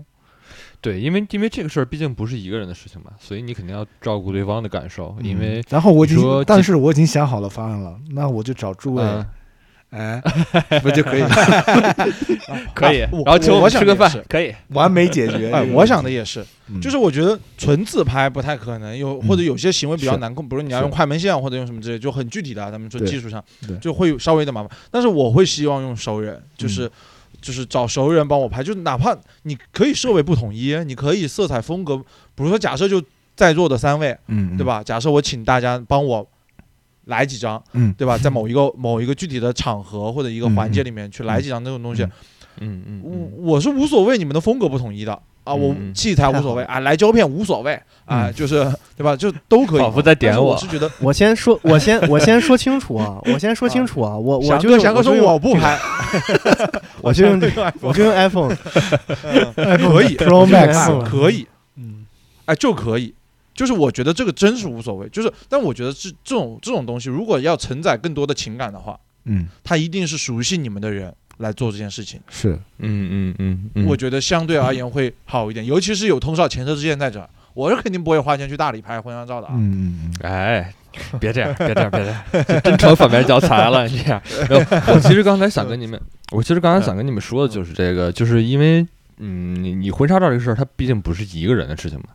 [0.80, 5.16] 对，因为因为这个事儿毕竟不是一个人的事情嘛，所以你肯定要照顾对方的感受。
[5.20, 9.02] 因为然后我已经，但是我已经想好了方案了，那我就找诸位
[9.90, 10.20] 哎，
[10.82, 11.22] 不就可以
[12.74, 14.54] 可以，然后请我们吃个饭可以。
[14.68, 15.50] 完美解决？
[15.50, 23.42] 哎，我想的也是，嗯就是我觉得纯自拍不太可能，有或者有些行为比较难控，比如你要用快门线或者用什么之类，就很具体的啊，咱们说技术上
[23.80, 24.70] 就会有稍微的麻烦。
[24.90, 26.90] 但是我会希望用熟人，就是。
[27.38, 31.96] 就是找熟人帮我拍，就是哪怕你可以设备不统一，你可以色彩风格，
[32.34, 33.00] 比如说假设就
[33.36, 34.64] 在座的三位，嗯，对？
[34.64, 34.82] 吧？
[34.82, 36.26] 假设我请大家帮我
[37.06, 38.16] 来几张，嗯，对吧？
[38.18, 42.02] 在某一个某一个具体的场合或者一个环节里面去来几张那种东西，
[42.60, 42.82] 嗯。
[42.86, 45.12] 嗯我嗯，我是无所谓你们的风格不统一的
[45.44, 45.92] 啊，我嗯。
[45.94, 47.74] 器材无所谓啊，来胶片无所谓
[48.04, 48.64] 啊，嗯就是
[48.96, 49.14] 对吧？
[49.16, 49.80] 就都可以。
[49.80, 50.52] 仿佛在点我。
[50.52, 55.78] 我是觉得，我先说，我先我先说清楚啊，我先说清楚啊，我我翔就翔哥说我不拍，
[57.02, 57.40] 我就用
[57.80, 58.54] 我就用 iPhone
[59.54, 61.46] 可以 Pro Max 可以，
[61.76, 62.06] 嗯
[62.46, 63.14] 哎就可以。
[63.56, 72.20] 就是我觉得这个真是无所谓，就是但我觉得这这种这种东西，如果要承载更多的情感的话，嗯，他一定是熟悉你们的人来做这件事情。
[72.28, 79.54] 是嗯嗯嗯嗯，我觉得相对而言会好一点，尤其是有通少前车之鉴在这儿，我是肯定不会花钱去大理拍婚纱照的啊。
[79.56, 80.74] 嗯嗯嗯哎，
[81.18, 83.88] 别这样，别这样，别这样，这 真成反面教材了。
[83.88, 84.22] 你这样，
[84.94, 86.00] 我其实刚才想跟你们，
[86.32, 88.86] 我其实刚才想跟你们说的就是这个，就是因为，
[89.18, 92.06] 嗯，你你婚纱照这个事儿，它毕竟不是一个人的事情嘛。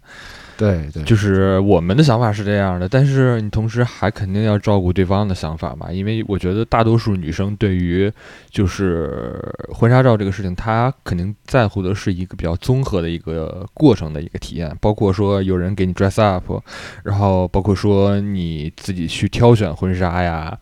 [0.57, 8.11] 对对，就是我们的想法是这样的，但是你同时还肯定要照顾对方的想法嘛，因为我觉得大多数女生对于
[8.49, 9.41] 就是
[9.73, 16.61] 婚纱照这个事情，她肯定在乎的是一个比较综合的一个过程的一个体验，包括说有人给你 dress up，
[17.03, 20.55] 然后包括说你自己去挑选婚纱呀，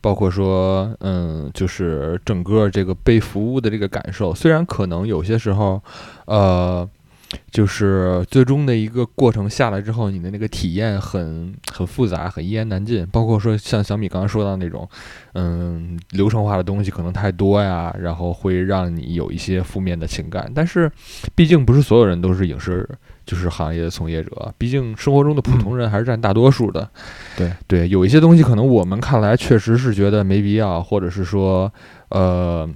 [0.00, 5.82] 包括说嗯，就是整个这个被服务的这个感受，虽然可能有些时候，
[6.26, 6.88] 呃。
[7.50, 13.06] 就是最终的一个过程下来之后，你的那个体验很很复杂，很一言难尽。
[13.08, 14.88] 包括说像小米刚刚说到那种，
[15.34, 20.50] 嗯，流程化的东西可能太多呀，然后会让你有一些负面的情感。
[20.54, 20.90] 但是，
[21.34, 22.88] 毕竟不是所有人都是影视
[23.26, 26.88] 就是行业的从业者，毕竟生活中的普通人还是占大多数的。
[27.36, 31.70] 对对，有一些东西可能我们看来确实是觉得没必要，或者是说，
[32.08, 32.68] 呃。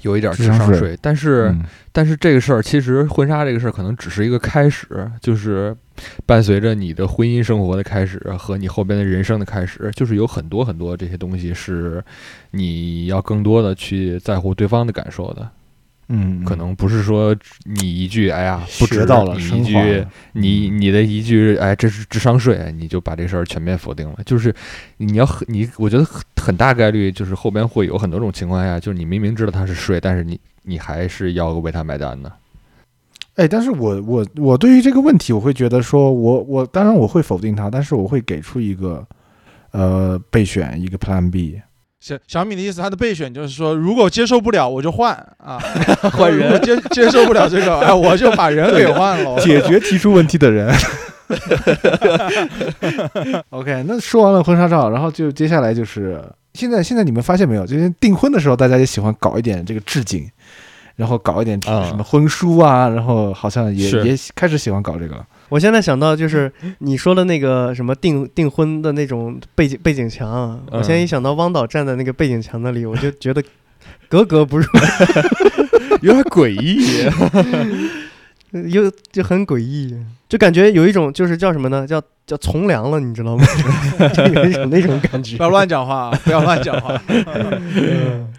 [0.00, 0.66] 有一点智智商税。
[0.66, 1.64] 商税，但是、嗯。
[1.94, 4.88] 但是这个事儿，其实婚纱这个事儿可能只是一个开始，
[5.20, 5.76] 就是
[6.24, 12.02] 伴随着你的婚姻生活的开始和你后边的人生的开始，就是有很多很多这些东西是
[12.52, 15.46] 你要更多的去在乎对方的感受的，
[16.14, 17.34] 嗯，可能不是说
[17.64, 24.54] 你一句哎呀不值学到了，你一句你你的一句哎这是智商税，你就把这事儿全面否定了，就是
[24.98, 32.30] 你要很你我觉得很很大概率就是后边会有很多种情况下，就是你明明知道它是税，但是你你还是要为它买单的。
[33.36, 39.06] 哎，但是我我我对于这个问题，我会觉得说我我当然我会否定它，但是我会给出一个
[39.70, 41.58] 呃备选一个 Plan B。
[42.02, 45.56] 小小米的意思，他的备选就是说，如果接受不了，我就换啊，
[46.12, 49.38] 换人接接受不了这个，哎，我就把人给换了。
[49.38, 50.74] 解决提出问题的人。
[53.50, 56.20] OK，那说完了婚纱照，然后就接下来就是
[56.54, 60.28] 现在现在你们发现没有，就是订婚的时候，大家也喜欢搞一点这个置景，
[60.96, 65.24] 然后搞一点啊什么婚书啊，然后好像也也开始喜欢搞这个了。
[65.52, 66.50] 我现在想到就是
[66.80, 73.44] 你说的那个什么订订婚的那种背景背景墙啊，我现在一想到汪导站在那个背景墙那里，我就觉得
[74.08, 74.64] 格格不入，
[76.00, 77.06] 有点诡异。
[78.68, 79.96] 又就很诡异，
[80.28, 81.86] 就感觉有一种就是叫什么呢？
[81.86, 83.46] 叫叫从良了，你知道吗？
[84.12, 85.42] 就有一种那种感觉不。
[85.42, 87.00] 要乱讲话，啊不要乱讲话。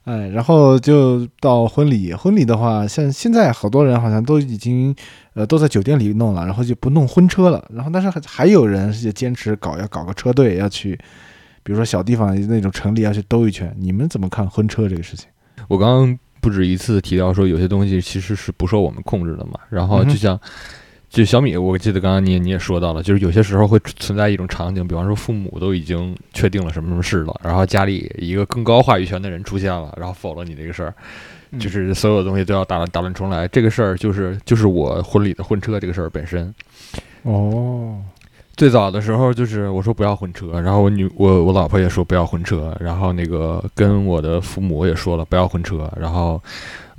[0.04, 4.96] 哎，然后就到婚礼，婚礼的话，像现在好多人好像都已经
[5.34, 7.64] 呃都在酒店里弄了，然后就不弄婚车了。
[7.74, 10.96] 然后但是还还有人是坚持搞要搞个车队，要去，
[11.64, 13.74] 比如说小地方那种城里要去兜一圈。
[13.78, 15.28] 你们怎么看婚车这个事情？
[15.68, 19.54] 我刚刚不止一次提到说，有些东西其实是不受我们控制的嘛。
[19.70, 20.38] 然后就像，
[21.10, 30.94] 就小米，我记得刚刚你你也说到了，就是有些时候会存在一种场景，比方说父母都已经确定了什么什么事了，然后家里一个更高话语权的人出现了，然后否了你这个事儿，
[31.60, 33.48] 就是所有东西都要打乱打乱重来。
[33.48, 36.54] 这个事儿就是就是我婚礼的婚车这个事儿本身。
[37.24, 38.02] 哦，
[38.56, 46.42] 最早的时候就是我说不要婚车，然后我女我我老婆也说不要婚车，然后那个跟我的父母也说了不要婚车，然后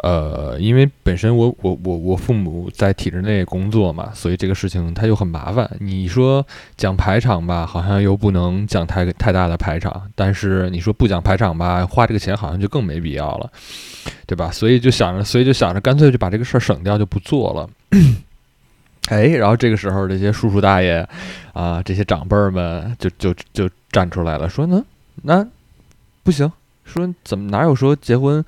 [0.02, 5.70] 呃，因为本身我我我我父母在体制内工作嘛，所以这个事情它又很麻烦。
[5.78, 6.44] 你说
[6.76, 13.50] 讲排场吧，好像又不能讲太太大的排场，但是你说不讲排场吧，花这个钱好像就更没必要了，
[14.26, 14.50] 对吧？
[14.50, 17.70] 所以就想着，所以就想着干脆就把这个事儿省掉，就不做了。
[19.10, 21.06] 哎，然后这个时候，这些叔叔大爷
[21.52, 24.82] 啊，这些长辈儿们就就就站出来了，说呢，
[25.22, 25.46] 那
[26.22, 26.50] 不行，
[26.84, 28.42] 说怎么哪有说结婚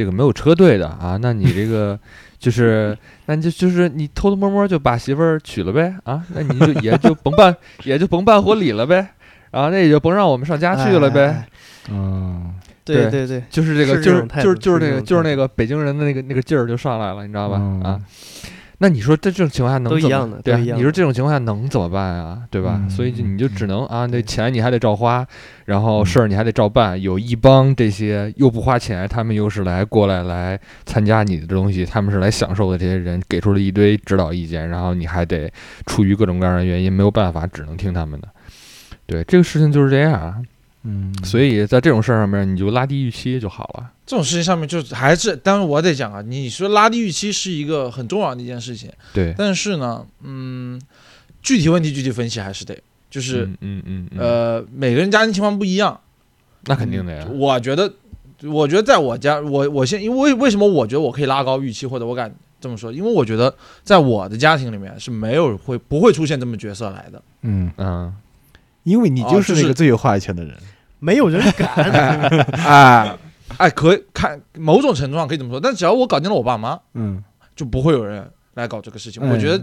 [0.00, 1.18] 这个没有车队的啊？
[1.20, 1.98] 那你这个
[2.40, 2.96] 就是
[3.26, 6.24] 那你就就是你偷偷摸摸就把媳妇儿娶了呗啊？
[6.34, 7.54] 那你就也就甭办
[7.84, 9.06] 也就甭办婚礼了呗，
[9.50, 11.44] 然后那也就甭让我们上家去了呗。
[11.90, 17.58] 嗯，对对对，就是这个是这就是就是就是那个就是那个北京人的那个那个劲儿就上来了，你知道吧？
[17.60, 18.00] 嗯啊。
[18.82, 22.42] 那你说在这种情况下能怎么都一样的对啊，样的你说这种情况下能怎么办啊？
[22.50, 22.80] 对吧？
[22.82, 25.26] 嗯所以就你就只能啊，那钱你还得照花，
[25.66, 27.00] 然后嗯事儿你还得照办。
[27.00, 35.52] 有一帮这些又不花钱，他们又是来过来来参加你的东西，他们是来享受的这些人，给出了一堆指导意见，然后你还得
[35.84, 38.28] 出于各种各样的原因没有办法，只能听他们的。
[39.04, 40.36] 对，这个事情就是这样啊。
[40.82, 43.90] 嗯，所以在这种事儿上面，你就拉低预期就好了。
[44.06, 50.80] 这种事情上面就还是，当然我得讲啊，你说拉低预期是一个很重要的一件事情，对，但是呢，嗯，
[51.42, 52.76] 具体问题具体分析还是得，
[53.10, 56.00] 就是、嗯嗯嗯，嗯，呃，每个人家庭情况不一样，
[56.64, 57.26] 那肯定的呀。
[57.30, 57.92] 我觉得，
[58.44, 63.54] 我觉得在我家，我我现因为为什么我觉得我可以拉高预期，或者我敢这么说，因为我觉得
[63.84, 67.22] 在我的家庭里面是没有会不会出现这么角色来的。
[67.42, 68.12] 嗯，嗯，
[68.82, 70.54] 因为你就是那个最有话语权的人。
[70.98, 71.68] 没有人敢。
[72.66, 73.16] 哎
[73.58, 77.22] 哎，可以看某种程度上可以这么说，但只要我搞定了我爸妈，嗯，
[77.56, 79.22] 就不会有人来搞这个事情。
[79.22, 79.62] 哎我觉得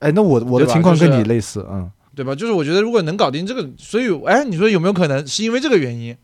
[0.00, 2.34] 哎，那我我的情况跟你类似，嗯，对吧？
[2.34, 6.16] 就是我觉得如果能搞定这个，所以哎，你说有没有可能是因为这个原因，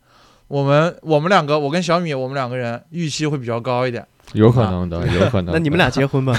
[0.47, 4.05] 我们我们两个，我跟小米，我们两个人预期会比较高一点。
[4.33, 5.53] 有可能的，有可能。
[5.53, 6.33] 那你们俩结婚吧。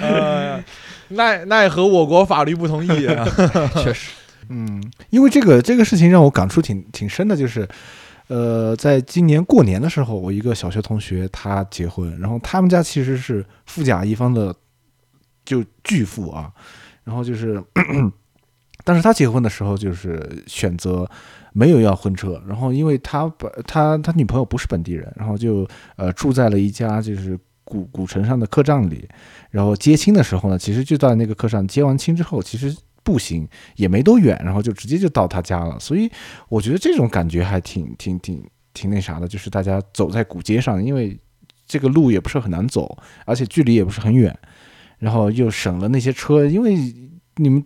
[0.00, 0.62] 呃，
[1.08, 3.26] 奈奈何我国法律不同意啊。
[3.82, 4.10] 确实，
[4.48, 7.68] 嗯，因为这个这个事情让我感触挺挺深的，就是，
[8.28, 14.54] 呃，在今年过年的时候，我一个小学同学他结婚，然后他们家其实是富甲一方的，
[15.44, 16.52] 就巨富啊，
[17.04, 17.62] 然后就是，
[18.84, 21.08] 但是他结婚的时候就是选择
[21.52, 25.66] 没有要婚车，然后因为他本他他女朋友不是本地人，然后就
[25.96, 29.08] 呃住在了一家就是古古城上的客栈里，
[29.50, 35.76] 然后接亲的时候呢，其实就在那个客栈接完亲之后，其实步行也没多远，然后就直接就到他家了。
[35.80, 36.08] 所以
[36.48, 41.18] 我觉得这种感觉还挺挺挺挺那啥的，就是大家走在古街上，因为
[41.66, 44.32] 这个路也不是很难走，而且距离也不是很远，
[44.98, 46.76] 然后又省了那些车，因为
[47.36, 47.60] 你们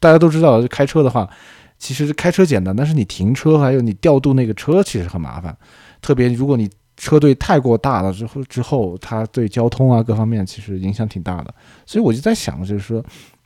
[0.00, 1.30] 大家都知道，开车的话，
[1.78, 5.56] 其实开车简单，但是你停车还有你调度那个车其实很麻烦，
[6.02, 11.54] 特别如果你车队太过大了之后，之后它对交通啊各方面其实影响挺大的。
[11.86, 13.04] 所以我就在想，就是说，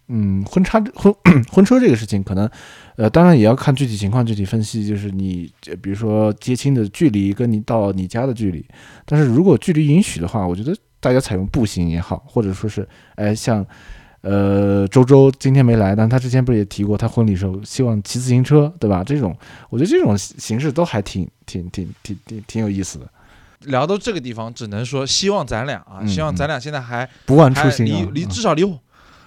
[0.08, 1.14] 嗯，婚差婚
[1.50, 2.48] 婚车这个事情，可能
[2.96, 5.50] 呃，当然也要看具体情况具体分析，就是你
[5.82, 8.64] 比如说接亲的距离跟你到你家的距离，
[9.04, 13.66] 但是如果距离允许的话，我觉得大家采用步行也好，或者说是哎像。
[14.20, 19.04] 呃，周周今天没来，但他之前不是也提过，他婚礼时候希望骑自行车，对吧？
[19.04, 19.34] 这种
[19.70, 23.08] 我觉得这种形式都还挺挺挺挺挺挺有意思的，
[23.66, 28.08] 聊到这个地方，只能说希望咱俩啊，嗯希望咱俩现在还不忘初心啊！
[28.12, 28.78] 离离嗯至少离我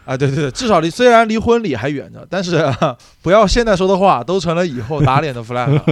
[0.06, 5.86] 啊，对对对，至少离虽然离婚礼还远着，但是、啊不要现在说的话都成了以后打脸的 flag 了。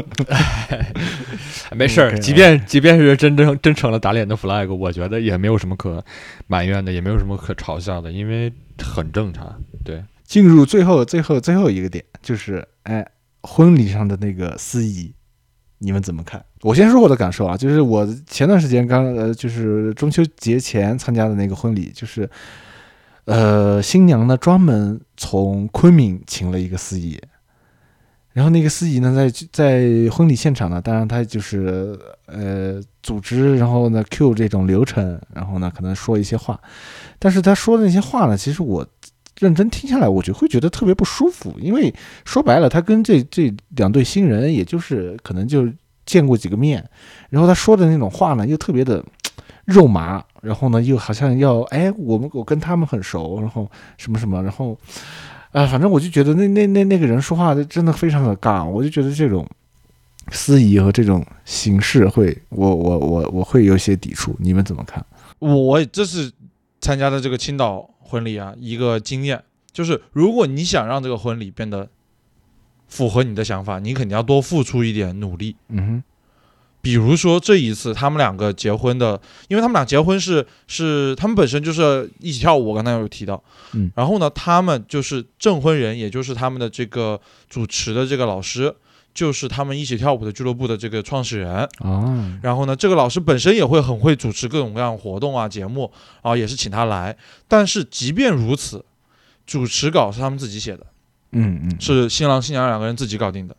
[1.78, 6.04] 没事儿，即便即便是真正真成了打脸的 flag，我觉得也没有什么可
[6.48, 8.52] 埋怨的，也没有什么可嘲笑的，因为
[8.82, 9.56] 很正常。
[9.86, 13.06] 对，进入最后最后最后一个点，就是哎，
[13.44, 15.14] 婚礼上的那个司仪，
[15.80, 16.44] 你们怎么看？
[16.62, 22.30] 我先说我的感受啊，就是我前段时间刚呃，就是中秋节前参加的那个婚礼，就是
[23.26, 27.20] 呃，新娘呢专门从昆明请了一个司仪，
[28.34, 31.98] 然后那个司仪呢在在婚礼现场呢，当然他就是
[32.28, 36.60] 呃组织，然后呢 Q 这种流程，然后呢可能说一些话，
[37.18, 38.88] 但是他说的那些话呢，其实我。
[39.40, 41.94] 认真听下来，我就会觉得特别不舒服，因为
[42.26, 45.68] 说白了，他跟这这两对新人，也就是可能就
[46.06, 46.88] 见过几个面，
[47.30, 49.04] 然后他说的那种话呢，又特别的
[49.66, 54.78] 肉麻，然后呢，又好像要哎，我们我跟他们很熟，然后什么什么，然后
[55.52, 59.48] 啊、反正我就觉得那那那那个人说话真的非常的尬，我就觉得这种
[60.32, 65.04] 司仪和这种形式会，我我我我会有些抵触，你们怎么看？
[65.40, 66.32] 我这是
[66.82, 71.88] 参加的这个青岛婚礼啊，一个经验就是，如果你想让这个婚礼变得
[72.88, 75.56] 符合你的想法，你肯定要多付出一点努力。
[75.68, 76.04] 嗯哼，
[76.82, 83.42] 比如说这一次他们两个结婚的，因为他们俩结婚是是他们本身就是一起跳舞，我刚才有提到，
[83.74, 83.92] 嗯。
[83.96, 88.76] 然后呢，他们就是证婚人，也就是他们的这个主持的这个老师，
[89.20, 91.68] 就是他们一起跳舞的俱乐部的这个创始人。
[91.80, 95.92] 啊，然后呢，这个老师本身也会很会主持各种各样活动啊、节目
[96.22, 97.14] 啊，也是请他来。
[97.46, 98.86] 但是即便如此，
[99.46, 100.86] 主持稿是他们自己写的，
[101.34, 103.54] 嗯嗯，是新郎新娘两个人自己搞定的。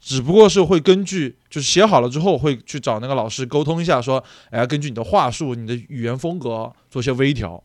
[0.00, 7.62] 只不过是会根据就是写好了之后会去找那个老师沟通一下，说，哎，根据你的话术、你的语言风格做些微调。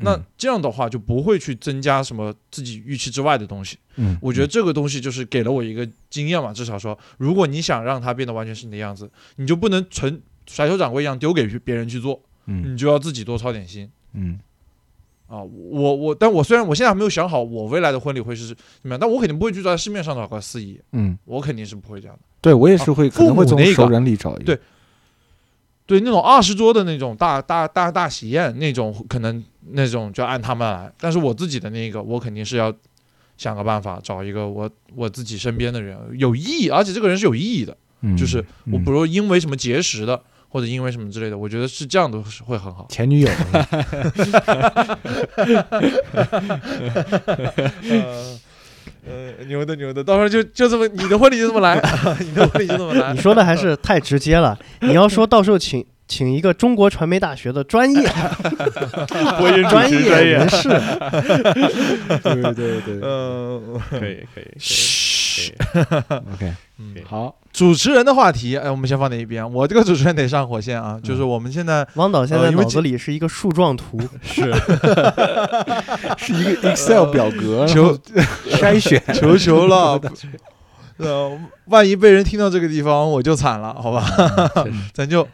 [0.00, 3.78] 那这样的话就不会去增加什么自己预期之外的东西。
[3.96, 13.90] 嗯，我觉得这个东西就是给了我一个经验嘛，至少说，如果你想让它变得完全是你的样子，你就不能纯甩手掌柜一样丢给别人去做，嗯你就要自己多操点心。
[14.12, 14.38] 嗯
[15.26, 22.22] 啊，我我，但我虽然我现在还没有想好我未来的婚礼会是怎么样，但我肯定不会去在市面上找个司仪，嗯，我肯定是不会这样的。
[22.40, 24.44] 对我也是会，可能会从那个熟人里找一个。
[24.44, 24.58] 对
[25.84, 30.92] 对，那种二十桌的那种大大大大喜宴那种，可能那种就按他们来。
[30.98, 32.72] 但是我自己的那个，我肯定是要
[33.36, 38.38] 想个办法找一个我我自己身边的人有意义，而且这个人是有意义的，嗯，就是
[38.70, 42.86] 我嗯比如因为什么结识的，或者因为什么之类的，我觉得是这样的是会很好。
[42.88, 43.28] 前女友，
[47.88, 48.38] 呃
[49.06, 51.80] 呃，牛的牛的，到时候就就这么 你的婚礼就这么来，
[52.20, 53.20] 你的婚礼就这么来你。
[53.20, 54.58] 说的还是太直接了。
[54.80, 58.08] 你要说到时候请请一个中国传媒大学的专业。
[59.38, 60.68] 播音专业人士，
[62.24, 62.98] 对对对。
[63.02, 65.54] 嗯，可以可以嘘
[66.34, 66.96] ，，OK，嗯。
[67.06, 69.48] 好，主持人的话题，哎，我们先放在一边。
[69.52, 74.52] 我这个主持人得上火线啊，就是我们现在汪导现在脑子里是一个树状图，是。
[76.18, 77.96] 是一个 Excel 表格，求
[78.50, 80.00] 筛选，求求了，
[80.96, 84.04] 呃，万一被人听到这个地方，我就惨了，好吧？
[84.92, 85.26] 咱就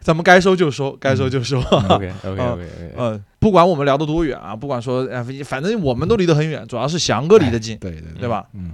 [0.00, 1.60] 咱们该收就收，该收就收。
[1.60, 8.46] OK OK OK OK，嗯， 不管我们聊得多远啊，不管说，哎，反正我们都离得很远，主要是翔哥离得近，对对对吧？
[8.54, 8.72] 嗯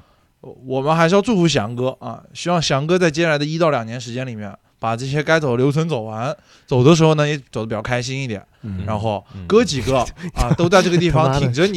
[0.65, 4.57] 我们还是要祝福翔哥啊，希望翔哥在接下来的一到两年时间里面，
[4.87, 6.33] 把这些该走的流程走完，
[6.65, 9.99] 走的时候呢也走的比较开心一点，嗯然后嗯哥几个
[10.33, 11.77] 啊都在这个地方挺着你，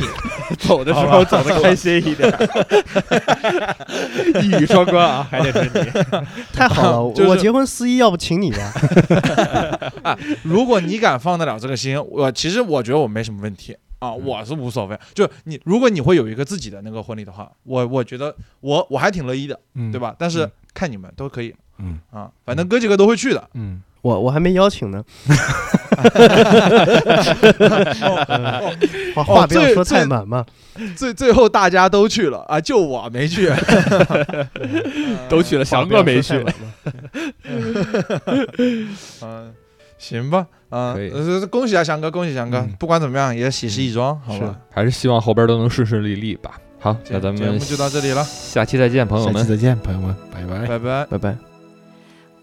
[0.60, 2.32] 走的时候走的开心一点，
[4.44, 5.90] 一语双关啊，还得是你。
[6.54, 7.14] 太好了！
[7.16, 10.16] 就是我结婚司仪要不请你吧？
[10.44, 14.96] 如果你敢放得了这个心，我其实我觉得我没什么问题啊，嗯我是无所谓。
[15.16, 20.16] 就你，如果你会有一个自己的那个婚礼的话，我我觉得我我还挺乐意的，嗯，对吧？
[20.20, 23.50] 但是嗯看你们都可以嗯啊，反正哥几个都会去的。
[23.54, 25.04] 嗯，我我还没邀请呢，
[29.16, 30.46] 话话不要说最最太满嘛。
[30.96, 33.52] 最最后大家都去了啊，就我没去，
[35.28, 36.46] 都去了，翔哥没去。
[39.22, 39.54] 嗯，
[39.98, 44.56] 行吧，啊，可以呃恭喜啊，翔哥，恭喜翔哥嗯，不管怎么样也喜事一桩，好吧？
[44.72, 46.52] 还是希望后边都能顺顺利利吧。
[46.80, 49.50] 好，那咱们节目就到这里了，下期再见，朋友们下期。
[49.50, 50.66] 再见，朋友们，拜拜。
[50.66, 51.06] 拜拜。
[51.08, 51.49] 拜拜。